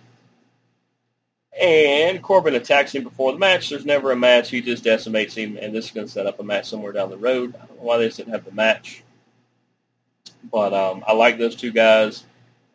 And 1.60 2.22
Corbin 2.22 2.54
attacks 2.54 2.94
him 2.94 3.04
before 3.04 3.32
the 3.32 3.38
match. 3.38 3.68
There's 3.68 3.84
never 3.84 4.10
a 4.10 4.16
match. 4.16 4.48
He 4.48 4.62
just 4.62 4.84
decimates 4.84 5.34
him, 5.34 5.58
and 5.60 5.74
this 5.74 5.86
is 5.86 5.90
going 5.90 6.06
to 6.06 6.12
set 6.12 6.26
up 6.26 6.40
a 6.40 6.42
match 6.42 6.66
somewhere 6.66 6.92
down 6.92 7.10
the 7.10 7.18
road. 7.18 7.54
I 7.54 7.66
don't 7.66 7.78
know 7.78 7.84
why 7.84 7.98
they 7.98 8.08
didn't 8.08 8.32
have 8.32 8.44
the 8.44 8.52
match. 8.52 9.02
But 10.50 10.72
um, 10.72 11.04
I 11.06 11.12
like 11.12 11.38
those 11.38 11.54
two 11.54 11.70
guys. 11.70 12.24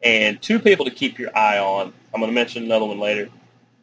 And 0.04 0.40
two 0.40 0.60
people 0.60 0.86
to 0.86 0.92
keep 0.92 1.18
your 1.18 1.36
eye 1.36 1.58
on. 1.58 1.92
I'm 2.14 2.22
going 2.22 2.32
to 2.32 2.36
mention 2.36 2.64
another 2.64 2.86
one 2.86 3.00
later. 3.00 3.24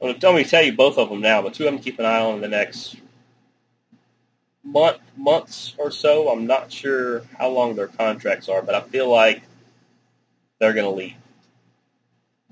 I'm 0.00 0.08
going 0.08 0.14
to, 0.14 0.20
going 0.20 0.44
to 0.44 0.50
tell 0.50 0.62
you 0.62 0.72
both 0.72 0.96
of 0.96 1.08
them 1.08 1.20
now, 1.20 1.42
but 1.42 1.54
two 1.54 1.66
of 1.66 1.72
them 1.72 1.82
keep 1.82 1.98
an 1.98 2.04
eye 2.04 2.20
on 2.20 2.36
in 2.36 2.40
the 2.40 2.48
next 2.48 2.96
month, 4.62 4.98
months 5.16 5.74
or 5.76 5.90
so. 5.90 6.28
I'm 6.28 6.46
not 6.46 6.70
sure 6.70 7.22
how 7.36 7.48
long 7.48 7.74
their 7.74 7.88
contracts 7.88 8.48
are, 8.48 8.62
but 8.62 8.74
I 8.74 8.80
feel 8.80 9.08
like 9.08 9.42
they're 10.58 10.72
going 10.72 10.86
to 10.86 10.90
leave. 10.90 11.14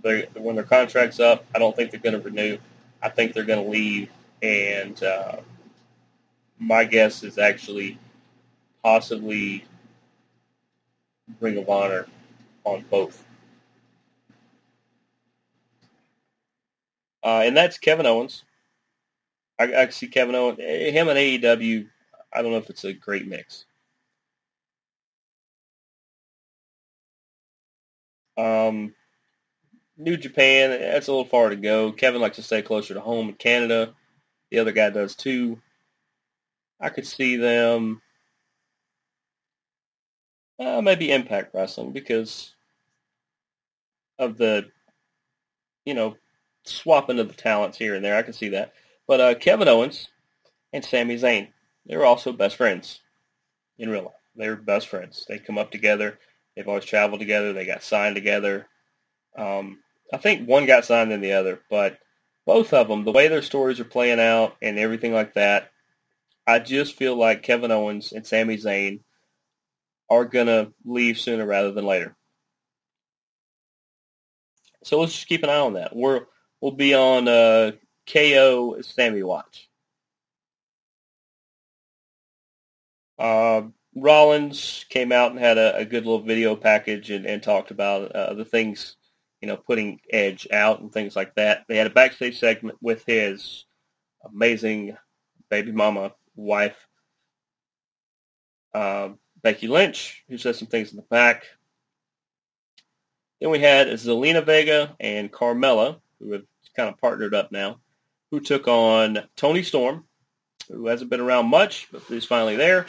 They, 0.03 0.29
when 0.35 0.57
their 0.57 0.65
contract's 0.65 1.21
up, 1.21 1.45
I 1.55 1.59
don't 1.59 1.75
think 1.77 1.91
they're 1.91 2.01
going 2.01 2.21
to 2.21 2.21
renew. 2.21 2.59
I 3.03 3.09
think 3.09 3.33
they're 3.33 3.45
going 3.45 3.65
to 3.65 3.71
leave, 3.71 4.11
and 4.43 5.01
uh, 5.03 5.37
my 6.59 6.85
guess 6.85 7.23
is 7.23 7.39
actually 7.39 7.99
possibly 8.83 9.65
Ring 11.41 11.59
of 11.59 11.69
Honor 11.69 12.07
on 12.65 12.85
both. 12.91 13.25
Uh, 17.25 17.43
and 17.45 17.57
that's 17.57 17.79
Kevin 17.79 18.07
Owens. 18.07 18.45
I, 19.59 19.75
I 19.75 19.89
see 19.91 20.09
Kevin 20.09 20.35
Owens, 20.35 20.59
him 20.59 21.09
and 21.09 21.19
AEW. 21.19 21.89
I 22.33 22.43
don't 22.43 22.51
know 22.51 22.59
if 22.59 22.71
it's 22.71 22.85
a 22.85 22.93
great 22.93 23.29
mix. 23.29 23.67
Um, 28.37 28.95
New 29.97 30.17
Japan, 30.17 30.71
that's 30.71 31.09
a 31.09 31.13
little 31.13 31.25
far 31.25 31.51
to 31.51 31.57
go. 31.57 31.93
Kevin 31.93 32.21
likes 32.21 32.37
to 32.37 32.43
stay 32.43 32.63
closer 32.63 32.95
to 32.95 33.01
home 33.01 33.29
in 33.29 33.35
Canada. 33.35 33.95
The 34.51 34.59
other 34.59 34.73
guy 34.73 34.91
does 34.91 35.15
too. 35.15 35.61
I 36.81 36.89
could 36.89 37.07
see 37.07 37.37
them 37.37 38.03
uh, 40.59 40.81
maybe 40.81 41.11
Impact 41.11 41.55
Wrestling 41.55 41.93
because 41.93 42.55
of 44.19 44.37
the, 44.37 44.67
you 45.85 45.95
know, 45.95 46.17
swapping 46.65 47.19
of 47.19 47.29
the 47.29 47.35
talents 47.35 47.77
here 47.77 47.95
and 47.95 48.05
there. 48.05 48.17
I 48.17 48.23
can 48.23 48.33
see 48.33 48.51
that. 48.51 48.73
But 49.07 49.21
uh, 49.21 49.35
Kevin 49.35 49.69
Owens 49.69 50.09
and 50.73 50.85
Sami 50.85 51.17
Zayn, 51.17 51.49
they're 51.87 52.05
also 52.05 52.33
best 52.33 52.57
friends 52.57 53.01
in 53.79 53.91
real 53.91 54.05
life. 54.05 54.13
They're 54.37 54.57
best 54.57 54.89
friends. 54.89 55.27
They 55.29 55.39
come 55.39 55.59
up 55.59 55.71
together. 55.71 56.19
They've 56.57 56.69
always 56.69 56.85
traveled 56.85 57.21
together. 57.21 57.53
They 57.53 57.67
got 57.67 57.83
signed 57.83 58.15
together. 58.15 58.67
Um, 59.37 59.79
I 60.13 60.19
think 60.19 60.47
one 60.47 60.67
got 60.67 60.85
signed 60.85 61.11
than 61.11 61.21
the 61.21 61.33
other, 61.33 61.61
but 61.71 61.99
both 62.45 62.73
of 62.75 62.89
them, 62.89 63.05
the 63.05 63.13
way 63.13 63.29
their 63.29 63.43
stories 63.43 63.81
are 63.81 63.85
playing 63.85 64.21
out 64.21 64.57
and 64.61 64.79
everything 64.79 65.13
like 65.13 65.35
that, 65.35 65.71
I 66.47 66.59
just 66.59 66.97
feel 66.97 67.17
like 67.17 67.43
Kevin 67.43 67.71
Owens 67.71 68.13
and 68.13 68.27
Sami 68.27 68.59
Zayn 68.59 69.01
are 70.11 70.25
going 70.25 70.49
to 70.49 70.73
leave 70.85 71.19
sooner 71.19 71.47
rather 71.47 71.73
than 71.73 71.87
later. 71.87 72.15
So 74.85 75.01
let's 75.01 75.13
just 75.13 75.29
keep 75.29 75.45
an 75.45 75.51
eye 75.51 75.59
on 75.59 75.75
that. 75.75 75.95
We're, 75.95 76.27
we'll 76.61 76.73
be 76.73 76.95
on 76.95 77.29
uh, 77.29 77.73
KO 78.13 78.83
Sami 78.83 79.23
Watch. 79.23 79.69
Uh, 83.19 83.63
Rollins 83.95 84.87
came 84.89 85.13
out 85.13 85.33
and 85.33 85.41
had 85.41 85.59
a, 85.59 85.77
a, 85.77 85.85
good 85.85 86.07
little 86.07 86.23
video 86.23 86.57
package 86.57 87.11
and, 87.11 87.27
and 87.27 87.43
talked 87.43 87.71
about 87.71 88.11
uh, 88.13 88.33
the 88.33 88.45
things 88.45 88.97
you 89.43 89.49
know, 89.49 89.57
putting 89.57 90.01
Edge 90.11 90.47
out 90.53 90.81
and 90.81 90.91
things 90.91 91.17
like 91.17 91.35
that. 91.35 91.65
They 91.69 91.77
had 91.77 91.89
a 91.89 91.91
backstage 91.91 92.39
segment 92.39 92.79
with 92.81 93.05
his 93.05 93.67
amazing 94.25 94.97
baby 95.51 95.73
mama 95.73 96.13
wife, 96.37 96.77
uh, 98.73 99.11
Becky 99.43 99.67
Lynch, 99.67 100.25
who 100.29 100.39
said 100.39 100.55
some 100.55 100.69
things 100.69 100.93
in 100.93 100.97
the 100.97 101.03
back. 101.03 101.45
Then 103.41 103.51
we 103.51 103.59
had 103.59 103.89
Zelina 103.89 104.47
Vega 104.47 104.95
and 105.01 105.33
Carmella, 105.33 105.99
who 106.21 106.33
have 106.33 106.45
kind 106.77 106.89
of 106.89 106.99
partnered 106.99 107.35
up 107.35 107.51
now, 107.51 107.81
who 108.31 108.39
took 108.39 108.69
on 108.69 109.19
Toni 109.35 109.65
Storm, 109.65 110.05
who 110.69 110.87
hasn't 110.87 111.11
been 111.11 111.21
around 111.21 111.47
much, 111.47 111.89
but 111.91 112.03
who's 112.03 112.25
finally 112.25 112.55
there. 112.55 112.87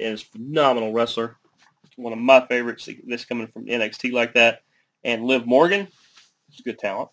Is 0.00 0.22
phenomenal 0.22 0.92
wrestler. 0.92 1.36
One 1.96 2.12
of 2.12 2.18
my 2.18 2.46
favorites. 2.46 2.88
This 3.06 3.24
coming 3.24 3.46
from 3.48 3.66
NXT 3.66 4.12
like 4.12 4.34
that 4.34 4.62
and 5.04 5.24
Liv 5.24 5.46
Morgan. 5.46 5.88
A 6.58 6.62
good 6.62 6.78
talent. 6.78 7.10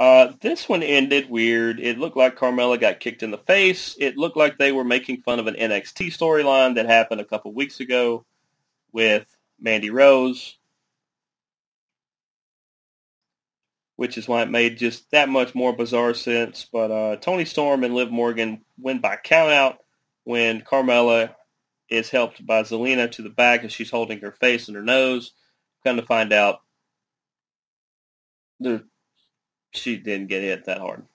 Uh, 0.00 0.32
this 0.40 0.68
one 0.68 0.82
ended 0.82 1.28
weird. 1.28 1.80
It 1.80 1.98
looked 1.98 2.16
like 2.16 2.36
Carmella 2.36 2.80
got 2.80 3.00
kicked 3.00 3.22
in 3.22 3.30
the 3.30 3.38
face. 3.38 3.96
It 3.98 4.16
looked 4.16 4.36
like 4.36 4.56
they 4.56 4.70
were 4.70 4.84
making 4.84 5.22
fun 5.22 5.40
of 5.40 5.46
an 5.48 5.56
NXT 5.56 6.16
storyline 6.16 6.76
that 6.76 6.86
happened 6.86 7.20
a 7.20 7.24
couple 7.24 7.52
weeks 7.52 7.80
ago 7.80 8.24
with 8.92 9.26
Mandy 9.60 9.90
Rose, 9.90 10.56
which 13.96 14.16
is 14.16 14.28
why 14.28 14.42
it 14.42 14.50
made 14.50 14.78
just 14.78 15.10
that 15.10 15.28
much 15.28 15.54
more 15.54 15.72
bizarre 15.74 16.14
sense. 16.14 16.66
But 16.72 16.90
uh, 16.92 17.16
Toni 17.16 17.44
Storm 17.44 17.82
and 17.82 17.94
Liv 17.94 18.10
Morgan 18.10 18.60
win 18.78 19.00
by 19.00 19.16
countout 19.16 19.78
when 20.28 20.60
Carmella 20.60 21.34
is 21.88 22.10
helped 22.10 22.44
by 22.44 22.62
Zelina 22.62 23.10
to 23.12 23.22
the 23.22 23.30
back 23.30 23.64
as 23.64 23.72
she's 23.72 23.90
holding 23.90 24.20
her 24.20 24.30
face 24.30 24.68
and 24.68 24.76
her 24.76 24.82
nose. 24.82 25.32
Come 25.84 25.96
to 25.96 26.02
find 26.02 26.34
out, 26.34 26.60
the 28.60 28.84
she 29.70 29.96
didn't 29.96 30.26
get 30.26 30.42
hit 30.42 30.66
that 30.66 30.80
hard, 30.80 31.06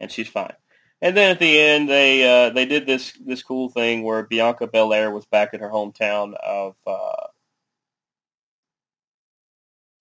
and 0.00 0.12
she's 0.12 0.28
fine. 0.28 0.52
And 1.00 1.16
then 1.16 1.30
at 1.30 1.38
the 1.38 1.58
end, 1.58 1.88
they 1.88 2.28
uh, 2.28 2.50
they 2.50 2.66
did 2.66 2.86
this 2.86 3.14
this 3.24 3.42
cool 3.42 3.70
thing 3.70 4.02
where 4.02 4.22
Bianca 4.22 4.66
Belair 4.66 5.10
was 5.10 5.24
back 5.24 5.54
in 5.54 5.60
her 5.60 5.70
hometown 5.70 6.34
of 6.34 6.74
uh, 6.86 7.28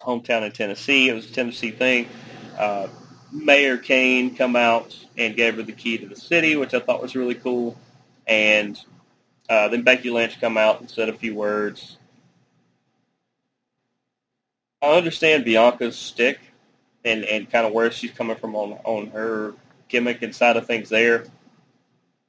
hometown 0.01 0.45
in 0.45 0.51
Tennessee. 0.51 1.07
It 1.07 1.13
was 1.13 1.29
a 1.29 1.33
Tennessee 1.33 1.71
thing. 1.71 2.09
Uh, 2.57 2.87
Mayor 3.31 3.77
Kane 3.77 4.35
come 4.35 4.55
out 4.55 4.97
and 5.17 5.35
gave 5.35 5.55
her 5.55 5.63
the 5.63 5.71
key 5.71 5.97
to 5.97 6.07
the 6.07 6.15
city, 6.15 6.55
which 6.55 6.73
I 6.73 6.79
thought 6.79 7.01
was 7.01 7.15
really 7.15 7.35
cool. 7.35 7.77
And 8.25 8.79
uh, 9.49 9.67
then 9.69 9.83
Becky 9.83 10.09
Lynch 10.09 10.39
come 10.39 10.57
out 10.57 10.79
and 10.79 10.89
said 10.89 11.09
a 11.09 11.13
few 11.13 11.35
words. 11.35 11.97
I 14.81 14.97
understand 14.97 15.45
Bianca's 15.45 15.97
stick 15.97 16.39
and, 17.03 17.23
and 17.25 17.49
kind 17.49 17.65
of 17.65 17.73
where 17.73 17.91
she's 17.91 18.11
coming 18.11 18.35
from 18.35 18.55
on 18.55 18.73
on 18.83 19.07
her 19.07 19.53
gimmick 19.87 20.21
and 20.21 20.35
side 20.35 20.57
of 20.57 20.67
things 20.67 20.89
there. 20.89 21.25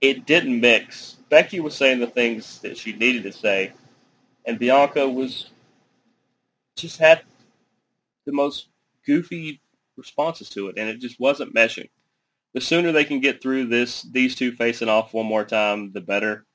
It 0.00 0.26
didn't 0.26 0.60
mix. 0.60 1.16
Becky 1.28 1.60
was 1.60 1.74
saying 1.74 2.00
the 2.00 2.06
things 2.06 2.60
that 2.60 2.78
she 2.78 2.92
needed 2.92 3.24
to 3.24 3.32
say, 3.32 3.72
and 4.46 4.58
Bianca 4.58 5.08
was 5.08 5.50
just 6.76 6.98
had 6.98 7.22
the 8.24 8.32
most 8.32 8.68
goofy 9.04 9.60
responses 9.98 10.48
to 10.50 10.68
it, 10.68 10.78
and 10.78 10.88
it 10.88 11.00
just 11.00 11.20
wasn't 11.20 11.54
meshing. 11.54 11.90
The 12.54 12.60
sooner 12.60 12.92
they 12.92 13.04
can 13.04 13.20
get 13.20 13.42
through 13.42 13.66
this, 13.66 14.02
these 14.02 14.34
two 14.34 14.52
facing 14.52 14.88
off 14.88 15.12
one 15.12 15.26
more 15.26 15.44
time, 15.44 15.92
the 15.92 16.00
better. 16.00 16.46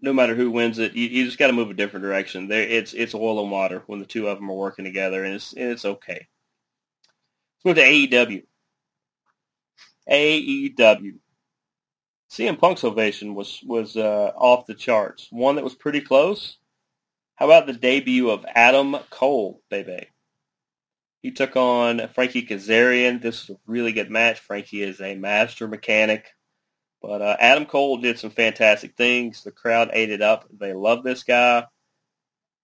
No 0.00 0.12
matter 0.12 0.34
who 0.34 0.50
wins 0.50 0.78
it, 0.78 0.94
you, 0.94 1.06
you 1.06 1.24
just 1.24 1.38
got 1.38 1.48
to 1.48 1.52
move 1.52 1.70
a 1.70 1.74
different 1.74 2.02
direction. 2.04 2.48
There, 2.48 2.62
it's 2.62 2.92
it's 2.92 3.14
oil 3.14 3.40
and 3.42 3.50
water 3.50 3.82
when 3.86 4.00
the 4.00 4.06
two 4.06 4.28
of 4.28 4.38
them 4.38 4.50
are 4.50 4.56
working 4.56 4.84
together, 4.84 5.22
and 5.24 5.34
it's 5.34 5.52
and 5.52 5.70
it's 5.70 5.84
okay. 5.84 6.26
Let's 7.64 7.64
move 7.64 7.76
to 7.76 7.82
AEW. 7.82 8.42
AEW. 10.10 11.18
CM 12.30 12.58
Punk's 12.58 12.82
ovation 12.82 13.34
was 13.34 13.60
was 13.64 13.96
uh, 13.96 14.32
off 14.34 14.66
the 14.66 14.74
charts. 14.74 15.28
One 15.30 15.56
that 15.56 15.64
was 15.64 15.74
pretty 15.74 16.00
close. 16.00 16.56
How 17.36 17.46
about 17.46 17.66
the 17.66 17.72
debut 17.72 18.30
of 18.30 18.46
Adam 18.54 18.96
Cole, 19.10 19.60
baby? 19.68 20.06
He 21.22 21.30
took 21.30 21.56
on 21.56 22.08
Frankie 22.14 22.46
Kazarian. 22.46 23.22
This 23.22 23.48
was 23.48 23.56
a 23.56 23.60
really 23.66 23.92
good 23.92 24.10
match. 24.10 24.40
Frankie 24.40 24.82
is 24.82 25.00
a 25.00 25.14
master 25.14 25.68
mechanic. 25.68 26.26
But 27.00 27.22
uh, 27.22 27.36
Adam 27.38 27.66
Cole 27.66 27.98
did 27.98 28.18
some 28.18 28.30
fantastic 28.30 28.96
things. 28.96 29.42
The 29.44 29.52
crowd 29.52 29.90
ate 29.92 30.10
it 30.10 30.20
up. 30.20 30.48
They 30.58 30.72
love 30.72 31.04
this 31.04 31.22
guy. 31.22 31.64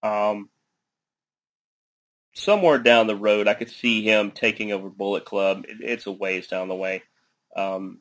Um, 0.03 0.49
somewhere 2.35 2.79
down 2.79 3.07
the 3.07 3.17
road, 3.17 3.49
I 3.49 3.55
could 3.55 3.71
see 3.71 4.03
him 4.03 4.33
taking 4.33 4.73
over 4.73 4.91
Bullet 4.91 5.25
Club. 5.25 5.65
It, 5.69 5.79
it's 5.81 6.07
a 6.07 6.13
ways 6.13 6.49
down 6.49 6.69
the 6.69 6.75
way. 6.75 7.03
Um, 7.57 8.01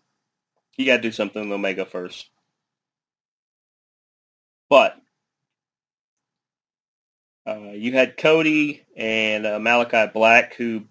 you 0.76 0.86
got 0.86 0.98
to 0.98 1.02
do 1.02 1.12
something 1.12 1.42
with 1.42 1.52
Omega 1.56 1.86
first. 1.86 2.30
But 4.70 4.96
uh, 7.48 7.72
you 7.72 7.94
had 7.94 8.18
Cody 8.18 8.84
and 8.98 9.48
uh, 9.48 9.58
Malachi 9.58 10.12
Black 10.14 10.56
who 10.56 10.84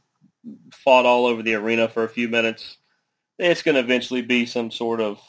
fought 0.73 1.05
all 1.05 1.27
over 1.27 1.43
the 1.43 1.55
arena 1.55 1.87
for 1.87 2.03
a 2.03 2.09
few 2.09 2.29
minutes. 2.29 2.79
It's 3.39 3.63
going 3.63 3.75
to 3.75 3.83
eventually 3.83 4.23
be 4.23 4.47
some 4.47 4.71
sort 4.71 5.01
of. 5.01 5.21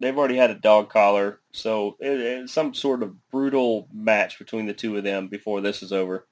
They've 0.00 0.16
already 0.16 0.36
had 0.36 0.50
a 0.50 0.54
dog 0.54 0.90
collar, 0.90 1.40
so 1.52 1.96
it, 1.98 2.20
it's 2.20 2.52
some 2.52 2.74
sort 2.74 3.02
of 3.02 3.30
brutal 3.30 3.88
match 3.92 4.38
between 4.38 4.66
the 4.66 4.74
two 4.74 4.96
of 4.96 5.02
them 5.02 5.28
before 5.28 5.60
this 5.60 5.82
is 5.82 5.92
over. 5.92 6.26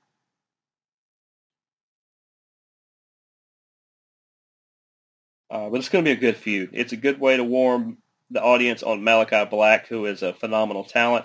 Uh, 5.50 5.70
but 5.70 5.78
it's 5.78 5.88
going 5.88 6.04
to 6.04 6.08
be 6.08 6.16
a 6.16 6.20
good 6.20 6.36
feud. 6.36 6.70
It's 6.74 6.92
a 6.92 6.96
good 6.96 7.18
way 7.18 7.38
to 7.38 7.44
warm 7.44 7.98
the 8.30 8.42
audience 8.42 8.82
on 8.82 9.02
Malachi 9.02 9.44
Black, 9.46 9.86
who 9.86 10.04
is 10.04 10.22
a 10.22 10.34
phenomenal 10.34 10.84
talent 10.84 11.24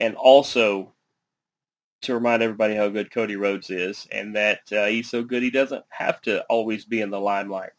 and 0.00 0.16
also 0.16 0.92
to 2.02 2.14
remind 2.14 2.42
everybody 2.42 2.74
how 2.74 2.88
good 2.88 3.10
Cody 3.10 3.36
Rhodes 3.36 3.70
is 3.70 4.08
and 4.10 4.34
that 4.34 4.60
uh, 4.72 4.86
he's 4.86 5.10
so 5.10 5.22
good 5.22 5.42
he 5.42 5.50
doesn't 5.50 5.84
have 5.90 6.20
to 6.22 6.42
always 6.44 6.86
be 6.86 7.02
in 7.02 7.10
the 7.10 7.20
limelight. 7.20 7.70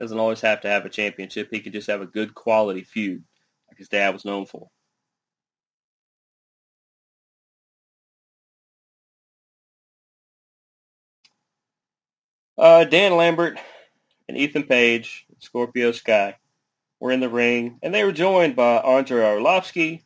Doesn't 0.00 0.18
always 0.18 0.40
have 0.40 0.62
to 0.62 0.68
have 0.68 0.84
a 0.84 0.90
championship. 0.90 1.48
He 1.50 1.60
can 1.60 1.72
just 1.72 1.86
have 1.86 2.00
a 2.00 2.06
good 2.06 2.34
quality 2.34 2.82
feud 2.82 3.22
like 3.68 3.78
his 3.78 3.88
dad 3.88 4.12
was 4.12 4.24
known 4.24 4.46
for. 4.46 4.68
Uh, 12.58 12.84
Dan 12.84 13.16
Lambert 13.16 13.58
and 14.28 14.36
Ethan 14.36 14.64
Page, 14.64 15.26
Scorpio 15.38 15.92
Sky, 15.92 16.36
were 16.98 17.10
in 17.10 17.20
the 17.20 17.28
ring, 17.28 17.78
and 17.82 17.94
they 17.94 18.04
were 18.04 18.12
joined 18.12 18.54
by 18.54 18.76
Andrei 18.78 19.22
Arlovski, 19.22 20.02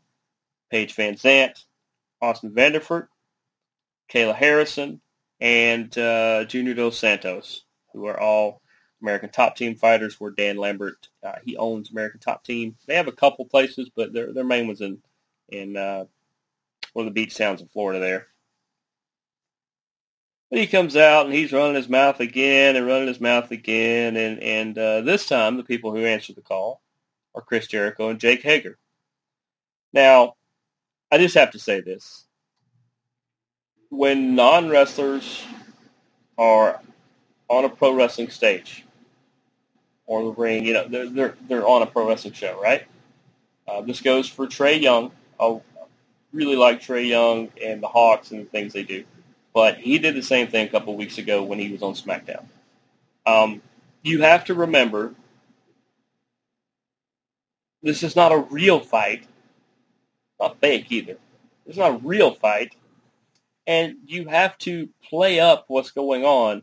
Paige 0.75 0.97
VanZant, 0.97 1.65
Austin 2.21 2.51
Vanderford, 2.51 3.07
Kayla 4.13 4.35
Harrison, 4.35 5.01
and 5.39 5.97
uh, 5.97 6.45
Junior 6.47 6.75
Dos 6.75 6.99
Santos, 6.99 7.63
who 7.93 8.07
are 8.07 8.19
all 8.19 8.61
American 9.01 9.31
Top 9.31 9.55
Team 9.55 9.77
fighters. 9.77 10.19
Where 10.19 10.33
Dan 10.33 10.57
Lambert 10.57 11.07
uh, 11.23 11.37
he 11.45 11.57
owns 11.57 11.93
American 11.93 12.19
Top 12.19 12.43
Team. 12.43 12.75
They 12.89 12.97
have 12.97 13.07
a 13.07 13.13
couple 13.13 13.45
places, 13.45 13.89
but 13.95 14.13
their 14.13 14.33
their 14.33 14.43
main 14.43 14.67
was 14.67 14.81
in 14.81 14.99
in 15.49 15.77
uh, 15.77 16.07
one 16.93 17.07
of 17.07 17.15
the 17.15 17.21
beach 17.21 17.37
towns 17.37 17.61
in 17.61 17.69
Florida. 17.69 18.01
There. 18.01 18.27
But 20.51 20.59
he 20.59 20.67
comes 20.67 20.97
out 20.97 21.27
and 21.27 21.35
he's 21.35 21.53
running 21.53 21.77
his 21.77 21.89
mouth 21.89 22.19
again 22.19 22.75
and 22.75 22.85
running 22.85 23.07
his 23.07 23.21
mouth 23.21 23.53
again, 23.53 24.17
and 24.17 24.43
and 24.43 24.77
uh, 24.77 25.03
this 25.03 25.29
time 25.29 25.57
the 25.57 25.63
people 25.63 25.93
who 25.93 26.05
answer 26.05 26.33
the 26.33 26.43
call 26.43 26.83
are 27.33 27.43
Chris 27.43 27.69
Jericho 27.69 28.09
and 28.09 28.19
Jake 28.19 28.43
Hager. 28.43 28.77
Now, 29.93 30.35
I 31.15 31.19
just 31.19 31.37
have 31.37 31.53
to 31.53 31.61
say 31.61 31.81
this. 31.81 32.25
When 33.89 34.35
non-wrestlers 34.35 35.45
are 36.37 36.81
on 37.49 37.65
a 37.65 37.69
pro 37.69 37.95
wrestling 37.95 38.31
stage 38.31 38.85
or 40.07 40.25
the 40.25 40.33
ring, 40.33 40.65
you 40.67 40.73
know, 40.73 40.89
they're, 40.89 41.09
they're, 41.09 41.35
they're 41.47 41.69
on 41.69 41.83
a 41.83 41.87
pro 41.87 42.09
wrestling 42.09 42.33
show, 42.33 42.61
right? 42.61 42.83
Uh, 43.69 43.83
this 43.83 44.01
goes 44.01 44.29
for 44.29 44.49
Trae 44.49 44.83
Young. 44.83 45.13
I 45.39 45.61
really 46.33 46.57
like 46.57 46.81
Trae 46.81 47.07
Young 47.07 47.49
and 47.63 47.81
the 47.81 47.87
Hawks 47.87 48.33
and 48.33 48.41
the 48.41 48.51
things 48.51 48.73
they 48.73 48.83
do. 48.83 49.05
But 49.55 49.79
he 49.79 50.01
did 50.01 50.17
the 50.17 50.23
same 50.23 50.49
thing 50.49 50.67
a 50.67 50.71
couple 50.71 50.97
weeks 50.97 51.19
ago 51.19 51.45
when 51.45 51.61
he 51.61 51.71
was 51.71 51.81
on 51.83 51.95
SmackDown. 51.95 52.45
Um, 53.25 53.63
you 54.03 54.23
have 54.23 54.47
to 54.47 54.55
remember 54.55 55.15
this 57.85 58.03
is 58.03 58.17
not 58.17 58.33
a 58.33 58.39
real 58.39 58.81
fight 58.81 59.29
not 60.41 60.61
fake 60.61 60.87
either. 60.91 61.17
It's 61.67 61.79
not 61.79 61.95
a 61.95 61.99
real 61.99 62.35
fight. 62.35 62.75
And 63.67 63.97
you 64.07 64.29
have 64.29 64.59
to 64.59 64.89
play 65.09 65.41
up 65.41 65.65
what's 65.69 65.91
going 65.91 66.25
on 66.25 66.63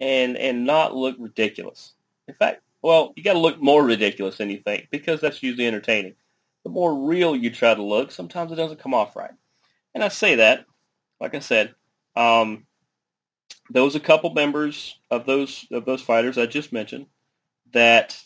and 0.00 0.36
and 0.36 0.64
not 0.64 0.94
look 0.94 1.16
ridiculous. 1.18 1.92
In 2.28 2.34
fact, 2.34 2.62
well, 2.82 3.12
you 3.16 3.22
got 3.22 3.34
to 3.34 3.38
look 3.38 3.60
more 3.60 3.84
ridiculous 3.84 4.38
than 4.38 4.50
you 4.50 4.58
think 4.58 4.88
because 4.90 5.20
that's 5.20 5.42
usually 5.42 5.66
entertaining. 5.66 6.14
The 6.64 6.70
more 6.70 7.06
real 7.06 7.34
you 7.34 7.50
try 7.50 7.74
to 7.74 7.82
look, 7.82 8.10
sometimes 8.10 8.52
it 8.52 8.56
doesn't 8.56 8.80
come 8.80 8.94
off 8.94 9.16
right. 9.16 9.32
And 9.94 10.04
I 10.04 10.08
say 10.08 10.36
that, 10.36 10.64
like 11.20 11.34
I 11.34 11.40
said, 11.40 11.74
um, 12.16 12.66
there 13.70 13.82
was 13.82 13.96
a 13.96 14.00
couple 14.00 14.32
members 14.32 14.98
of 15.10 15.26
those 15.26 15.66
of 15.70 15.84
those 15.84 16.02
fighters 16.02 16.38
I 16.38 16.46
just 16.46 16.72
mentioned 16.72 17.06
that, 17.72 18.20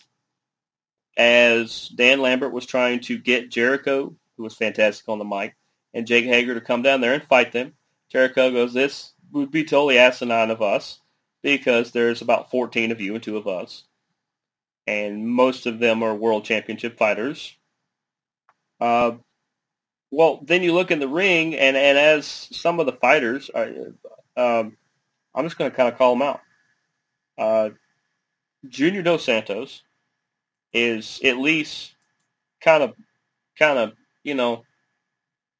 as 1.17 1.89
Dan 1.89 2.21
Lambert 2.21 2.53
was 2.53 2.67
trying 2.67 3.01
to 3.01 3.19
get 3.19 3.51
Jericho 3.51 4.15
who 4.37 4.43
was 4.43 4.57
fantastic 4.57 5.09
on 5.09 5.19
the 5.19 5.25
mic, 5.25 5.55
and 5.93 6.07
Jake 6.07 6.25
Hager 6.25 6.55
to 6.55 6.61
come 6.61 6.83
down 6.83 7.01
there 7.01 7.15
and 7.15 7.23
fight 7.23 7.53
them. 7.53 7.75
Jericho 8.11 8.51
goes, 8.51 8.73
this 8.73 9.13
would 9.33 9.51
be 9.51 9.65
totally 9.65 9.99
asinine 9.99 10.51
of 10.51 10.63
us 10.63 11.01
because 11.43 11.91
there's 11.91 12.23
about 12.23 12.51
14 12.51 12.93
of 12.93 13.01
you 13.01 13.15
and 13.15 13.23
two 13.23 13.37
of 13.37 13.47
us. 13.47 13.85
And 14.87 15.27
most 15.27 15.67
of 15.67 15.79
them 15.79 16.03
are 16.03 16.15
world 16.15 16.45
championship 16.45 16.99
fighters. 16.99 17.57
Uh, 18.81 19.13
well, 20.11 20.41
then 20.45 20.63
you 20.63 20.73
look 20.73 20.91
in 20.91 21.01
the 21.01 21.09
ring, 21.09 21.55
and, 21.55 21.77
and 21.77 21.99
as 21.99 22.27
some 22.27 22.79
of 22.79 22.87
the 22.87 22.93
fighters, 22.93 23.51
are, 23.55 23.69
um, 24.37 24.77
I'm 25.35 25.45
just 25.45 25.59
going 25.59 25.71
to 25.71 25.77
kind 25.77 25.89
of 25.89 25.99
call 25.99 26.15
them 26.15 26.23
out. 26.23 26.41
Uh, 27.37 27.71
Junior 28.69 29.03
Dos 29.03 29.25
Santos 29.25 29.83
is 30.73 31.21
at 31.25 31.39
least 31.39 31.95
kind 32.61 32.83
of 32.83 32.95
kind 33.59 33.79
of 33.79 33.93
you 34.25 34.35
know, 34.35 34.65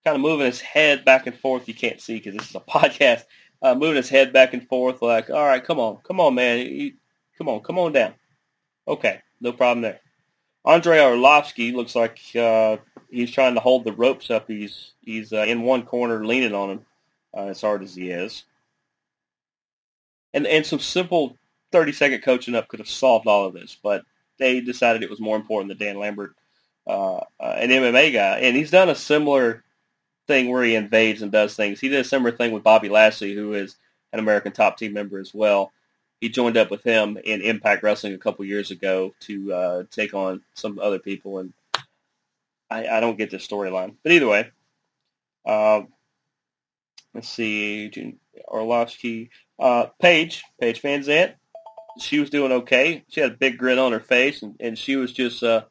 kind 0.05 0.17
of 0.17 0.21
moving 0.21 0.47
his 0.47 0.61
head 0.61 1.05
back 1.05 1.27
and 1.27 1.37
forth. 1.37 1.69
You 1.69 1.75
can't 1.75 2.01
see 2.01 2.15
because 2.15 2.35
this 2.35 2.51
is 2.51 2.57
a 2.57 2.61
podcast. 2.69 3.25
Uh, 3.63 3.75
moving 3.75 3.97
his 3.97 4.11
head 4.11 4.33
back 4.33 4.53
and 4.53 4.67
forth 4.69 5.01
like, 5.01 5.31
all 5.31 5.47
right, 5.47 5.65
come 5.65 5.79
on, 5.79 5.99
come 6.03 6.21
on, 6.21 6.35
man. 6.35 6.67
You, 6.67 6.93
come 7.39 7.49
on, 7.49 7.61
come 7.61 7.79
on 7.79 7.93
down. 7.93 8.15
Okay, 8.87 9.21
no 9.41 9.53
problem 9.53 9.81
there. 9.81 10.01
Andrei 10.67 10.99
Arlovski 10.99 11.75
looks 11.75 11.95
like 11.95 12.19
uh, 12.37 12.77
he's 13.11 13.31
trying 13.31 13.55
to 13.55 13.61
hold 13.61 13.85
the 13.85 13.93
ropes 13.93 14.31
up. 14.31 14.49
He's 14.49 14.93
he's 15.01 15.33
uh, 15.33 15.45
in 15.47 15.63
one 15.63 15.85
corner 15.85 16.27
leaning 16.27 16.55
on 16.55 16.71
him 16.71 16.87
uh, 17.35 17.47
as 17.47 17.61
hard 17.61 17.83
as 17.83 17.95
he 17.95 18.11
is. 18.11 18.45
And 20.33 20.47
and 20.47 20.67
some 20.67 20.81
simple 20.81 21.39
30 21.73 21.93
second 21.93 22.23
coaching 22.23 22.55
up 22.55 22.69
could 22.69 22.81
have 22.81 22.89
solved 22.89 23.27
all 23.27 23.47
of 23.47 23.55
this, 23.55 23.77
but 23.83 24.05
they 24.39 24.61
decided 24.61 25.03
it 25.03 25.11
was 25.11 25.21
more 25.21 25.37
important 25.37 25.69
that 25.69 25.85
Dan 25.85 25.99
Lambert, 25.99 26.35
uh, 26.87 27.21
an 27.41 27.71
MMA 27.71 28.13
guy, 28.13 28.39
and 28.41 28.57
he's 28.57 28.71
done 28.71 28.89
a 28.89 28.95
similar 28.95 29.63
thing 30.27 30.49
where 30.49 30.65
he 30.65 30.75
invades 30.75 31.23
and 31.23 31.33
does 31.33 31.55
things. 31.55 31.81
He 31.81 31.89
did 31.89 32.01
a 32.01 32.09
similar 32.09 32.33
thing 32.33 32.53
with 32.53 32.63
Bobby 32.63 32.89
Lashley, 32.89 33.35
who 33.35 33.55
is 33.55 33.77
an 34.13 34.19
American 34.19 34.53
Top 34.53 34.79
Team 34.79 34.93
member 34.93 35.19
as 35.19 35.35
well. 35.35 35.73
He 36.21 36.29
joined 36.29 36.57
up 36.57 36.71
with 36.71 36.83
him 36.83 37.19
in 37.23 37.43
Impact 37.43 37.83
Wrestling 37.83 38.15
a 38.15 38.19
couple 38.19 38.45
years 38.45 38.71
ago 38.71 39.15
to 39.21 39.53
uh, 39.53 39.83
take 39.91 40.15
on 40.15 40.43
some 40.55 40.79
other 40.79 40.99
people, 40.99 41.39
and 41.39 41.53
I, 42.71 42.87
I 42.87 43.01
don't 43.01 43.19
get 43.19 43.31
this 43.31 43.47
storyline. 43.47 43.97
But 44.03 44.13
either 44.13 44.29
way, 44.29 44.51
uh, 45.45 45.83
let's 47.15 47.29
see, 47.29 48.17
Arlovski, 48.49 49.29
uh, 49.59 49.87
Paige, 50.01 50.45
Paige 50.61 50.81
VanZant, 50.81 51.35
she 51.99 52.19
was 52.19 52.31
doing 52.31 52.53
okay. 52.53 53.05
She 53.09 53.21
had 53.21 53.33
a 53.33 53.37
big 53.37 53.59
grin 53.59 53.79
on 53.79 53.93
her 53.93 54.01
face, 54.01 54.43
and, 54.43 54.57
and 54.61 54.79
she 54.79 54.97
was 54.97 55.13
just, 55.13 55.43
uh, 55.43 55.65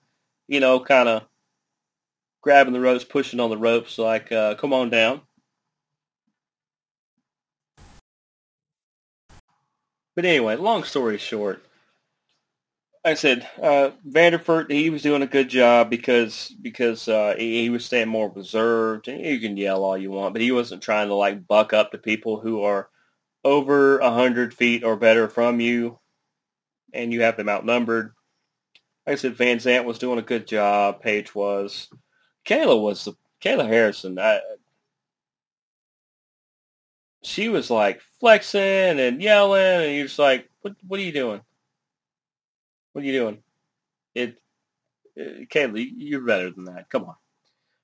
you 0.54 0.60
know, 0.60 0.80
kind 0.80 1.10
of 1.10 1.24
grabbing 2.42 2.74
the 2.74 2.80
ropes, 2.80 3.04
pushing 3.04 3.40
on 3.40 3.50
the 3.50 3.58
ropes, 3.58 3.98
like, 3.98 4.32
uh, 4.32 4.54
come 4.54 4.72
on 4.72 4.92
down. 4.92 5.22
But 10.16 10.26
anyway, 10.26 10.56
long 10.58 10.84
story 10.84 11.18
short, 11.18 11.66
I 13.04 13.16
said, 13.16 13.48
uh, 13.62 13.90
Vanderford, 14.08 14.70
he 14.70 14.92
was 14.92 15.02
doing 15.02 15.24
a 15.24 15.28
good 15.28 15.50
job 15.50 15.90
because 15.90 16.56
because 16.62 17.08
uh, 17.08 17.34
he, 17.36 17.64
he 17.64 17.70
was 17.72 17.84
staying 17.84 18.10
more 18.10 18.30
reserved. 18.30 19.08
You 19.08 19.40
can 19.40 19.58
yell 19.58 19.84
all 19.84 19.98
you 19.98 20.12
want, 20.12 20.34
but 20.34 20.42
he 20.44 20.52
wasn't 20.52 20.84
trying 20.84 21.08
to 21.08 21.16
like 21.16 21.48
buck 21.48 21.74
up 21.74 21.92
to 21.92 21.98
people 21.98 22.40
who 22.40 22.62
are 22.62 22.90
over 23.44 23.98
a 23.98 24.12
hundred 24.12 24.54
feet 24.54 24.84
or 24.84 24.96
better 24.96 25.28
from 25.28 25.60
you, 25.60 26.00
and 26.94 27.12
you 27.12 27.24
have 27.24 27.38
them 27.38 27.50
outnumbered. 27.50 28.14
Like 29.06 29.14
I 29.14 29.16
said, 29.18 29.36
Van 29.36 29.58
Zant 29.58 29.86
was 29.86 30.00
doing 30.00 30.20
a 30.20 30.24
good 30.24 30.48
job. 30.48 31.02
Paige 31.02 31.36
was. 31.36 31.90
Kayla 32.46 32.82
was 32.82 33.06
the 33.06 33.14
Kayla 33.42 33.68
Harrison. 33.68 34.20
I, 34.20 34.40
she 37.24 37.50
was 37.50 37.70
like 37.70 38.02
flexing 38.20 38.62
and 38.62 39.22
yelling, 39.22 39.62
and 39.62 39.96
you're 39.96 40.08
just 40.08 40.20
like, 40.20 40.50
"What? 40.62 40.76
What 40.88 41.00
are 41.00 41.04
you 41.04 41.12
doing? 41.12 41.42
What 42.94 43.04
are 43.04 43.08
you 43.08 43.14
doing?" 43.14 43.44
It, 44.16 44.40
it 45.16 45.50
Kayla, 45.50 45.86
you're 45.98 46.22
better 46.22 46.52
than 46.52 46.66
that. 46.66 46.90
Come 46.90 47.06
on. 47.06 47.16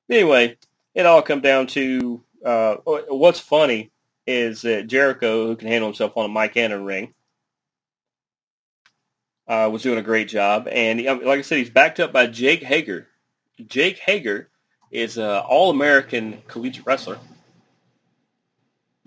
Anyway, 0.10 0.58
it 0.96 1.06
all 1.06 1.22
come 1.22 1.42
down 1.42 1.68
to 1.68 2.24
uh, 2.46 2.76
what's 2.86 3.40
funny 3.40 3.92
is 4.26 4.62
that 4.62 4.88
Jericho, 4.88 5.48
who 5.48 5.56
can 5.56 5.68
handle 5.68 5.90
himself 5.90 6.14
on 6.16 6.26
a 6.26 6.30
mic 6.34 6.56
and 6.58 6.74
a 6.74 6.80
ring, 6.80 7.14
uh, 9.50 9.68
was 9.72 9.82
doing 9.82 9.98
a 9.98 10.04
great 10.04 10.30
job. 10.30 10.68
And 10.72 11.04
like 11.04 11.40
I 11.40 11.42
said, 11.42 11.58
he's 11.58 11.72
backed 11.72 12.00
up 12.00 12.14
by 12.14 12.28
Jake 12.28 12.62
Hager. 12.62 13.08
Jake 13.68 13.98
Hager 13.98 14.48
is 14.92 15.18
an 15.18 15.26
all-American 15.26 16.42
collegiate 16.48 16.86
wrestler. 16.86 17.18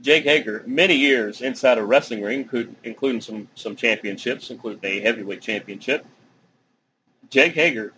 Jake 0.00 0.24
Hager, 0.24 0.64
many 0.66 0.96
years 0.96 1.40
inside 1.40 1.78
a 1.78 1.84
wrestling 1.84 2.22
ring, 2.22 2.48
including 2.82 3.20
some, 3.20 3.48
some 3.54 3.76
championships, 3.76 4.50
including 4.50 4.80
a 4.82 5.00
heavyweight 5.00 5.40
championship. 5.40 6.04
Jake 7.30 7.54
Hager, 7.54 7.92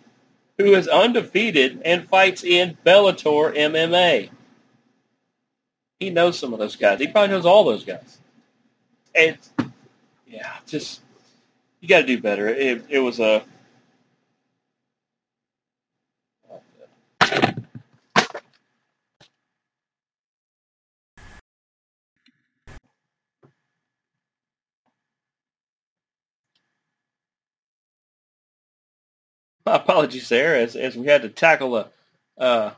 who 0.59 0.75
is 0.75 0.87
undefeated 0.87 1.81
and 1.83 2.07
fights 2.07 2.43
in 2.43 2.77
Bellator 2.85 3.55
MMA. 3.55 4.29
He 5.99 6.11
knows 6.11 6.37
some 6.37 6.53
of 6.53 6.59
those 6.59 6.75
guys. 6.75 6.99
He 6.99 7.07
probably 7.07 7.35
knows 7.35 7.45
all 7.45 7.63
those 7.63 7.83
guys. 7.83 8.19
And 9.15 9.37
yeah, 10.27 10.53
just 10.67 11.01
you 11.85 11.89
got 11.89 12.01
to 12.01 12.07
do 12.07 12.19
better. 12.19 12.47
It, 12.47 12.83
it 12.89 12.99
was 12.99 13.19
a 13.19 13.43
My 29.67 29.75
apologies 29.75 30.29
there, 30.29 30.55
as 30.55 30.75
as 30.75 30.95
we 30.95 31.07
had 31.07 31.23
to 31.23 31.29
tackle 31.29 31.77
a, 31.77 31.89
uh, 32.39 32.71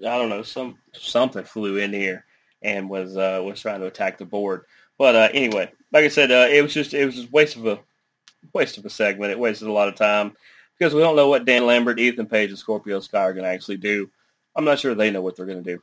I 0.00 0.18
don't 0.18 0.28
know, 0.28 0.42
some 0.42 0.78
something 0.92 1.44
flew 1.44 1.78
in 1.78 1.92
here 1.92 2.24
and 2.62 2.88
was 2.90 3.16
uh, 3.16 3.40
was 3.44 3.60
trying 3.60 3.80
to 3.80 3.86
attack 3.86 4.18
the 4.18 4.24
board. 4.24 4.64
But 4.98 5.16
uh, 5.16 5.28
anyway, 5.32 5.72
like 5.92 6.04
I 6.04 6.08
said, 6.08 6.32
uh, 6.32 6.48
it 6.50 6.62
was 6.62 6.74
just 6.74 6.94
it 6.94 7.04
was 7.04 7.16
just 7.16 7.32
waste 7.32 7.56
of 7.56 7.66
a 7.66 7.80
waste 8.52 8.78
of 8.78 8.84
a 8.84 8.90
segment. 8.90 9.32
It 9.32 9.38
wasted 9.38 9.68
a 9.68 9.72
lot 9.72 9.88
of 9.88 9.94
time 9.94 10.36
because 10.78 10.94
we 10.94 11.00
don't 11.00 11.16
know 11.16 11.28
what 11.28 11.44
Dan 11.44 11.66
Lambert, 11.66 11.98
Ethan 11.98 12.26
Page, 12.26 12.50
and 12.50 12.58
Scorpio 12.58 13.00
Sky 13.00 13.22
are 13.22 13.32
going 13.32 13.44
to 13.44 13.50
actually 13.50 13.76
do. 13.76 14.10
I'm 14.54 14.64
not 14.64 14.78
sure 14.78 14.94
they 14.94 15.10
know 15.10 15.22
what 15.22 15.36
they're 15.36 15.46
going 15.46 15.62
to 15.62 15.74
do. 15.76 15.82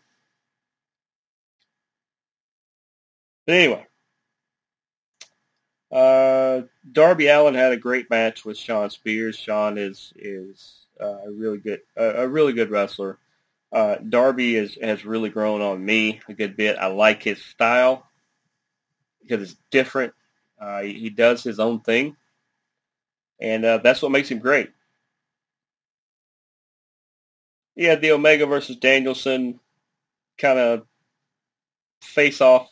But 3.46 3.56
anyway, 3.56 3.88
uh, 5.92 6.62
Darby 6.92 7.28
Allin 7.28 7.56
had 7.56 7.72
a 7.72 7.78
great 7.78 8.10
match 8.10 8.46
with 8.46 8.58
Shawn 8.58 8.90
Spears. 8.92 9.38
Sean 9.38 9.78
is 9.78 10.14
is 10.16 10.86
uh, 11.02 11.26
a 11.26 11.32
really 11.32 11.58
good 11.58 11.82
a 11.96 12.28
really 12.28 12.54
good 12.54 12.70
wrestler. 12.70 13.18
Uh, 13.72 13.96
Darby 13.98 14.56
is, 14.56 14.78
has 14.82 15.06
really 15.06 15.30
grown 15.30 15.62
on 15.62 15.84
me 15.84 16.20
a 16.28 16.34
good 16.34 16.58
bit. 16.58 16.78
I 16.78 16.88
like 16.88 17.22
his 17.22 17.42
style 17.44 18.08
because 19.22 19.44
it's 19.44 19.60
different. 19.70 20.14
Uh, 20.60 20.82
he, 20.82 20.94
he, 20.94 21.10
does 21.10 21.44
his 21.44 21.60
own 21.60 21.80
thing, 21.80 22.18
and 23.40 23.66
uh, 23.66 23.78
that's 23.80 24.02
what 24.02 24.12
makes 24.12 24.30
him 24.30 24.40
great. 24.40 24.72
Had 27.78 28.02
the 28.02 28.12
Omega 28.12 28.46
versus 28.46 28.76
Danielson 28.76 29.60
kind 30.38 30.60
of 30.60 30.86
face 32.02 32.42
off 32.42 32.70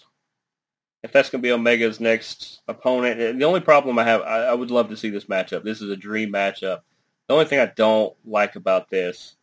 if 1.04 1.12
that's 1.12 1.30
going 1.30 1.42
to 1.42 1.48
be 1.48 1.52
Omega's 1.52 2.00
next 2.00 2.62
opponent. 2.68 3.22
And 3.22 3.40
the 3.40 3.46
only 3.46 3.62
problem 3.62 3.98
I 3.98 4.04
have, 4.04 4.22
I, 4.22 4.48
I, 4.48 4.54
would 4.54 4.72
love 4.72 4.90
to 4.90 4.98
see 4.98 5.10
this 5.10 5.26
matchup. 5.26 5.64
This 5.64 5.82
is 5.82 5.90
a 5.90 5.96
dream 5.96 6.34
matchup. 6.34 6.82
The 7.28 7.34
only 7.34 7.46
thing 7.46 7.60
I 7.60 7.72
don't 7.76 8.14
like 8.26 8.56
about 8.56 8.90
this 8.90 9.36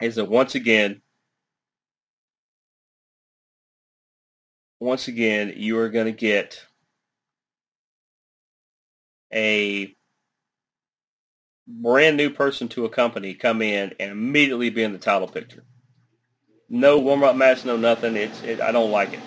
is 0.00 0.14
that 0.14 0.26
once 0.26 0.54
again, 0.54 1.02
once 4.80 5.08
again, 5.08 5.52
you 5.56 5.78
are 5.78 5.88
going 5.88 6.06
to 6.06 6.12
get 6.12 6.64
a 9.32 9.94
brand 11.68 12.16
new 12.16 12.30
person 12.30 12.66
to 12.68 12.86
a 12.86 12.88
company 12.88 13.34
come 13.34 13.60
in 13.60 13.94
and 14.00 14.10
immediately 14.10 14.70
be 14.70 14.82
in 14.82 14.92
the 14.92 14.98
title 14.98 15.28
picture. 15.28 15.62
No 16.68 16.98
warm 16.98 17.22
up 17.22 17.36
match, 17.36 17.64
no 17.64 17.76
nothing. 17.76 18.16
It's 18.16 18.42
it, 18.42 18.60
I 18.60 18.72
don't 18.72 18.90
like 18.90 19.12
it. 19.12 19.20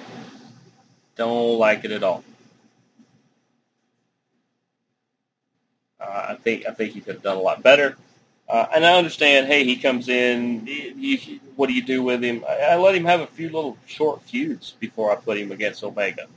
Don't 1.16 1.60
like 1.60 1.86
it 1.86 1.92
at 1.92 2.04
all. 2.04 2.24
Uh, 6.00 6.28
I 6.30 6.36
think 6.36 6.66
I 6.68 6.72
think 6.72 6.94
he 6.94 7.02
could 7.02 7.16
have 7.16 7.24
done 7.24 7.38
a 7.38 7.42
lot 7.42 7.62
better. 7.62 7.96
Uh, 8.50 8.68
and 8.76 8.86
I 8.86 8.98
understand. 8.98 9.48
Hey, 9.48 9.64
he 9.64 9.76
comes 9.76 10.10
in. 10.10 10.68
You, 10.68 11.40
what 11.56 11.68
do 11.68 11.74
you 11.74 11.84
do 11.84 12.04
with 12.04 12.24
him? 12.24 12.44
I, 12.48 12.74
I 12.74 12.78
let 12.78 12.96
him 12.96 13.06
have 13.06 13.22
a 13.22 13.28
few 13.28 13.50
little 13.50 13.78
short 13.86 14.22
feuds 14.24 14.76
before 14.80 15.12
I 15.12 15.16
put 15.16 15.38
him 15.38 15.52
against 15.52 15.84
Omega. 15.84 16.28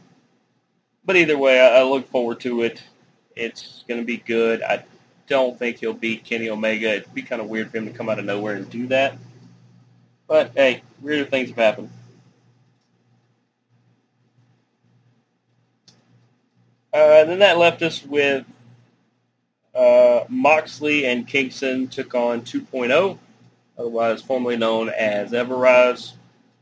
But 1.05 1.17
either 1.17 1.37
way, 1.37 1.61
I, 1.61 1.81
I 1.81 1.83
look 1.83 2.09
forward 2.09 2.41
to 2.41 2.63
it. 2.63 2.83
It's 3.37 3.85
going 3.89 4.01
to 4.01 4.07
be 4.07 4.19
good. 4.19 4.63
I 4.63 4.85
don't 5.27 5.59
think 5.59 5.79
he'll 5.79 5.93
beat 5.93 6.25
Kenny 6.25 6.49
Omega. 6.49 6.95
It'd 6.95 7.15
be 7.15 7.23
kind 7.23 7.41
of 7.41 7.49
weird 7.49 7.71
for 7.71 7.79
him 7.79 7.87
to 7.87 7.93
come 7.93 8.09
out 8.09 8.19
of 8.19 8.25
nowhere 8.25 8.57
and 8.57 8.69
do 8.69 8.87
that. 8.89 9.17
But 10.27 10.53
hey, 10.55 10.83
weirder 11.01 11.25
things 11.27 11.49
have 11.51 11.59
happened. 11.59 11.91
Uh, 16.93 17.25
then 17.25 17.41
that 17.41 17.59
left 17.59 17.83
us 17.83 18.05
with 18.05 18.47
uh, 19.75 20.25
Moxley 20.29 21.07
and 21.07 21.27
Kingston 21.27 21.89
took 21.89 22.15
on 22.15 22.43
2.0, 22.43 23.19
otherwise 23.77 24.23
formerly 24.23 24.57
known 24.57 24.89
as 24.91 25.35
Ever-Rise. 25.35 26.15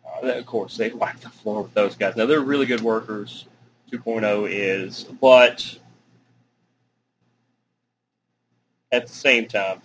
Uh, 0.07 0.29
of 0.29 0.47
course, 0.47 0.79
they 0.79 0.91
wiped 0.91 1.21
the 1.21 1.29
floor 1.29 1.63
with 1.63 1.75
those 1.75 1.97
guys. 1.97 2.17
Now, 2.17 2.25
they're 2.25 2.41
really 2.41 2.65
good 2.65 2.81
workers. 2.81 3.45
2.0 3.93 4.49
is, 4.51 5.05
but 5.05 5.79
at 8.93 9.07
the 9.07 9.13
same 9.13 9.49
time, 9.49 9.81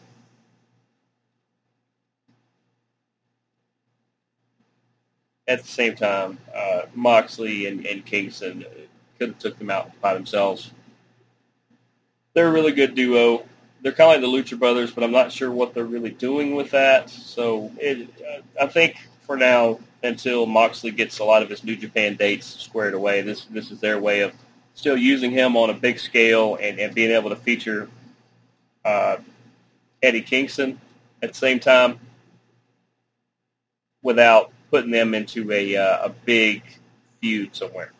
at 5.47 5.62
the 5.62 5.68
same 5.68 5.95
time, 5.95 6.38
uh, 6.53 6.82
Moxley 6.93 7.68
and, 7.68 7.86
and 7.86 8.05
Kingston 8.05 8.66
could 9.18 9.30
have 9.30 9.39
took 9.39 9.58
them 9.58 9.72
out 9.72 9.89
by 10.01 10.14
themselves. 10.14 10.72
They're 12.34 12.49
a 12.49 12.51
really 12.51 12.74
good 12.74 12.93
duo. 12.93 13.45
They're 13.82 13.93
kind 13.93 14.14
of 14.14 14.22
like 14.22 14.45
the 14.45 14.55
Lucha 14.55 14.60
Brothers, 14.60 14.91
but 14.91 15.03
I'm 15.03 15.12
not 15.12 15.32
sure 15.32 15.51
what 15.51 15.74
they're 15.74 15.86
really 15.86 16.12
doing 16.12 16.53
with 16.55 16.70
that. 16.72 17.10
So 17.10 17.72
it, 17.78 18.10
uh, 18.22 18.64
I 18.64 18.68
think 18.68 18.97
for 19.22 19.38
now, 19.38 19.80
until 20.03 20.45
Moxley 20.45 20.91
gets 20.91 21.20
a 21.20 21.24
lot 21.24 21.41
of 21.41 21.49
his 21.49 21.64
New 21.64 21.76
Japan 21.76 22.16
dates 22.16 22.45
squared 22.45 22.93
away, 22.93 23.22
this 23.22 23.45
this 23.45 23.72
is 23.72 23.80
their 23.80 23.99
way 23.99 24.22
of 24.22 24.34
still 24.76 24.97
using 24.97 25.32
him 25.32 25.58
on 25.58 25.72
a 25.72 25.74
big 25.74 25.97
scale 25.97 26.55
and, 26.62 26.80
and 26.80 26.93
being 26.93 27.10
able 27.10 27.30
to 27.30 27.36
feature 27.36 27.89
uh, 28.88 29.18
Eddie 30.02 30.22
Kingston 30.22 30.80
at 31.22 31.30
the 31.30 31.38
same 31.38 31.60
time 31.60 32.00
without 34.02 34.52
putting 34.72 34.92
them 34.92 35.14
into 35.14 35.52
a, 35.52 35.76
uh, 35.76 36.06
a 36.06 36.10
big 36.10 36.64
feud 37.20 37.56
somewhere. 37.56 37.92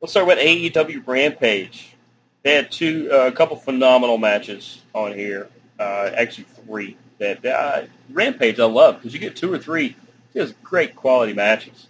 Let's 0.00 0.12
start 0.12 0.28
with 0.28 0.38
AEW 0.38 1.06
Rampage. 1.06 1.94
They 2.42 2.54
had 2.54 2.70
two, 2.70 3.10
uh, 3.12 3.26
a 3.26 3.32
couple 3.32 3.56
phenomenal 3.56 4.16
matches 4.16 4.80
on 4.94 5.12
here. 5.12 5.48
Uh, 5.78 6.10
actually, 6.14 6.44
three. 6.44 6.96
That 7.18 7.44
uh, 7.44 7.82
Rampage 8.10 8.58
I 8.58 8.64
love 8.64 8.96
because 8.96 9.12
you 9.12 9.20
get 9.20 9.36
two 9.36 9.52
or 9.52 9.58
three 9.58 9.94
just 10.32 10.62
great 10.62 10.96
quality 10.96 11.34
matches 11.34 11.86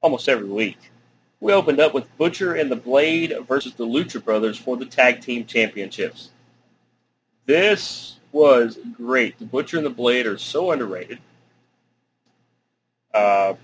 almost 0.00 0.26
every 0.26 0.48
week. 0.48 0.78
We 1.40 1.54
opened 1.54 1.80
up 1.80 1.94
with 1.94 2.16
Butcher 2.18 2.54
and 2.54 2.70
the 2.70 2.76
Blade 2.76 3.34
versus 3.48 3.72
the 3.74 3.86
Lucha 3.86 4.22
Brothers 4.22 4.58
for 4.58 4.76
the 4.76 4.84
Tag 4.84 5.22
Team 5.22 5.46
Championships. 5.46 6.30
This 7.46 8.16
was 8.30 8.78
great. 8.92 9.38
The 9.38 9.46
Butcher 9.46 9.78
and 9.78 9.86
the 9.86 9.90
Blade 9.90 10.26
are 10.26 10.36
so 10.36 10.70
underrated. 10.70 11.18
Uh, 13.12 13.54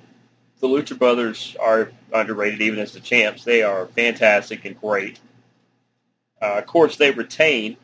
the 0.60 0.66
Lucha 0.66 0.98
Brothers 0.98 1.54
are 1.60 1.92
underrated 2.12 2.62
even 2.62 2.78
as 2.78 2.92
the 2.92 3.00
champs. 3.00 3.44
They 3.44 3.62
are 3.62 3.86
fantastic 3.88 4.64
and 4.64 4.80
great. 4.80 5.20
Uh, 6.40 6.58
of 6.58 6.66
course, 6.66 6.96
they 6.96 7.10
retain. 7.10 7.76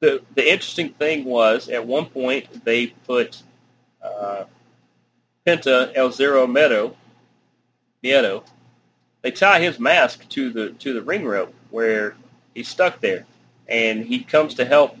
The, 0.00 0.22
the 0.34 0.50
interesting 0.50 0.90
thing 0.90 1.24
was 1.24 1.68
at 1.68 1.86
one 1.86 2.06
point 2.06 2.64
they 2.64 2.88
put 2.88 3.42
uh, 4.02 4.44
Penta 5.46 5.92
El 5.94 6.10
Zero 6.10 6.46
Meadow, 6.46 6.96
Miedo, 8.02 8.42
they 9.24 9.30
tie 9.30 9.58
his 9.58 9.80
mask 9.80 10.28
to 10.28 10.50
the 10.50 10.70
to 10.72 10.92
the 10.92 11.00
ring 11.00 11.24
rope 11.24 11.52
where 11.70 12.14
he's 12.54 12.68
stuck 12.68 13.00
there, 13.00 13.24
and 13.66 14.04
he 14.04 14.22
comes 14.22 14.54
to 14.56 14.66
help. 14.66 14.98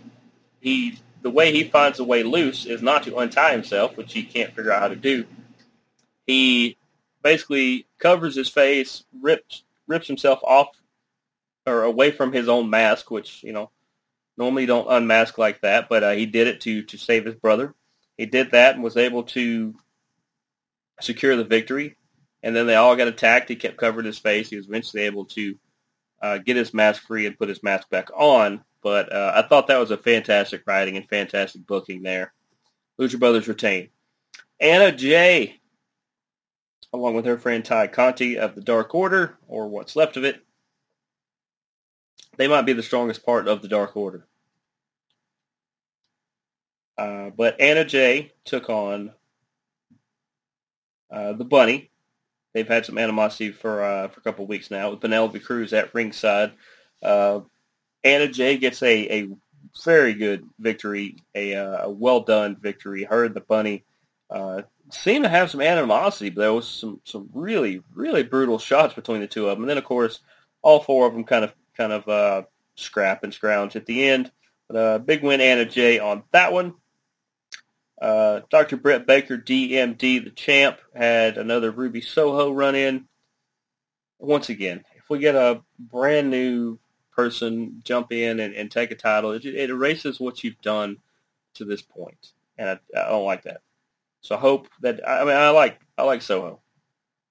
He 0.60 0.98
the 1.20 1.30
way 1.30 1.52
he 1.52 1.64
finds 1.64 2.00
a 2.00 2.04
way 2.04 2.22
loose 2.22 2.64
is 2.64 2.80
not 2.80 3.02
to 3.02 3.18
untie 3.18 3.52
himself, 3.52 3.98
which 3.98 4.14
he 4.14 4.22
can't 4.22 4.54
figure 4.54 4.72
out 4.72 4.80
how 4.80 4.88
to 4.88 4.96
do. 4.96 5.26
He 6.26 6.78
basically 7.22 7.86
covers 7.98 8.34
his 8.34 8.48
face, 8.48 9.04
rips 9.20 9.62
rips 9.86 10.06
himself 10.06 10.40
off 10.42 10.68
or 11.66 11.82
away 11.82 12.10
from 12.10 12.32
his 12.32 12.48
own 12.48 12.70
mask, 12.70 13.10
which 13.10 13.42
you 13.42 13.52
know 13.52 13.70
normally 14.38 14.64
don't 14.64 14.90
unmask 14.90 15.36
like 15.36 15.60
that, 15.60 15.90
but 15.90 16.02
uh, 16.02 16.12
he 16.12 16.24
did 16.24 16.46
it 16.46 16.62
to 16.62 16.82
to 16.84 16.96
save 16.96 17.26
his 17.26 17.34
brother. 17.34 17.74
He 18.16 18.24
did 18.24 18.52
that 18.52 18.74
and 18.74 18.82
was 18.82 18.96
able 18.96 19.24
to 19.24 19.74
secure 21.02 21.36
the 21.36 21.44
victory 21.44 21.96
and 22.44 22.54
then 22.54 22.66
they 22.66 22.74
all 22.74 22.94
got 22.94 23.08
attacked. 23.08 23.48
He 23.48 23.56
kept 23.56 23.78
covering 23.78 24.04
his 24.04 24.18
face. 24.18 24.50
He 24.50 24.56
was 24.56 24.68
eventually 24.68 25.04
able 25.04 25.24
to 25.24 25.58
uh, 26.20 26.38
get 26.38 26.56
his 26.56 26.74
mask 26.74 27.02
free 27.02 27.24
and 27.26 27.38
put 27.38 27.48
his 27.48 27.62
mask 27.62 27.88
back 27.88 28.10
on. 28.14 28.62
But 28.82 29.10
uh, 29.10 29.32
I 29.34 29.48
thought 29.48 29.66
that 29.68 29.80
was 29.80 29.90
a 29.90 29.96
fantastic 29.96 30.62
writing 30.66 30.98
and 30.98 31.08
fantastic 31.08 31.66
booking 31.66 32.02
there. 32.02 32.34
Lucha 33.00 33.18
Brothers 33.18 33.48
retain. 33.48 33.88
Anna 34.60 34.92
Jay, 34.92 35.58
along 36.92 37.14
with 37.14 37.24
her 37.24 37.38
friend 37.38 37.64
Tay 37.64 37.88
Conti 37.88 38.38
of 38.38 38.54
the 38.54 38.60
Dark 38.60 38.94
Order, 38.94 39.38
or 39.48 39.66
what's 39.68 39.96
left 39.96 40.18
of 40.18 40.24
it, 40.24 40.44
they 42.36 42.46
might 42.46 42.66
be 42.66 42.74
the 42.74 42.82
strongest 42.82 43.24
part 43.24 43.48
of 43.48 43.62
the 43.62 43.68
Dark 43.68 43.96
Order. 43.96 44.26
Uh, 46.98 47.30
but 47.30 47.58
Anna 47.58 47.86
Jay 47.86 48.32
took 48.44 48.68
on 48.68 49.12
uh, 51.10 51.32
the 51.32 51.44
Bunny, 51.44 51.90
they've 52.54 52.68
had 52.68 52.86
some 52.86 52.98
animosity 52.98 53.50
for 53.50 53.82
uh, 53.82 54.08
for 54.08 54.20
a 54.20 54.22
couple 54.22 54.46
weeks 54.46 54.70
now 54.70 54.90
with 54.90 55.00
Penelope 55.00 55.38
Cruz 55.40 55.72
at 55.72 55.92
ringside. 55.92 56.52
Uh, 57.02 57.40
Anna 58.02 58.28
Jay 58.28 58.56
gets 58.56 58.82
a, 58.82 59.22
a 59.22 59.28
very 59.84 60.14
good 60.14 60.48
victory, 60.58 61.16
a, 61.34 61.54
uh, 61.54 61.86
a 61.86 61.90
well 61.90 62.20
done 62.20 62.56
victory. 62.56 63.04
Her 63.04 63.24
and 63.24 63.34
the 63.34 63.40
bunny 63.40 63.84
uh, 64.30 64.62
seemed 64.90 65.24
to 65.24 65.30
have 65.30 65.50
some 65.50 65.60
animosity, 65.60 66.30
but 66.30 66.42
there 66.42 66.52
was 66.52 66.68
some 66.68 67.00
some 67.04 67.28
really 67.34 67.82
really 67.94 68.22
brutal 68.22 68.58
shots 68.58 68.94
between 68.94 69.20
the 69.20 69.26
two 69.26 69.48
of 69.48 69.56
them. 69.56 69.64
And 69.64 69.70
then 69.70 69.78
of 69.78 69.84
course 69.84 70.20
all 70.62 70.80
four 70.80 71.06
of 71.06 71.12
them 71.12 71.24
kind 71.24 71.44
of 71.44 71.52
kind 71.76 71.92
of 71.92 72.08
uh, 72.08 72.42
scrap 72.76 73.24
and 73.24 73.34
scrounge 73.34 73.76
at 73.76 73.86
the 73.86 74.08
end. 74.08 74.30
But 74.68 74.76
uh, 74.76 74.98
big 74.98 75.22
win 75.22 75.40
Anna 75.40 75.64
Jay 75.64 75.98
on 75.98 76.22
that 76.32 76.52
one. 76.52 76.74
Uh, 78.04 78.42
Dr. 78.50 78.76
Britt 78.76 79.06
Baker, 79.06 79.38
DMD, 79.38 80.22
the 80.22 80.30
champ, 80.30 80.78
had 80.94 81.38
another 81.38 81.70
Ruby 81.70 82.02
Soho 82.02 82.52
run 82.52 82.74
in. 82.74 83.06
Once 84.18 84.50
again, 84.50 84.84
if 84.94 85.08
we 85.08 85.18
get 85.20 85.34
a 85.34 85.62
brand 85.78 86.28
new 86.28 86.78
person 87.16 87.80
jump 87.82 88.12
in 88.12 88.40
and, 88.40 88.52
and 88.54 88.70
take 88.70 88.90
a 88.90 88.94
title, 88.94 89.30
it, 89.30 89.46
it, 89.46 89.70
erases 89.70 90.20
what 90.20 90.44
you've 90.44 90.60
done 90.60 90.98
to 91.54 91.64
this 91.64 91.80
point, 91.80 92.32
and 92.58 92.68
I, 92.68 92.72
I 92.94 93.08
don't 93.08 93.24
like 93.24 93.44
that. 93.44 93.62
So 94.20 94.36
I 94.36 94.38
hope 94.38 94.68
that 94.82 95.00
I 95.08 95.24
mean 95.24 95.34
I 95.34 95.48
like 95.48 95.80
I 95.96 96.02
like 96.02 96.20
Soho. 96.20 96.60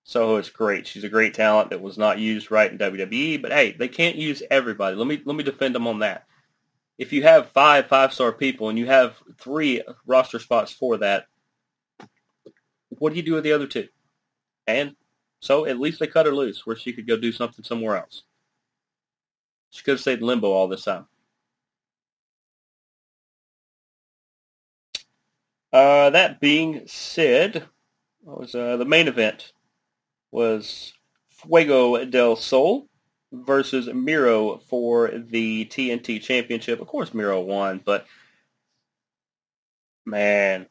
Soho 0.05 0.37
is 0.37 0.49
great. 0.49 0.87
She's 0.87 1.03
a 1.03 1.09
great 1.09 1.35
talent 1.35 1.69
that 1.69 1.83
was 1.83 1.99
not 1.99 2.17
used 2.17 2.49
right 2.49 2.71
in 2.71 2.79
WWE, 2.79 3.43
but 3.43 3.51
hey, 3.51 3.73
they 3.73 3.87
can't 3.87 4.15
use 4.15 4.41
everybody. 4.49 4.95
Let 4.95 5.05
me 5.05 5.21
let 5.23 5.35
me 5.35 5.43
defend 5.43 5.75
them 5.75 5.85
on 5.85 5.99
that 5.99 6.25
if 6.97 7.11
you 7.11 7.23
have 7.23 7.49
five 7.49 7.87
five 7.87 8.13
star 8.13 8.31
people 8.31 8.69
and 8.69 8.77
you 8.77 8.85
have 8.85 9.15
three 9.39 9.81
roster 10.05 10.39
spots 10.39 10.71
for 10.71 10.97
that, 10.97 11.27
what 12.89 13.11
do 13.11 13.15
you 13.15 13.23
do 13.23 13.33
with 13.33 13.43
the 13.43 13.53
other 13.53 13.67
two? 13.67 13.87
And 14.67 14.95
so 15.39 15.65
at 15.65 15.79
least 15.79 15.99
they 15.99 16.07
cut 16.07 16.25
her 16.25 16.33
loose 16.33 16.65
where 16.65 16.75
she 16.75 16.93
could 16.93 17.07
go 17.07 17.17
do 17.17 17.31
something 17.31 17.65
somewhere 17.65 17.97
else. 17.97 18.23
She 19.71 19.83
could 19.83 19.93
have 19.93 20.01
stayed 20.01 20.19
in 20.19 20.27
limbo 20.27 20.51
all 20.51 20.67
this 20.67 20.85
time. 20.85 21.07
Uh, 25.73 26.11
that 26.11 26.39
being 26.39 26.83
said, 26.85 27.65
was 28.21 28.53
uh, 28.53 28.77
the 28.77 28.85
main 28.85 29.07
event 29.07 29.53
was 30.31 30.93
Fuego 31.29 32.05
del 32.05 32.35
Sol 32.35 32.87
versus 33.33 33.87
Miro 33.87 34.57
for 34.69 35.09
the 35.09 35.65
TNT 35.65 36.21
Championship. 36.21 36.79
Of 36.79 36.87
course, 36.87 37.13
Miro 37.13 37.41
won, 37.41 37.81
but 37.83 38.05
man, 40.05 40.67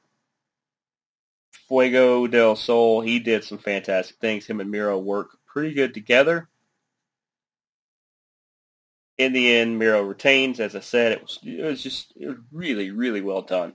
Fuego 1.68 2.26
del 2.28 2.54
Sol, 2.54 3.00
he 3.00 3.18
did 3.18 3.44
some 3.44 3.58
fantastic 3.58 4.16
things. 4.16 4.46
Him 4.46 4.60
and 4.60 4.70
Miro 4.70 4.98
work 4.98 5.30
pretty 5.46 5.74
good 5.74 5.92
together. 5.92 6.48
In 9.18 9.32
the 9.32 9.56
end, 9.56 9.78
Miro 9.78 10.02
retains. 10.02 10.60
As 10.60 10.74
I 10.74 10.80
said, 10.80 11.12
it 11.12 11.22
was 11.22 11.38
it 11.42 11.62
was 11.62 11.82
just 11.82 12.12
it 12.16 12.28
was 12.28 12.38
really 12.50 12.90
really 12.90 13.20
well 13.20 13.42
done. 13.42 13.74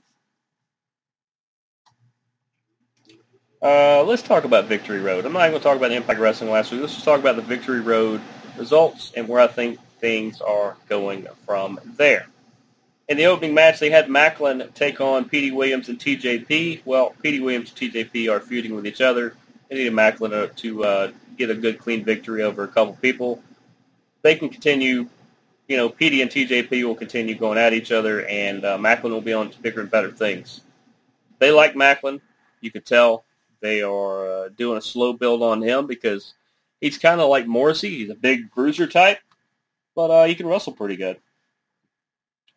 Uh, 3.62 4.04
let's 4.04 4.22
talk 4.22 4.44
about 4.44 4.66
Victory 4.66 5.00
Road. 5.00 5.26
I'm 5.26 5.34
not 5.34 5.40
even 5.42 5.52
going 5.52 5.62
to 5.62 5.68
talk 5.68 5.78
about 5.78 5.92
Impact 5.92 6.20
Wrestling 6.20 6.52
last 6.52 6.72
week. 6.72 6.82
Let's 6.82 6.94
just 6.94 7.06
talk 7.06 7.20
about 7.20 7.38
the 7.38 7.42
Victory 7.42 7.80
Road 7.82 8.22
results 8.58 9.12
and 9.16 9.28
where 9.28 9.40
I 9.40 9.48
think 9.48 9.80
things 10.00 10.42
are 10.42 10.78
going 10.90 11.28
from 11.46 11.80
there. 11.98 12.28
In 13.08 13.18
the 13.18 13.26
opening 13.26 13.54
match, 13.54 13.80
they 13.80 13.90
had 13.90 14.08
Maclin 14.08 14.74
take 14.74 15.00
on 15.00 15.30
Petey 15.30 15.52
Williams 15.52 15.88
and 15.88 15.98
TJP. 15.98 16.82
Well, 16.84 17.16
Petey 17.22 17.40
Williams 17.40 17.70
and 17.70 17.94
TJP 17.94 18.30
are 18.30 18.42
feuding 18.42 18.76
with 18.76 18.86
each 18.86 19.02
other. 19.02 19.36
They 19.70 19.78
needed 19.78 19.94
Maclin 19.94 20.32
to, 20.32 20.48
to 20.48 20.84
uh, 20.84 21.12
get 21.38 21.50
a 21.50 21.56
good, 21.56 21.80
clean 21.80 22.04
victory 22.04 22.44
over 22.44 22.64
a 22.64 22.68
couple 22.68 22.98
people. 23.02 23.42
They 24.24 24.36
can 24.36 24.50
continue, 24.50 25.08
you 25.68 25.78
know, 25.78 25.88
Petey 25.88 26.22
and 26.22 26.30
TJP 26.30 26.84
will 26.84 26.96
continue 26.96 27.36
going 27.36 27.58
at 27.58 27.74
each 27.74 27.92
other, 27.92 28.26
and 28.26 28.66
uh, 28.66 28.78
Maclin 28.78 29.12
will 29.12 29.22
be 29.22 29.34
on 29.34 29.52
to 29.52 29.62
bigger 29.62 29.82
and 29.82 29.92
better 29.92 30.12
things. 30.12 30.62
They 31.40 31.52
like 31.52 31.76
Maclin. 31.76 32.20
You 32.60 32.72
can 32.72 32.82
tell 32.82 33.24
they 33.62 33.84
are 33.84 34.28
uh, 34.28 34.50
doing 34.50 34.78
a 34.78 34.82
slow 34.82 35.14
build 35.14 35.42
on 35.42 35.62
him 35.62 35.88
because– 35.88 36.34
he's 36.82 36.98
kind 36.98 37.22
of 37.22 37.30
like 37.30 37.48
Morrissey. 37.48 37.90
He's 37.90 38.10
a 38.10 38.16
big 38.16 38.52
bruiser 38.52 38.88
type, 38.88 39.20
but 39.96 40.12
uh, 40.12 40.26
he 40.26 40.36
can 40.36 40.48
wrestle 40.48 40.74
pretty 40.74 40.96
good. 40.96 41.18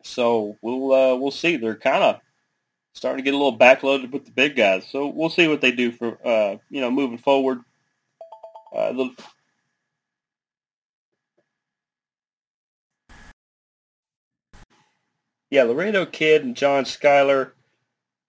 So 0.03 0.57
we'll 0.61 0.93
uh, 0.93 1.15
we'll 1.15 1.31
see. 1.31 1.57
They're 1.57 1.75
kind 1.75 2.03
of 2.03 2.19
starting 2.93 3.23
to 3.23 3.23
get 3.23 3.33
a 3.33 3.37
little 3.37 3.57
backloaded 3.57 4.11
with 4.11 4.25
the 4.25 4.31
big 4.31 4.55
guys. 4.55 4.87
So 4.87 5.07
we'll 5.07 5.29
see 5.29 5.47
what 5.47 5.61
they 5.61 5.71
do 5.71 5.91
for 5.91 6.17
uh, 6.25 6.57
you 6.69 6.81
know 6.81 6.91
moving 6.91 7.17
forward. 7.17 7.59
Uh, 8.75 8.93
the, 8.93 9.09
yeah, 15.49 15.63
Laredo 15.63 16.05
Kid 16.05 16.43
and 16.43 16.55
John 16.55 16.85
Skyler. 16.85 17.51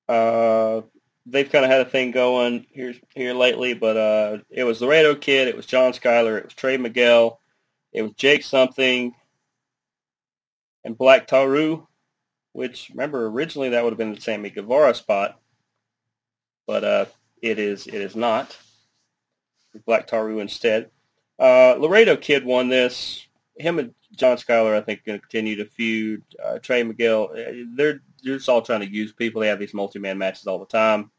Uh, 0.09 0.82
they've 1.27 1.51
kind 1.51 1.64
of 1.64 1.70
had 1.70 1.81
a 1.81 1.91
thing 1.91 2.11
going 2.11 2.66
here 2.70 2.95
here 3.14 3.35
lately, 3.35 3.75
but 3.75 3.97
uh, 3.97 4.39
it 4.51 4.64
was 4.64 4.81
Laredo 4.81 5.14
Kid, 5.14 5.49
it 5.49 5.57
was 5.57 5.66
John 5.66 5.93
Skyler, 5.93 6.39
it 6.39 6.45
was 6.45 6.55
Trey 6.55 6.77
Miguel, 6.77 7.41
it 7.93 8.03
was 8.03 8.12
Jake 8.12 8.43
something, 8.43 9.14
and 10.85 10.99
Black 10.99 11.27
Taurus, 11.27 11.81
which 12.53 12.91
remember 12.91 13.27
originally 13.27 13.70
that 13.70 13.85
would 13.85 13.93
have 13.93 13.99
been 13.99 14.14
the 14.14 14.20
Sammy 14.20 14.51
Guevara 14.51 14.95
spot, 14.95 15.39
but 16.66 16.85
uh, 16.85 17.05
it 17.41 17.59
is 17.59 17.87
it 17.87 17.95
is 17.95 18.16
not. 18.16 18.57
Black 19.87 20.07
Taurus 20.07 20.41
instead. 20.41 20.91
Uh, 21.39 21.75
Laredo 21.79 22.16
Kid 22.16 22.45
won 22.45 22.68
this. 22.68 23.27
Him 23.57 23.79
and 23.79 23.95
John 24.14 24.37
Skyler, 24.37 24.77
I 24.77 24.81
think, 24.83 25.05
going 25.05 25.18
to 25.18 25.27
continue 25.27 25.57
to 25.57 25.64
feud. 25.64 26.23
Uh, 26.43 26.59
Trey 26.59 26.83
Miguel, 26.83 27.31
uh, 27.33 27.64
they're, 27.75 28.03
just 28.23 28.49
all 28.49 28.62
trying 28.62 28.81
to 28.81 28.91
use 28.91 29.12
people. 29.12 29.41
They 29.41 29.49
have 29.49 29.59
these 29.59 29.75
multi-man 29.75 30.18
matches 30.18 30.47
all 30.47 30.59
the 30.59 30.66
time. 30.66 31.11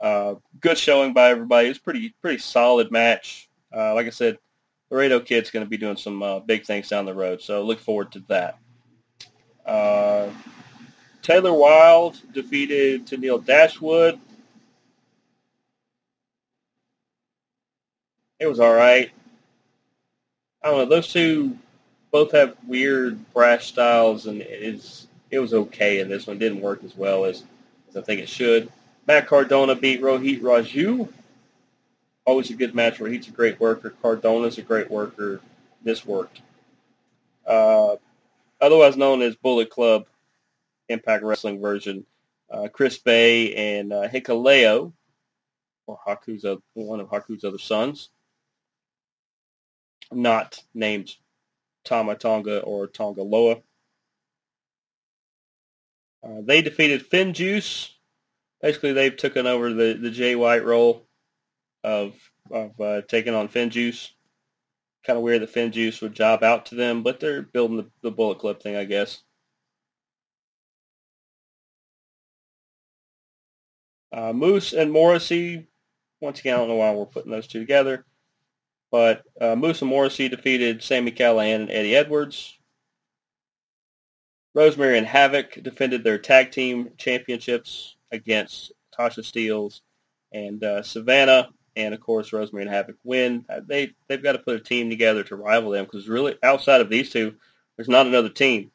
Uh, 0.00 0.34
good 0.60 0.76
showing 0.78 1.12
by 1.12 1.30
everybody. 1.30 1.66
It 1.66 1.70
was 1.70 1.78
pretty 1.78 2.14
pretty 2.20 2.38
solid 2.38 2.90
match. 2.90 3.48
Uh, 3.74 3.94
like 3.94 4.06
I 4.06 4.10
said, 4.10 4.38
Laredo 4.90 5.20
Kid's 5.20 5.50
going 5.50 5.64
to 5.64 5.70
be 5.70 5.76
doing 5.76 5.96
some 5.96 6.22
uh, 6.22 6.40
big 6.40 6.64
things 6.64 6.88
down 6.88 7.06
the 7.06 7.14
road, 7.14 7.40
so 7.40 7.62
look 7.62 7.80
forward 7.80 8.12
to 8.12 8.22
that. 8.28 8.58
Uh, 9.64 10.28
Taylor 11.22 11.52
Wilde 11.52 12.20
defeated 12.32 13.06
Tennille 13.06 13.44
Dashwood. 13.44 14.20
It 18.38 18.46
was 18.46 18.60
all 18.60 18.74
right. 18.74 19.10
I 20.62 20.70
don't 20.70 20.78
know. 20.78 20.84
Those 20.84 21.12
two 21.12 21.58
both 22.12 22.32
have 22.32 22.56
weird 22.66 23.18
brash 23.32 23.66
styles, 23.66 24.26
and 24.26 24.40
it 24.40 24.62
is 24.62 25.05
it 25.36 25.40
was 25.40 25.54
okay. 25.54 26.00
And 26.00 26.10
this 26.10 26.26
one 26.26 26.38
didn't 26.38 26.62
work 26.62 26.82
as 26.82 26.96
well 26.96 27.26
as, 27.26 27.44
as 27.88 27.96
I 27.96 28.00
think 28.00 28.20
it 28.20 28.28
should. 28.28 28.72
Matt 29.06 29.26
Cardona 29.26 29.74
beat 29.74 30.00
Rohit 30.00 30.40
Raju. 30.40 31.08
Always 32.24 32.50
a 32.50 32.54
good 32.54 32.74
match. 32.74 32.98
Rohit's 32.98 33.28
a 33.28 33.32
great 33.32 33.60
worker. 33.60 33.94
Cardona's 34.02 34.58
a 34.58 34.62
great 34.62 34.90
worker. 34.90 35.40
This 35.82 36.04
worked. 36.04 36.40
Uh, 37.46 37.96
otherwise 38.60 38.96
known 38.96 39.22
as 39.22 39.36
Bullet 39.36 39.70
Club 39.70 40.06
Impact 40.88 41.22
Wrestling 41.22 41.60
version, 41.60 42.04
uh, 42.50 42.68
Chris 42.72 42.98
Bey 42.98 43.54
and 43.54 43.92
uh, 43.92 44.08
Hikuleo, 44.08 44.92
or 45.86 45.98
Haku's 46.04 46.44
one 46.74 47.00
of 47.00 47.08
Haku's 47.08 47.44
other 47.44 47.58
sons, 47.58 48.08
not 50.10 50.62
named 50.74 51.14
Tama 51.84 52.16
Tonga 52.16 52.60
or 52.60 52.86
Tonga 52.86 53.22
Loa. 53.22 53.58
Uh, 56.26 56.40
they 56.44 56.62
defeated 56.62 57.08
FinJuice. 57.08 57.90
Basically, 58.60 58.92
they've 58.92 59.16
taken 59.16 59.46
over 59.46 59.72
the, 59.72 59.94
the 59.94 60.10
Jay 60.10 60.34
White 60.34 60.64
role 60.64 61.06
of 61.84 62.14
of 62.50 62.80
uh, 62.80 63.02
taking 63.08 63.34
on 63.34 63.48
FinJuice. 63.48 64.08
Kind 65.04 65.16
of 65.16 65.22
weird 65.22 65.42
that 65.42 65.52
FinJuice 65.54 66.02
would 66.02 66.14
job 66.14 66.42
out 66.42 66.66
to 66.66 66.74
them, 66.74 67.02
but 67.02 67.20
they're 67.20 67.42
building 67.42 67.76
the, 67.76 67.86
the 68.02 68.10
Bullet 68.10 68.38
Club 68.38 68.60
thing, 68.60 68.76
I 68.76 68.84
guess. 68.84 69.22
Uh, 74.12 74.32
Moose 74.32 74.72
and 74.72 74.90
Morrissey, 74.90 75.66
once 76.20 76.40
again, 76.40 76.54
I 76.54 76.58
don't 76.58 76.68
know 76.68 76.76
why 76.76 76.92
we're 76.92 77.04
putting 77.06 77.30
those 77.30 77.46
two 77.46 77.60
together. 77.60 78.04
But 78.90 79.22
uh, 79.40 79.56
Moose 79.56 79.82
and 79.82 79.90
Morrissey 79.90 80.28
defeated 80.28 80.82
Sami 80.82 81.12
Callihan 81.12 81.62
and 81.62 81.70
Eddie 81.70 81.96
Edwards. 81.96 82.55
Rosemary 84.56 84.96
and 84.96 85.06
Havoc 85.06 85.62
defended 85.62 86.02
their 86.02 86.16
tag 86.16 86.50
team 86.50 86.92
championships 86.96 87.94
against 88.10 88.72
Tasha 88.98 89.18
Steelz 89.18 89.82
and 90.32 90.64
uh, 90.64 90.82
Savannah. 90.82 91.50
And 91.76 91.92
of 91.92 92.00
course, 92.00 92.32
Rosemary 92.32 92.64
and 92.64 92.74
Havoc 92.74 92.96
win. 93.04 93.44
Uh, 93.50 93.60
they 93.66 93.92
they've 94.08 94.22
got 94.22 94.32
to 94.32 94.38
put 94.38 94.56
a 94.56 94.60
team 94.60 94.88
together 94.88 95.22
to 95.24 95.36
rival 95.36 95.72
them 95.72 95.84
because 95.84 96.08
really, 96.08 96.38
outside 96.42 96.80
of 96.80 96.88
these 96.88 97.10
two, 97.10 97.34
there's 97.76 97.90
not 97.90 98.06
another 98.06 98.30
team. 98.30 98.70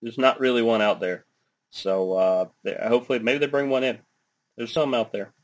There's 0.00 0.16
not 0.16 0.40
really 0.40 0.62
one 0.62 0.80
out 0.80 1.00
there. 1.00 1.26
So 1.68 2.12
uh, 2.14 2.46
hopefully, 2.88 3.18
maybe 3.18 3.40
they 3.40 3.46
bring 3.46 3.68
one 3.68 3.84
in. 3.84 3.98
There's 4.56 4.72
some 4.72 4.94
out 4.94 5.12
there. 5.12 5.34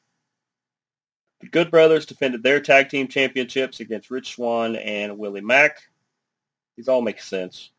The 1.43 1.49
Good 1.49 1.71
Brothers 1.71 2.07
defended 2.07 2.43
their 2.43 2.61
tag 2.61 2.89
team 2.89 3.09
championships 3.09 3.81
against 3.81 4.11
Rich 4.11 4.37
Swann 4.37 4.75
and 4.75 5.19
Willie 5.19 5.43
Mack. 5.43 5.77
These 6.79 6.89
all 6.89 7.03
make 7.03 7.21
sense. 7.21 7.71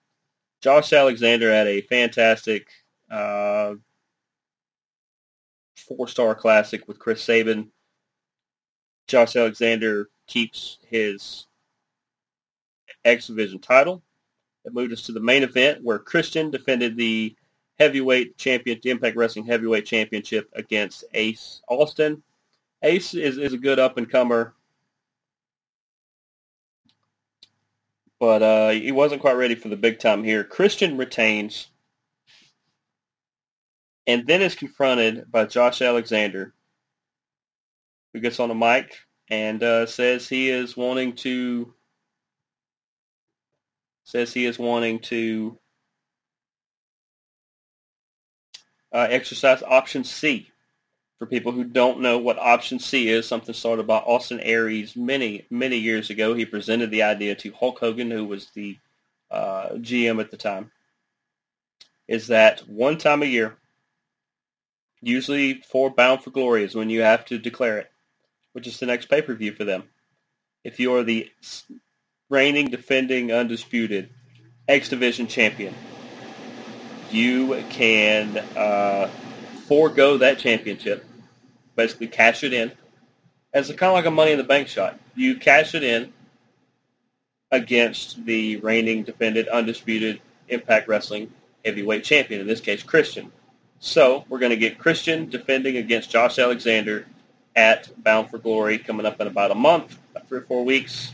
Josh 0.62 0.94
Alexander 0.94 1.52
had 1.52 1.68
a 1.68 1.82
fantastic 1.82 2.68
uh, 3.10 3.76
four-star 5.76 6.36
classic 6.36 6.88
with 6.88 7.00
Chris 7.00 7.24
Sabin. 7.24 7.72
Josh 9.08 9.36
Alexander 9.36 10.10
keeps 10.26 10.80
his 10.90 11.46
X 13.06 13.28
Division 13.28 13.60
title. 13.60 14.02
It 14.66 14.74
moved 14.74 14.92
us 14.92 15.04
to 15.04 15.14
the 15.14 15.20
main 15.22 15.44
event 15.44 15.84
where 15.84 16.00
Christian 16.00 16.52
defended 16.52 16.98
the 16.98 17.36
heavyweight 17.80 18.38
champion, 18.38 18.80
Impact 18.84 19.16
Wrestling 19.16 19.46
Heavyweight 19.46 19.86
Championship 19.86 20.50
against 20.54 21.06
Ace 21.14 21.62
Austin. 21.70 22.22
Ace 22.82 23.14
is, 23.14 23.38
is 23.38 23.54
a 23.54 23.58
good 23.58 23.80
up 23.80 23.98
and 23.98 24.12
comer, 24.12 24.54
but 28.20 28.42
uh, 28.42 28.70
he 28.70 28.92
wasn't 28.92 29.22
quite 29.22 29.38
ready 29.38 29.56
for 29.56 29.70
the 29.70 29.78
big 29.78 30.00
time 30.00 30.24
here. 30.24 30.44
Christian 30.44 30.98
retains, 30.98 31.68
and 34.06 34.26
then 34.26 34.42
is 34.42 34.56
confronted 34.56 35.32
by 35.32 35.46
Josh 35.46 35.82
Alexander, 35.82 36.54
who 38.14 38.20
gets 38.20 38.40
on 38.40 38.50
the 38.50 38.56
mic 38.56 38.98
and 39.30 39.62
uh, 39.62 39.86
says 39.86 40.28
he 40.28 40.50
is 40.50 40.78
wanting 40.78 41.14
to 41.14 41.74
says 44.06 44.34
he 44.34 44.46
is 44.46 44.58
wanting 44.58 45.00
to 45.00 45.58
uh, 48.94 49.08
exercise 49.10 49.62
option 49.64 50.04
C 50.04 50.50
for 51.18 51.26
people 51.26 51.52
who 51.52 51.64
don't 51.64 52.02
know 52.02 52.18
what 52.20 52.38
option 52.38 52.80
C 52.80 53.10
is, 53.10 53.28
something 53.28 53.54
started 53.54 53.88
by 53.88 53.98
Austin 53.98 54.40
Aries 54.40 54.96
many, 54.96 55.46
many 55.50 55.78
years 55.78 56.10
ago. 56.10 56.34
He 56.34 56.46
presented 56.46 56.92
the 56.92 57.04
idea 57.04 57.36
to 57.36 57.52
Hulk 57.54 57.80
Hogan, 57.80 58.12
who 58.12 58.26
was 58.26 58.50
the 58.54 58.78
uh, 59.32 59.70
GM 59.74 60.20
at 60.22 60.32
the 60.32 60.38
time, 60.38 60.72
is 62.08 62.28
that 62.28 62.62
one 62.62 62.98
time 62.98 63.24
a 63.24 63.26
year, 63.26 63.58
usually 65.02 65.62
for 65.62 65.90
Bound 65.90 66.24
for 66.24 66.30
Glory 66.30 66.64
is 66.64 66.76
when 66.76 66.90
you 66.90 67.02
have 67.02 67.26
to 67.26 67.38
declare 67.38 67.80
it, 67.80 67.92
which 68.54 68.68
is 68.68 68.80
the 68.80 68.86
next 68.86 69.10
pay-per-view 69.10 69.54
for 69.54 69.66
them. 69.66 69.84
If 70.64 70.80
you 70.80 70.96
are 70.96 71.04
the 71.04 71.32
reigning, 72.30 72.70
defending, 72.70 73.32
undisputed 73.32 74.10
X 74.68 74.90
Division 74.90 75.28
champion, 75.28 75.74
you 77.10 77.64
can 77.70 78.38
uh, 78.56 79.10
forego 79.68 80.18
that 80.18 80.40
championship, 80.40 81.06
basically 81.78 82.08
cash 82.08 82.44
it 82.44 82.52
in, 82.52 82.74
It's 83.54 83.70
kind 83.70 83.84
of 83.84 83.94
like 83.94 84.06
a 84.06 84.12
Money 84.12 84.32
in 84.32 84.38
the 84.38 84.44
Bank 84.44 84.68
shot. 84.68 85.00
You 85.16 85.36
cash 85.38 85.74
it 85.74 85.84
in 85.84 86.12
against 87.52 88.26
the 88.26 88.58
reigning, 88.58 89.04
defended, 89.04 89.48
undisputed 89.48 90.20
Impact 90.50 90.90
Wrestling 90.90 91.32
heavyweight 91.64 92.04
champion, 92.04 92.42
in 92.42 92.48
this 92.48 92.60
case, 92.60 92.84
Christian. 92.84 93.32
So 93.80 94.26
we're 94.28 94.40
going 94.40 94.50
to 94.50 94.58
get 94.58 94.80
Christian 94.80 95.30
defending 95.30 95.78
against 95.78 96.10
Josh 96.10 96.40
Alexander 96.40 97.06
at 97.56 97.90
Bound 98.04 98.30
for 98.30 98.38
Glory 98.38 98.78
coming 98.78 99.06
up 99.06 99.22
in 99.22 99.28
about 99.28 99.52
a 99.52 99.56
month, 99.56 99.98
about 100.12 100.28
three 100.28 100.40
or 100.40 100.44
four 100.44 100.66
weeks. 100.66 101.14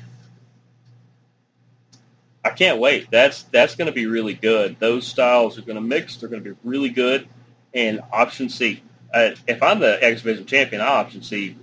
I 2.45 2.49
can't 2.49 2.79
wait. 2.79 3.09
That's 3.09 3.43
that's 3.43 3.75
going 3.75 3.85
to 3.85 3.93
be 3.93 4.05
really 4.05 4.33
good. 4.33 4.77
Those 4.79 5.07
styles 5.07 5.57
are 5.57 5.61
going 5.61 5.75
to 5.75 5.81
mix. 5.81 6.17
They're 6.17 6.29
going 6.29 6.43
to 6.43 6.53
be 6.53 6.57
really 6.63 6.89
good 6.89 7.27
and 7.73 8.01
option 8.11 8.49
C. 8.49 8.81
Uh, 9.13 9.31
if 9.47 9.61
I'm 9.61 9.79
the 9.79 10.03
X 10.03 10.21
Division 10.21 10.45
champion, 10.45 10.81
I 10.81 10.87
option 10.87 11.21
C 11.21 11.55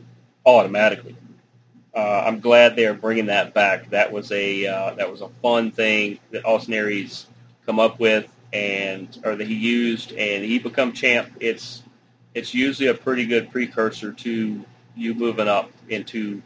automatically. 0.47 1.17
Uh, 1.95 2.23
I'm 2.25 2.39
glad 2.39 2.77
they're 2.77 2.95
bringing 2.95 3.27
that 3.27 3.53
back. 3.53 3.91
That 3.91 4.13
was 4.13 4.31
a 4.31 4.67
uh, 4.67 4.95
that 4.95 5.11
was 5.11 5.21
a 5.23 5.29
fun 5.43 5.73
thing 5.73 6.21
that 6.31 6.45
Austin 6.45 6.75
Aries 6.75 7.27
come 7.67 7.81
up 7.81 7.99
with, 7.99 8.33
and 8.53 9.09
or 9.25 9.35
that 9.35 9.47
he 9.47 9.55
used, 9.55 10.13
and 10.13 10.45
he 10.45 10.61
become 10.61 10.93
champ. 10.93 11.29
It's 11.41 11.83
it's 12.35 12.55
usually 12.55 12.89
a 12.89 12.95
pretty 12.95 13.27
good 13.27 13.51
precursor 13.51 14.13
to 14.13 14.65
you 14.95 15.15
moving 15.15 15.49
up 15.49 15.73
into 15.89 16.41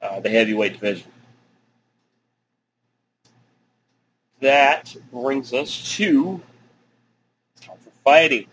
uh, 0.00 0.20
the 0.20 0.30
heavyweight 0.30 0.74
division. 0.74 1.10
That 4.40 4.94
brings 5.10 5.52
us 5.52 5.96
to 5.96 6.40
fighting. 8.04 8.46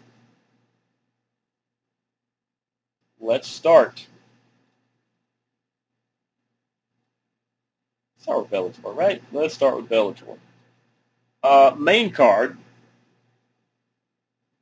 Let's 3.22 3.48
start. 3.48 4.06
Start 8.20 8.42
with 8.42 8.52
Bellator, 8.52 8.96
right? 8.96 9.22
Let's 9.32 9.54
start 9.54 9.78
with 9.78 9.90
Bellator. 9.90 10.38
Uh, 11.44 11.74
main 11.78 12.12
card. 12.12 12.58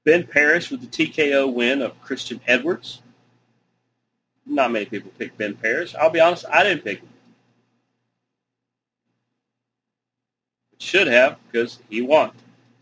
Ben 0.05 0.25
Parrish 0.25 0.71
with 0.71 0.81
the 0.81 0.87
TKO 0.87 1.51
win 1.51 1.81
of 1.81 1.99
Christian 2.01 2.39
Edwards. 2.47 3.01
Not 4.45 4.71
many 4.71 4.85
people 4.85 5.11
picked 5.17 5.37
Ben 5.37 5.55
Parrish. 5.55 5.93
I'll 5.95 6.09
be 6.09 6.19
honest, 6.19 6.45
I 6.51 6.63
didn't 6.63 6.83
pick 6.83 6.99
him. 6.99 7.09
Should 10.79 11.07
have, 11.07 11.37
because 11.51 11.79
he 11.89 12.01
won. 12.01 12.31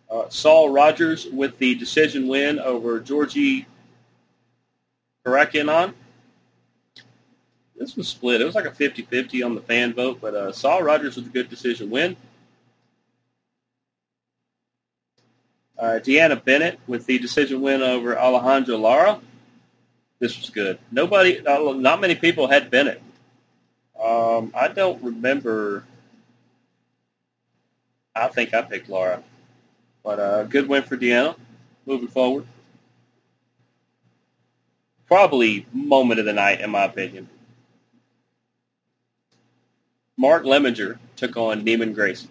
Uh, 0.09 0.29
Saul 0.29 0.69
Rogers 0.69 1.25
with 1.25 1.57
the 1.57 1.75
decision 1.75 2.27
win 2.27 2.59
over 2.59 2.99
Georgie 2.99 3.65
Karakhanyan. 5.27 5.93
this 7.75 7.97
was 7.97 8.07
split. 8.07 8.39
It 8.39 8.45
was 8.45 8.55
like 8.55 8.65
a 8.65 8.71
50-50 8.71 9.45
on 9.45 9.55
the 9.55 9.61
fan 9.61 9.93
vote, 9.93 10.19
but 10.21 10.33
uh, 10.33 10.53
saw 10.53 10.77
Rogers 10.77 11.17
with 11.17 11.25
a 11.25 11.29
good 11.29 11.49
decision 11.49 11.89
win. 11.89 12.15
Uh, 15.77 15.99
Deanna 16.01 16.41
Bennett 16.41 16.79
with 16.87 17.05
the 17.05 17.19
decision 17.19 17.61
win 17.61 17.81
over 17.81 18.15
Alejandra 18.15 18.79
Lara. 18.79 19.19
This 20.19 20.39
was 20.39 20.49
good. 20.49 20.79
Nobody, 20.91 21.41
not 21.41 21.99
many 21.99 22.15
people 22.15 22.47
had 22.47 22.71
Bennett. 22.71 23.01
Um, 24.01 24.53
I 24.55 24.69
don't 24.69 25.03
remember. 25.03 25.83
I 28.15 28.29
think 28.29 28.53
I 28.53 28.61
picked 28.61 28.87
Lara, 28.87 29.21
but 30.03 30.19
a 30.19 30.23
uh, 30.23 30.43
good 30.43 30.69
win 30.69 30.83
for 30.83 30.95
Deanna. 30.95 31.35
Moving 31.85 32.07
forward, 32.07 32.47
probably 35.07 35.65
moment 35.73 36.19
of 36.19 36.25
the 36.25 36.33
night 36.33 36.61
in 36.61 36.69
my 36.69 36.83
opinion. 36.83 37.29
Mark 40.17 40.43
Lemminger 40.43 40.97
took 41.15 41.37
on 41.37 41.63
Neiman 41.63 41.93
Gracie. 41.93 42.29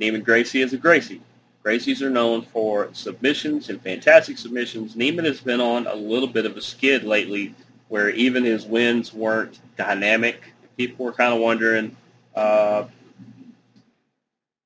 Neiman 0.00 0.24
Gracie 0.24 0.62
is 0.62 0.72
a 0.72 0.76
Gracie. 0.76 1.20
Gracies 1.64 2.02
are 2.02 2.10
known 2.10 2.42
for 2.42 2.90
submissions 2.92 3.70
and 3.70 3.80
fantastic 3.80 4.38
submissions. 4.38 4.94
Neiman 4.94 5.24
has 5.24 5.40
been 5.40 5.60
on 5.60 5.86
a 5.86 5.94
little 5.94 6.28
bit 6.28 6.46
of 6.46 6.56
a 6.56 6.60
skid 6.60 7.04
lately 7.04 7.54
where 7.88 8.10
even 8.10 8.44
his 8.44 8.66
wins 8.66 9.12
weren't 9.12 9.58
dynamic 9.76 10.54
people 10.76 11.04
were 11.04 11.12
kind 11.12 11.32
of 11.32 11.40
wondering 11.40 11.96
uh, 12.34 12.84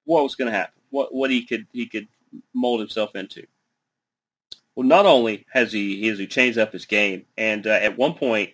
what 0.05 0.23
was 0.23 0.35
going 0.35 0.51
to 0.51 0.57
happen, 0.57 0.81
what 0.91 1.15
what 1.15 1.31
he 1.31 1.45
could 1.45 1.67
he 1.73 1.87
could 1.87 2.09
mold 2.55 2.81
himself 2.81 3.15
into. 3.15 3.47
Well, 4.79 4.87
not 4.87 5.07
only 5.07 5.45
has 5.51 5.73
he 5.73 6.07
has 6.07 6.21
he 6.21 6.29
changed 6.29 6.57
up 6.57 6.73
his 6.73 6.87
game, 6.87 7.25
and 7.37 7.67
uh, 7.67 7.71
at 7.71 7.99
one 7.99 8.15
point 8.15 8.51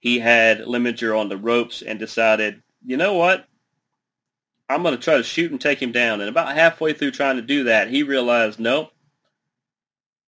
he 0.00 0.18
had 0.18 0.60
Lemminger 0.60 1.14
on 1.14 1.28
the 1.28 1.36
ropes 1.36 1.82
and 1.82 1.98
decided, 1.98 2.62
you 2.86 2.96
know 2.96 3.12
what, 3.12 3.46
I'm 4.70 4.82
going 4.82 4.96
to 4.96 5.02
try 5.02 5.18
to 5.18 5.22
shoot 5.22 5.50
and 5.50 5.60
take 5.60 5.78
him 5.78 5.92
down. 5.92 6.22
And 6.22 6.30
about 6.30 6.54
halfway 6.54 6.94
through 6.94 7.10
trying 7.10 7.36
to 7.36 7.42
do 7.42 7.64
that, 7.64 7.90
he 7.90 8.02
realized, 8.02 8.58
nope, 8.58 8.92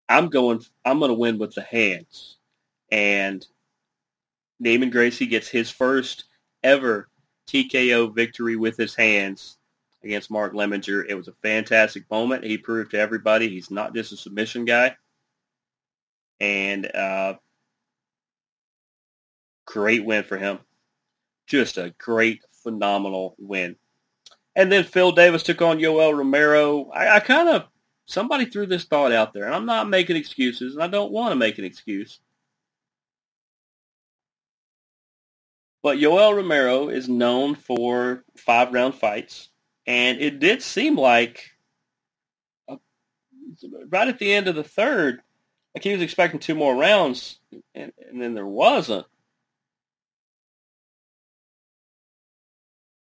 I'm 0.07 0.27
going, 0.27 0.61
I'm 0.85 0.99
going 0.99 1.09
to 1.09 1.15
win 1.15 1.39
with 1.39 1.55
the 1.55 1.63
hands. 1.63 2.37
And 2.91 3.43
Neiman 4.63 4.91
Gracie 4.91 5.25
gets 5.25 5.47
his 5.47 5.71
first 5.71 6.25
ever 6.61 7.09
TKO 7.47 8.13
victory 8.13 8.57
with 8.57 8.77
his 8.77 8.93
hands 8.93 9.57
against 10.03 10.29
Mark 10.29 10.53
Lemminger. 10.53 11.03
It 11.09 11.15
was 11.15 11.29
a 11.29 11.33
fantastic 11.41 12.03
moment. 12.11 12.43
He 12.43 12.59
proved 12.59 12.91
to 12.91 12.99
everybody 12.99 13.49
he's 13.49 13.71
not 13.71 13.95
just 13.95 14.11
a 14.11 14.17
submission 14.17 14.65
guy. 14.65 14.95
And 16.41 16.93
uh, 16.93 17.35
great 19.65 20.03
win 20.03 20.23
for 20.23 20.37
him. 20.37 20.59
Just 21.47 21.77
a 21.77 21.93
great, 21.97 22.41
phenomenal 22.63 23.35
win. 23.37 23.75
And 24.55 24.71
then 24.71 24.83
Phil 24.83 25.11
Davis 25.11 25.43
took 25.43 25.61
on 25.61 25.77
Yoel 25.77 26.17
Romero. 26.17 26.89
I, 26.89 27.15
I 27.15 27.19
kind 27.19 27.47
of, 27.47 27.65
somebody 28.05 28.45
threw 28.45 28.65
this 28.65 28.85
thought 28.85 29.11
out 29.11 29.33
there, 29.33 29.45
and 29.45 29.55
I'm 29.55 29.67
not 29.67 29.87
making 29.87 30.17
excuses, 30.17 30.73
and 30.73 30.83
I 30.83 30.87
don't 30.87 31.11
want 31.11 31.31
to 31.31 31.35
make 31.35 31.59
an 31.59 31.63
excuse. 31.63 32.19
But 35.83 35.97
Yoel 35.99 36.35
Romero 36.35 36.89
is 36.89 37.07
known 37.07 37.55
for 37.55 38.23
five 38.35 38.73
round 38.73 38.95
fights, 38.95 39.49
and 39.87 40.19
it 40.19 40.39
did 40.39 40.61
seem 40.61 40.95
like 40.95 41.51
uh, 42.67 42.77
right 43.89 44.07
at 44.07 44.19
the 44.19 44.33
end 44.33 44.47
of 44.47 44.55
the 44.55 44.63
third, 44.63 45.21
like 45.73 45.83
he 45.83 45.93
was 45.93 46.01
expecting 46.01 46.39
two 46.39 46.55
more 46.55 46.75
rounds, 46.75 47.39
and, 47.73 47.93
and 48.09 48.21
then 48.21 48.33
there 48.33 48.45
wasn't. 48.45 49.05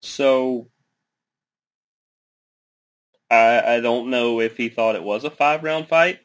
So 0.02 0.68
I, 3.30 3.76
I 3.76 3.80
don't 3.80 4.10
know 4.10 4.40
if 4.40 4.56
he 4.56 4.68
thought 4.68 4.96
it 4.96 5.02
was 5.02 5.24
a 5.24 5.30
five 5.30 5.64
round 5.64 5.88
fight, 5.88 6.20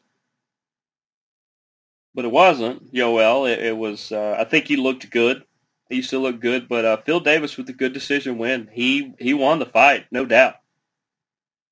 but 2.14 2.24
it 2.24 2.30
wasn't. 2.30 2.92
Yoel, 2.92 3.50
it, 3.50 3.58
it 3.60 3.76
was. 3.76 4.12
Uh, 4.12 4.36
I 4.38 4.44
think 4.44 4.66
he 4.66 4.76
looked 4.76 5.10
good. 5.10 5.44
He 5.88 6.02
still 6.02 6.20
looked 6.20 6.40
good, 6.40 6.68
but 6.68 6.84
uh, 6.84 6.98
Phil 6.98 7.18
Davis 7.18 7.56
with 7.56 7.68
a 7.68 7.72
good 7.72 7.92
decision 7.92 8.38
win. 8.38 8.68
He 8.72 9.14
he 9.18 9.34
won 9.34 9.58
the 9.58 9.66
fight, 9.66 10.06
no 10.12 10.24
doubt, 10.24 10.54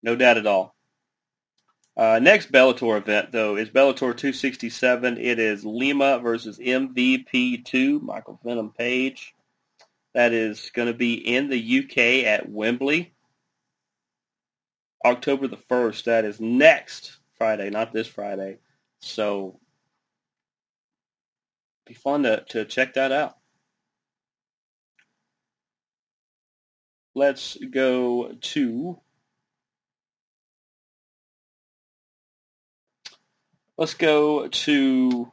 no 0.03 0.17
doubt 0.17 0.39
at 0.39 0.47
all. 0.47 0.75
Uh, 1.99 2.21
next 2.21 2.53
Bellator 2.53 2.97
event 2.97 3.33
though 3.33 3.57
is 3.57 3.69
Bellator 3.69 4.17
267. 4.17 5.19
It 5.19 5.41
is 5.41 5.65
Lima 5.65 6.21
versus 6.21 6.59
MVP2 6.59 8.01
Michael 8.01 8.39
Venom 8.45 8.71
Page. 8.71 9.35
That 10.15 10.33
is 10.33 10.71
going 10.73 10.87
to 10.87 10.95
be 10.95 11.15
in 11.15 11.49
the 11.49 11.81
UK 11.81 12.25
at 12.27 12.49
Wembley. 12.49 13.13
October 15.05 15.49
the 15.49 15.57
1st. 15.57 16.05
That 16.05 16.25
is 16.25 16.41
next 16.41 17.19
Friday, 17.37 17.69
not 17.69 17.93
this 17.93 18.07
Friday. 18.07 18.59
So 19.01 19.59
be 21.85 21.95
fun 21.95 22.23
to, 22.23 22.45
to 22.51 22.65
check 22.65 22.95
that 22.95 23.11
out. 23.11 23.39
let's 27.19 27.59
go 27.73 28.33
to 28.41 28.99
let's 33.79 33.95
go 33.95 34.49
to 34.49 35.33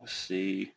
let's 0.00 0.12
see 0.12 0.72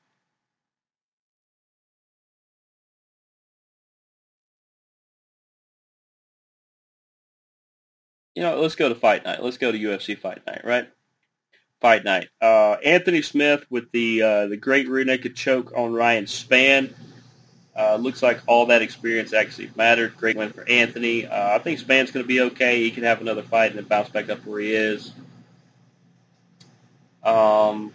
you 8.36 8.42
know, 8.42 8.60
let's 8.60 8.76
go 8.76 8.90
to 8.90 8.96
fight 8.96 9.24
night. 9.26 9.44
Let's 9.44 9.58
go 9.58 9.72
to 9.72 9.78
UFC 9.78 10.18
fight 10.18 10.42
night, 10.46 10.62
right? 10.66 10.90
fight 11.84 12.06
night. 12.06 12.30
Uh, 12.42 12.78
Anthony 12.86 13.22
Smith 13.22 13.66
with 13.70 13.92
the 13.92 14.22
uh, 14.22 14.48
the 14.48 14.56
great 14.56 14.88
rear 14.88 15.04
naked 15.04 15.36
choke 15.36 15.74
on 15.76 15.94
Ryan 15.94 16.24
Spann. 16.24 16.94
Uh, 17.76 17.96
looks 17.96 18.22
like 18.22 18.40
all 18.46 18.68
that 18.68 18.82
experience 18.82 19.34
actually 19.34 19.72
mattered. 19.76 20.16
Great 20.16 20.36
win 20.36 20.52
for 20.52 20.68
Anthony. 20.70 21.26
Uh, 21.26 21.56
I 21.56 21.60
think 21.60 21.80
Spann's 21.80 22.12
going 22.12 22.24
to 22.24 22.28
be 22.28 22.42
okay. 22.42 22.84
He 22.84 22.92
can 22.92 23.04
have 23.04 23.20
another 23.20 23.42
fight 23.42 23.72
and 23.72 23.80
then 23.80 23.86
bounce 23.86 24.10
back 24.10 24.30
up 24.30 24.46
where 24.46 24.60
he 24.60 24.74
is. 24.74 25.12
Um, 27.24 27.94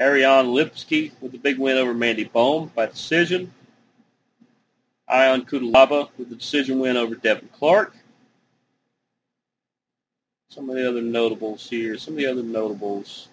Ariane 0.00 0.46
Lipski 0.46 1.12
with 1.20 1.34
a 1.34 1.38
big 1.38 1.58
win 1.58 1.78
over 1.78 1.94
Mandy 1.94 2.24
Bohm 2.24 2.70
by 2.74 2.86
decision. 2.86 3.52
Ion 5.08 5.46
Cutelaba 5.46 6.08
with 6.18 6.28
the 6.28 6.36
decision 6.36 6.78
win 6.78 6.96
over 6.96 7.14
Devin 7.14 7.48
Clark 7.52 7.94
some 10.56 10.70
of 10.70 10.76
the 10.76 10.88
other 10.88 11.02
notables 11.02 11.68
here. 11.68 11.98
Some 11.98 12.14
of 12.14 12.18
the 12.18 12.26
other 12.26 12.42
notables. 12.42 13.28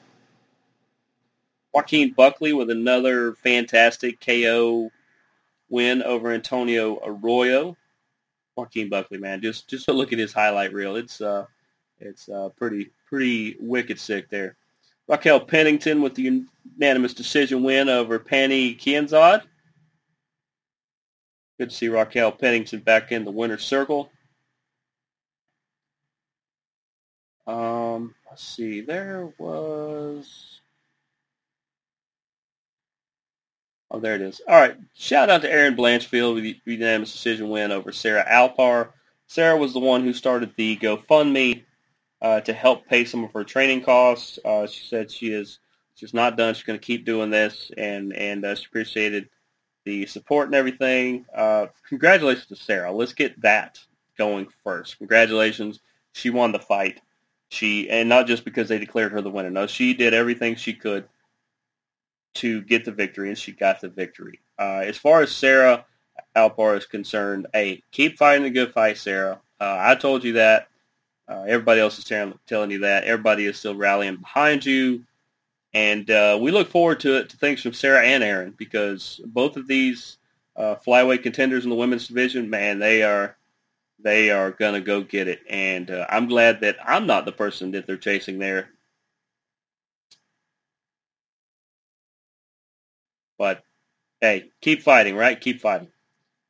Joaquin 1.73 2.13
Buckley 2.13 2.53
with 2.53 2.69
another 2.69 3.33
fantastic 3.33 4.19
KO 4.19 4.91
win 5.69 6.03
over 6.03 6.31
Antonio 6.31 6.99
Arroyo. 7.03 7.75
Joaquin 8.55 8.89
Buckley, 8.89 9.17
man, 9.17 9.41
just 9.41 9.67
just 9.67 9.87
look 9.87 10.13
at 10.13 10.19
his 10.19 10.31
highlight 10.33 10.73
reel. 10.73 10.95
It's 10.95 11.19
uh, 11.19 11.45
it's 11.99 12.29
uh, 12.29 12.49
pretty 12.55 12.91
pretty 13.09 13.57
wicked 13.59 13.99
sick 13.99 14.29
there. 14.29 14.55
Raquel 15.07 15.39
Pennington 15.39 16.01
with 16.01 16.15
the 16.15 16.43
unanimous 16.77 17.13
decision 17.13 17.63
win 17.63 17.89
over 17.89 18.19
Pannie 18.19 18.75
Kianzad. 18.75 19.41
Good 21.59 21.71
to 21.71 21.75
see 21.75 21.89
Raquel 21.89 22.31
Pennington 22.31 22.79
back 22.79 23.11
in 23.11 23.25
the 23.25 23.31
winner's 23.31 23.63
circle. 23.63 24.11
Um, 27.47 28.15
let's 28.29 28.43
see. 28.43 28.81
There 28.81 29.33
was. 29.37 30.52
Oh, 33.93 33.99
there 33.99 34.15
it 34.15 34.21
is. 34.21 34.41
All 34.47 34.59
right. 34.59 34.75
Shout 34.95 35.29
out 35.29 35.43
to 35.43 35.51
Erin 35.51 35.75
Blanchfield 35.75 36.33
with 36.33 36.43
the 36.43 36.59
unanimous 36.65 37.11
decision 37.11 37.49
win 37.49 37.71
over 37.71 37.91
Sarah 37.91 38.25
Alpar. 38.27 38.89
Sarah 39.27 39.55
was 39.55 39.73
the 39.73 39.79
one 39.79 40.03
who 40.03 40.13
started 40.13 40.51
the 40.57 40.77
GoFundMe 40.77 41.61
uh, 42.19 42.41
to 42.41 42.53
help 42.53 42.87
pay 42.87 43.05
some 43.05 43.23
of 43.23 43.31
her 43.33 43.43
training 43.43 43.83
costs. 43.83 44.39
Uh, 44.43 44.65
she 44.65 44.83
said 44.87 45.11
she 45.11 45.31
is 45.31 45.59
she's 45.93 46.13
not 46.13 46.37
done. 46.37 46.55
She's 46.55 46.63
going 46.63 46.79
to 46.79 46.85
keep 46.85 47.05
doing 47.05 47.29
this, 47.29 47.69
and 47.77 48.13
and 48.13 48.43
uh, 48.43 48.55
she 48.55 48.65
appreciated 48.65 49.29
the 49.85 50.07
support 50.07 50.47
and 50.47 50.55
everything. 50.55 51.25
Uh, 51.35 51.67
congratulations 51.87 52.47
to 52.47 52.55
Sarah. 52.55 52.91
Let's 52.91 53.13
get 53.13 53.39
that 53.41 53.79
going 54.17 54.47
first. 54.63 54.97
Congratulations. 54.97 55.81
She 56.13 56.31
won 56.31 56.51
the 56.51 56.59
fight. 56.59 56.99
She 57.49 57.91
and 57.91 58.09
not 58.09 58.25
just 58.25 58.43
because 58.43 58.69
they 58.69 58.79
declared 58.79 59.11
her 59.11 59.21
the 59.21 59.29
winner. 59.29 59.51
No, 59.51 59.67
she 59.67 59.93
did 59.93 60.15
everything 60.15 60.55
she 60.55 60.73
could 60.73 61.07
to 62.35 62.61
get 62.61 62.85
the 62.85 62.91
victory, 62.91 63.29
and 63.29 63.37
she 63.37 63.51
got 63.51 63.81
the 63.81 63.89
victory. 63.89 64.39
Uh, 64.59 64.83
as 64.85 64.97
far 64.97 65.21
as 65.21 65.31
Sarah 65.31 65.85
Alpar 66.35 66.77
is 66.77 66.85
concerned, 66.85 67.47
hey, 67.53 67.83
keep 67.91 68.17
fighting 68.17 68.43
the 68.43 68.49
good 68.49 68.73
fight, 68.73 68.97
Sarah. 68.97 69.39
Uh, 69.59 69.77
I 69.79 69.95
told 69.95 70.23
you 70.23 70.33
that 70.33 70.67
Uh, 71.25 71.45
everybody 71.47 71.79
else 71.79 71.97
is 71.97 72.03
telling, 72.03 72.37
telling 72.45 72.69
you 72.69 72.79
that. 72.79 73.05
Everybody 73.05 73.45
is 73.45 73.57
still 73.57 73.75
rallying 73.75 74.17
behind 74.17 74.65
you. 74.65 75.05
And 75.73 76.09
uh, 76.11 76.37
we 76.39 76.51
look 76.51 76.69
forward 76.69 76.99
to 76.99 77.17
it, 77.17 77.29
to 77.29 77.37
things 77.37 77.61
from 77.61 77.73
Sarah 77.73 78.03
and 78.03 78.21
Erin, 78.21 78.53
because 78.57 79.21
both 79.25 79.55
of 79.55 79.65
these 79.65 80.17
uh, 80.57 80.75
flyweight 80.85 81.23
contenders 81.23 81.63
in 81.63 81.69
the 81.69 81.77
women's 81.77 82.09
division, 82.09 82.49
man, 82.49 82.79
they 82.79 83.03
are 83.03 83.37
they 83.99 84.31
are 84.31 84.51
gonna 84.51 84.81
go 84.81 85.01
get 85.01 85.29
it. 85.29 85.39
And 85.49 85.89
uh, 85.89 86.05
I'm 86.09 86.27
glad 86.27 86.59
that 86.59 86.75
I'm 86.83 87.07
not 87.07 87.23
the 87.23 87.31
person 87.31 87.71
that 87.71 87.87
they're 87.87 87.97
chasing 87.97 88.37
there. 88.37 88.69
But 93.37 93.63
hey, 94.21 94.49
keep 94.61 94.83
fighting, 94.83 95.15
right? 95.15 95.39
Keep 95.39 95.61
fighting. 95.61 95.89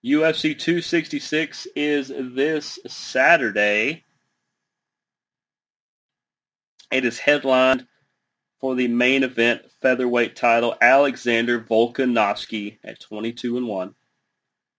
UFC 0.06 0.58
266 0.58 1.68
is 1.76 2.10
this 2.10 2.78
Saturday. 2.88 4.04
It 6.92 7.06
is 7.06 7.18
headlined 7.18 7.88
for 8.60 8.76
the 8.76 8.88
main 8.88 9.24
event 9.24 9.62
featherweight 9.82 10.36
title. 10.36 10.76
Alexander 10.82 11.60
Volkanovski 11.60 12.78
at 12.84 13.00
22 13.00 13.58
and 13.58 13.68
1 13.68 13.96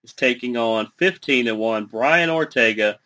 is 0.05 0.13
taking 0.13 0.57
on 0.57 0.93
15 0.99 1.49
and 1.49 1.59
1 1.59 1.87
Brian 1.87 2.31
Ortega. 2.31 2.99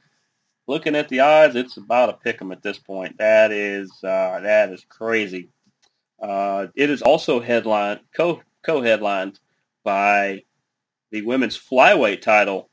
Looking 0.66 0.96
at 0.96 1.08
the 1.08 1.20
odds, 1.20 1.56
it's 1.56 1.78
about 1.78 2.10
a 2.10 2.12
pick 2.12 2.42
'em 2.42 2.52
at 2.52 2.62
this 2.62 2.78
point. 2.78 3.16
That 3.18 3.52
is 3.52 3.90
uh, 4.04 4.40
that 4.42 4.70
is 4.70 4.84
crazy. 4.88 5.48
Uh, 6.20 6.66
it 6.74 6.90
is 6.90 7.00
also 7.00 7.40
headlined 7.40 8.00
co 8.14 8.42
co-headlined 8.62 9.38
by 9.84 10.42
the 11.10 11.22
women's 11.22 11.58
flyweight 11.58 12.20
title 12.20 12.68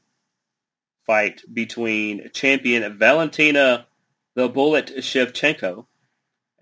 fight 1.05 1.41
between 1.53 2.29
champion 2.33 2.97
Valentina 2.97 3.88
the 4.36 4.49
Bullet 4.49 4.91
Shevchenko 4.97 5.86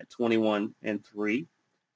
at 0.00 0.10
21 0.10 0.74
and 0.82 1.04
3 1.04 1.46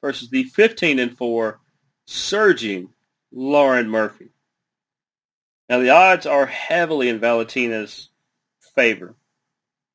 versus 0.01 0.29
the 0.29 0.45
15 0.45 0.99
and 0.99 1.17
4 1.17 1.61
surging 2.07 2.89
Lauren 3.33 3.89
Murphy. 3.89 4.31
Now 5.69 5.79
the 5.79 5.91
odds 5.91 6.27
are 6.27 6.47
heavily 6.47 7.09
in 7.09 7.21
Valentina's 7.21 8.09
favor. 8.75 9.15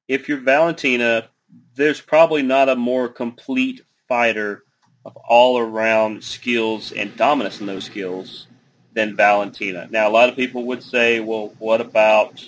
If 0.08 0.30
you're 0.30 0.40
Valentina, 0.40 1.30
there's 1.76 2.02
probably 2.02 2.44
not 2.44 2.70
a 2.70 2.76
more 2.76 3.10
complete 3.10 3.82
fighter 4.08 4.64
of 5.06 5.16
all 5.18 5.58
around 5.58 6.24
skills 6.24 6.92
and 6.92 7.16
dominance 7.18 7.60
in 7.60 7.66
those 7.66 7.86
skills 7.86 8.48
than 8.94 9.16
Valentina. 9.16 9.88
Now, 9.92 10.08
a 10.08 10.12
lot 10.12 10.30
of 10.30 10.36
people 10.36 10.66
would 10.66 10.84
say, 10.84 11.20
well, 11.20 11.54
what 11.60 11.82
about 11.82 12.44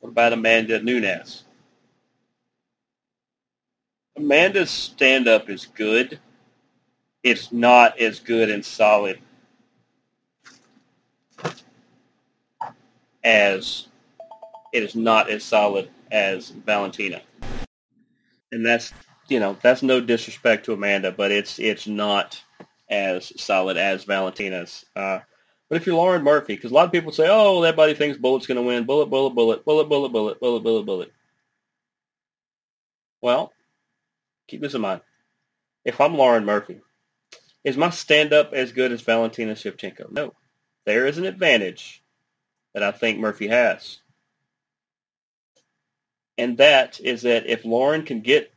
what 0.00 0.08
about 0.08 0.32
Amanda 0.32 0.82
Nunes? 0.82 1.44
Amanda's 4.16 4.70
stand-up 4.70 5.48
is 5.48 5.66
good. 5.66 6.18
It's 7.22 7.52
not 7.52 7.98
as 8.00 8.18
good 8.18 8.50
and 8.50 8.64
solid 8.64 9.20
as 13.24 13.86
it 14.72 14.82
is 14.82 14.96
not 14.96 15.30
as 15.30 15.44
solid 15.44 15.88
as 16.10 16.50
Valentina 16.50 17.22
and 18.52 18.64
that's 18.64 18.92
you 19.28 19.40
know 19.40 19.56
that's 19.62 19.82
no 19.82 20.00
disrespect 20.00 20.66
to 20.66 20.74
Amanda, 20.74 21.10
but 21.10 21.32
it's 21.32 21.58
it's 21.58 21.86
not 21.86 22.40
as 22.88 23.32
solid 23.40 23.76
as 23.76 24.04
Valentina's. 24.04 24.84
Uh, 24.94 25.20
but 25.68 25.76
if 25.76 25.86
you're 25.86 25.96
Lauren 25.96 26.22
Murphy, 26.22 26.54
because 26.54 26.70
a 26.70 26.74
lot 26.74 26.84
of 26.84 26.92
people 26.92 27.12
say, 27.12 27.26
oh, 27.28 27.62
that 27.62 27.68
everybody 27.68 27.94
thinks 27.94 28.18
Bullet's 28.18 28.46
going 28.46 28.56
to 28.56 28.62
win. 28.62 28.84
Bullet, 28.84 29.06
bullet, 29.06 29.30
bullet, 29.30 29.64
bullet, 29.64 29.88
bullet, 29.88 30.12
bullet, 30.12 30.38
bullet, 30.38 30.62
bullet, 30.62 30.82
bullet. 30.84 31.12
Well, 33.22 33.52
keep 34.48 34.60
this 34.60 34.74
in 34.74 34.82
mind. 34.82 35.00
If 35.84 35.98
I'm 35.98 36.14
Lauren 36.14 36.44
Murphy, 36.44 36.80
is 37.64 37.78
my 37.78 37.88
stand-up 37.88 38.52
as 38.52 38.72
good 38.72 38.92
as 38.92 39.00
Valentina 39.00 39.54
Shevchenko? 39.54 40.12
No. 40.12 40.34
There 40.84 41.06
is 41.06 41.16
an 41.16 41.24
advantage 41.24 42.02
that 42.74 42.82
I 42.82 42.90
think 42.90 43.18
Murphy 43.18 43.48
has 43.48 44.01
and 46.38 46.56
that 46.58 47.00
is 47.00 47.22
that 47.22 47.46
if 47.46 47.64
Lauren 47.64 48.04
can 48.04 48.20
get 48.20 48.52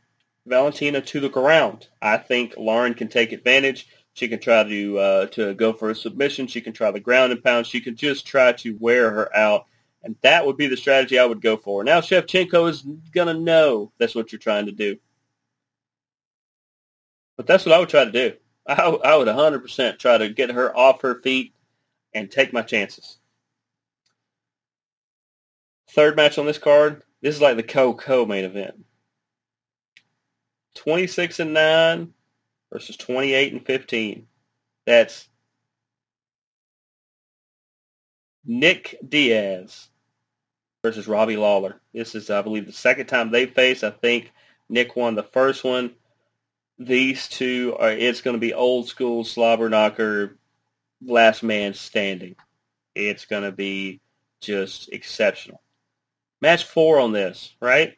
Valentina 0.46 1.00
to 1.00 1.20
the 1.20 1.28
ground, 1.28 1.88
I 2.00 2.16
think 2.18 2.54
Lauren 2.56 2.94
can 2.94 3.08
take 3.08 3.32
advantage. 3.32 3.88
She 4.14 4.28
can 4.28 4.40
try 4.40 4.64
to 4.64 4.98
uh, 4.98 5.26
to 5.26 5.54
go 5.54 5.72
for 5.72 5.90
a 5.90 5.94
submission. 5.94 6.46
She 6.46 6.60
can 6.60 6.72
try 6.72 6.90
the 6.90 7.00
ground 7.00 7.32
and 7.32 7.42
pound. 7.42 7.66
She 7.66 7.80
can 7.80 7.96
just 7.96 8.26
try 8.26 8.52
to 8.52 8.76
wear 8.80 9.10
her 9.10 9.36
out, 9.36 9.66
and 10.02 10.16
that 10.22 10.46
would 10.46 10.56
be 10.56 10.68
the 10.68 10.76
strategy 10.76 11.18
I 11.18 11.26
would 11.26 11.42
go 11.42 11.56
for. 11.56 11.84
Now 11.84 12.00
Shevchenko 12.00 12.70
is 12.70 12.82
gonna 13.12 13.34
know 13.34 13.92
that's 13.98 14.14
what 14.14 14.32
you're 14.32 14.38
trying 14.38 14.66
to 14.66 14.72
do, 14.72 14.96
but 17.36 17.46
that's 17.46 17.66
what 17.66 17.74
I 17.74 17.78
would 17.78 17.90
try 17.90 18.04
to 18.04 18.12
do. 18.12 18.32
I, 18.66 18.74
I 18.74 19.16
would 19.16 19.28
100% 19.28 19.98
try 19.98 20.18
to 20.18 20.28
get 20.28 20.50
her 20.50 20.76
off 20.76 21.02
her 21.02 21.20
feet 21.20 21.54
and 22.14 22.30
take 22.30 22.52
my 22.52 22.62
chances. 22.62 23.18
Third 25.90 26.16
match 26.16 26.38
on 26.38 26.46
this 26.46 26.58
card, 26.58 27.02
this 27.22 27.34
is 27.34 27.40
like 27.40 27.56
the 27.56 27.62
co-co 27.62 28.26
main 28.26 28.44
event. 28.44 28.84
26 30.76 31.40
and 31.40 31.54
9 31.54 32.12
versus 32.72 32.96
28 32.96 33.52
and 33.52 33.66
15. 33.66 34.26
That's 34.86 35.28
Nick 38.44 38.96
Diaz 39.06 39.88
versus 40.84 41.08
Robbie 41.08 41.36
Lawler. 41.36 41.80
This 41.92 42.14
is, 42.14 42.30
I 42.30 42.42
believe, 42.42 42.66
the 42.66 42.72
second 42.72 43.06
time 43.06 43.30
they 43.30 43.46
face. 43.46 43.82
I 43.82 43.90
think 43.90 44.30
Nick 44.68 44.94
won 44.94 45.14
the 45.14 45.24
first 45.24 45.64
one. 45.64 45.94
These 46.78 47.28
two 47.28 47.74
are, 47.80 47.90
it's 47.90 48.20
going 48.20 48.36
to 48.36 48.40
be 48.40 48.54
old 48.54 48.86
school 48.86 49.24
slobber 49.24 49.68
knocker, 49.68 50.36
last 51.04 51.42
man 51.42 51.74
standing. 51.74 52.36
It's 52.94 53.24
going 53.24 53.42
to 53.42 53.52
be 53.52 54.00
just 54.40 54.92
exceptional. 54.92 55.60
Match 56.40 56.64
four 56.64 57.00
on 57.00 57.12
this, 57.12 57.54
right? 57.60 57.96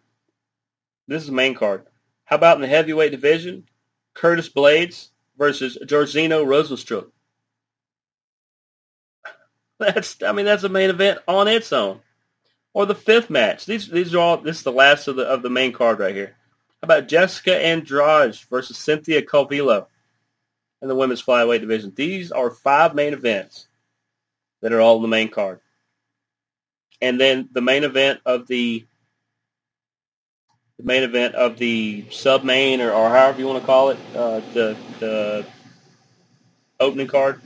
This 1.09 1.23
is 1.23 1.29
the 1.29 1.35
main 1.35 1.55
card. 1.55 1.87
How 2.25 2.37
about 2.37 2.57
in 2.57 2.63
the 2.63 2.69
heavyweight 2.69 3.11
division? 3.11 3.67
Curtis 4.15 4.49
Blaydes 4.49 5.09
versus 5.37 5.79
Jairzinho 5.83 6.45
Rozenstruik. 6.45 7.11
That's 9.79 10.23
I 10.23 10.33
mean 10.33 10.45
that's 10.45 10.65
a 10.65 10.69
main 10.69 10.91
event 10.91 11.21
on 11.29 11.47
its 11.47 11.73
own. 11.73 12.01
Or 12.75 12.85
the 12.85 12.97
fifth 12.97 13.31
match. 13.31 13.65
These 13.65 13.89
these 13.89 14.15
are 14.15 14.19
all 14.19 14.37
this 14.37 14.59
is 14.59 14.63
the 14.65 14.73
last 14.73 15.09
of 15.09 15.17
the 15.17 15.23
of 15.23 15.43
the 15.43 15.51
main 15.51 15.73
card 15.73 16.01
right 16.01 16.15
here. 16.15 16.37
How 16.83 16.87
about 16.87 17.09
Jessica 17.09 17.57
Andrade 17.57 18.37
versus 18.51 18.77
Cynthia 18.77 19.23
Calvillo 19.23 19.87
in 20.83 20.89
the 20.89 20.97
women's 20.97 21.23
flyweight 21.23 21.61
division? 21.61 21.93
These 21.95 22.33
are 22.33 22.51
five 22.51 22.95
main 22.95 23.13
events 23.13 23.69
that 24.61 24.73
are 24.73 24.81
all 24.81 24.97
in 24.97 25.03
the 25.03 25.09
main 25.09 25.29
card 25.29 25.61
and 27.01 27.21
then 27.21 27.49
the 27.53 27.61
main 27.61 27.85
event 27.85 28.21
of 28.27 28.47
the 28.47 28.85
the 30.79 30.85
main 30.85 31.03
event 31.03 31.35
of 31.35 31.59
the 31.59 32.05
sub 32.11 32.45
main 32.45 32.81
or, 32.81 32.93
or 32.93 33.11
however 33.11 33.41
you 33.41 33.47
want 33.47 33.61
to 33.61 33.67
call 33.67 33.91
it, 33.91 33.99
uh, 34.15 34.41
the 34.55 34.77
the 35.01 35.47
opening 36.81 37.09
card. 37.09 37.41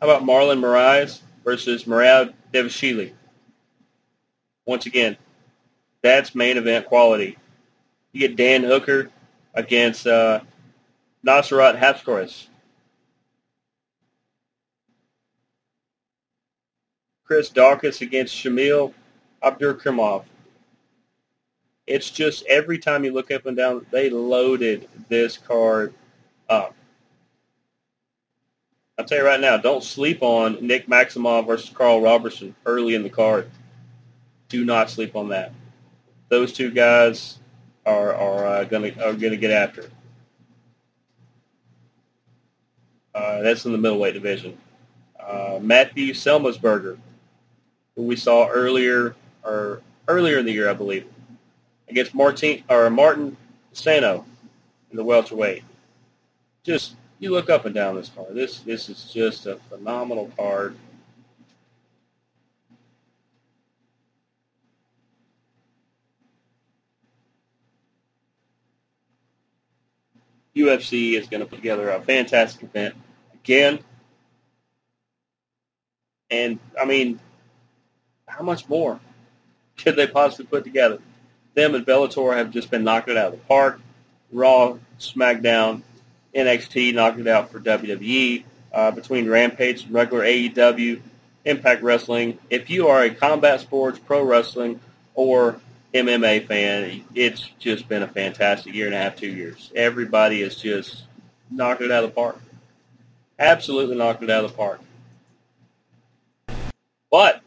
How 0.00 0.08
about 0.08 0.22
Marlon 0.22 0.60
Moraes 0.60 1.20
versus 1.44 1.84
Merab 1.84 2.32
Dvalishvili? 2.52 3.12
Once 4.64 4.86
again, 4.86 5.16
that's 6.02 6.34
main 6.34 6.56
event 6.56 6.86
quality. 6.86 7.36
You 8.12 8.20
get 8.20 8.36
Dan 8.36 8.62
Hooker 8.62 9.10
against 9.54 10.06
uh, 10.06 10.40
Nasrat 11.26 11.78
Haqparast. 11.78 12.46
Chris 17.28 17.50
Daukaus 17.50 18.00
against 18.00 18.34
Shamil 18.34 18.94
Abdurakhimov. 19.42 20.24
It's 21.86 22.08
just 22.08 22.42
every 22.46 22.78
time 22.78 23.04
you 23.04 23.12
look 23.12 23.30
up 23.30 23.44
and 23.44 23.54
down, 23.54 23.84
they 23.90 24.08
loaded 24.08 24.88
this 25.10 25.36
card 25.36 25.92
up. 26.48 26.74
I'll 28.98 29.04
tell 29.04 29.18
you 29.18 29.26
right 29.26 29.38
now, 29.38 29.58
don't 29.58 29.84
sleep 29.84 30.22
on 30.22 30.66
Nick 30.66 30.86
Maximov 30.86 31.46
versus 31.46 31.68
Karl 31.68 32.00
Roberson 32.00 32.54
early 32.64 32.94
in 32.94 33.02
the 33.02 33.10
card. 33.10 33.50
Do 34.48 34.64
not 34.64 34.88
sleep 34.88 35.14
on 35.14 35.28
that. 35.28 35.52
Those 36.30 36.54
two 36.54 36.70
guys 36.70 37.38
are 37.84 38.14
are 38.14 38.46
uh, 38.46 38.64
gonna 38.64 38.92
are 39.04 39.12
gonna 39.12 39.36
get 39.36 39.50
after 39.50 39.82
it. 39.82 39.92
Uh, 43.14 43.42
that's 43.42 43.66
in 43.66 43.72
the 43.72 43.78
middleweight 43.78 44.14
division. 44.14 44.56
Uh, 45.20 45.58
Matthew 45.60 46.14
Semelsberger 46.14 46.98
who 47.98 48.04
we 48.04 48.14
saw 48.14 48.46
earlier 48.46 49.16
or 49.44 49.82
earlier 50.06 50.38
in 50.38 50.46
the 50.46 50.52
year, 50.52 50.70
I 50.70 50.72
believe, 50.72 51.04
against 51.88 52.14
Martin 52.14 52.62
or 52.70 52.88
Martin 52.90 53.36
Sano 53.72 54.24
in 54.92 54.96
the 54.96 55.02
welterweight. 55.02 55.64
Just 56.62 56.94
you 57.18 57.32
look 57.32 57.50
up 57.50 57.64
and 57.64 57.74
down 57.74 57.96
this 57.96 58.08
card. 58.08 58.36
This 58.36 58.60
this 58.60 58.88
is 58.88 59.10
just 59.12 59.46
a 59.46 59.56
phenomenal 59.68 60.30
card. 60.36 60.76
UFC 70.54 71.14
is 71.14 71.26
going 71.26 71.40
to 71.40 71.46
put 71.46 71.56
together 71.56 71.90
a 71.90 72.00
fantastic 72.00 72.62
event 72.62 72.94
again. 73.34 73.80
And 76.30 76.60
I 76.80 76.84
mean, 76.84 77.18
how 78.28 78.44
much 78.44 78.68
more 78.68 79.00
could 79.76 79.96
they 79.96 80.06
possibly 80.06 80.46
put 80.46 80.64
together? 80.64 80.98
Them 81.54 81.74
and 81.74 81.84
Bellator 81.84 82.36
have 82.36 82.50
just 82.50 82.70
been 82.70 82.84
knocking 82.84 83.14
it 83.14 83.18
out 83.18 83.32
of 83.32 83.40
the 83.40 83.46
park. 83.46 83.80
Raw, 84.30 84.76
SmackDown, 85.00 85.82
NXT 86.34 86.94
knocked 86.94 87.18
it 87.18 87.26
out 87.26 87.50
for 87.50 87.60
WWE. 87.60 88.44
Uh, 88.72 88.90
between 88.90 89.28
Rampage 89.28 89.84
and 89.84 89.92
regular 89.92 90.24
AEW, 90.24 91.00
Impact 91.46 91.82
Wrestling. 91.82 92.38
If 92.50 92.68
you 92.68 92.88
are 92.88 93.02
a 93.02 93.10
combat 93.10 93.60
sports, 93.60 93.98
pro 93.98 94.22
wrestling, 94.22 94.78
or 95.14 95.58
MMA 95.94 96.46
fan, 96.46 97.02
it's 97.14 97.48
just 97.58 97.88
been 97.88 98.02
a 98.02 98.08
fantastic 98.08 98.74
year 98.74 98.86
and 98.86 98.94
a 98.94 98.98
half, 98.98 99.16
two 99.16 99.28
years. 99.28 99.72
Everybody 99.74 100.42
has 100.42 100.56
just 100.56 101.04
knocked 101.50 101.80
it 101.80 101.90
out 101.90 102.04
of 102.04 102.10
the 102.10 102.14
park. 102.14 102.38
Absolutely 103.38 103.96
knocked 103.96 104.22
it 104.22 104.30
out 104.30 104.44
of 104.44 104.50
the 104.50 104.56
park. 104.56 104.80
But 107.10 107.40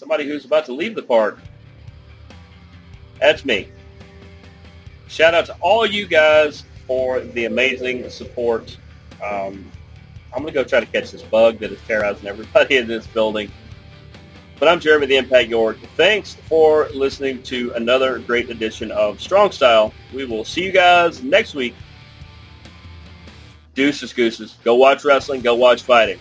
somebody 0.00 0.26
who's 0.26 0.46
about 0.46 0.64
to 0.64 0.72
leave 0.72 0.94
the 0.94 1.02
park, 1.02 1.38
that's 3.20 3.44
me. 3.44 3.68
Shout 5.08 5.34
out 5.34 5.44
to 5.46 5.56
all 5.60 5.84
you 5.84 6.06
guys 6.06 6.64
for 6.86 7.20
the 7.20 7.44
amazing 7.44 8.08
support. 8.08 8.78
Um, 9.22 9.70
I'm 10.32 10.40
going 10.42 10.46
to 10.46 10.52
go 10.52 10.64
try 10.64 10.80
to 10.80 10.86
catch 10.86 11.10
this 11.10 11.22
bug 11.22 11.58
that 11.58 11.70
is 11.70 11.78
terrorizing 11.86 12.26
everybody 12.28 12.76
in 12.78 12.88
this 12.88 13.06
building. 13.08 13.52
But 14.58 14.68
I'm 14.68 14.80
Jeremy 14.80 15.06
the 15.06 15.16
Impact 15.18 15.48
York. 15.48 15.76
Thanks 15.96 16.34
for 16.34 16.88
listening 16.94 17.42
to 17.44 17.72
another 17.74 18.20
great 18.20 18.48
edition 18.48 18.90
of 18.92 19.20
Strong 19.20 19.52
Style. 19.52 19.92
We 20.14 20.24
will 20.24 20.46
see 20.46 20.64
you 20.64 20.72
guys 20.72 21.22
next 21.22 21.54
week. 21.54 21.74
Deuces, 23.74 24.14
gooses. 24.14 24.56
Go 24.64 24.76
watch 24.76 25.04
wrestling. 25.04 25.42
Go 25.42 25.56
watch 25.56 25.82
fighting. 25.82 26.18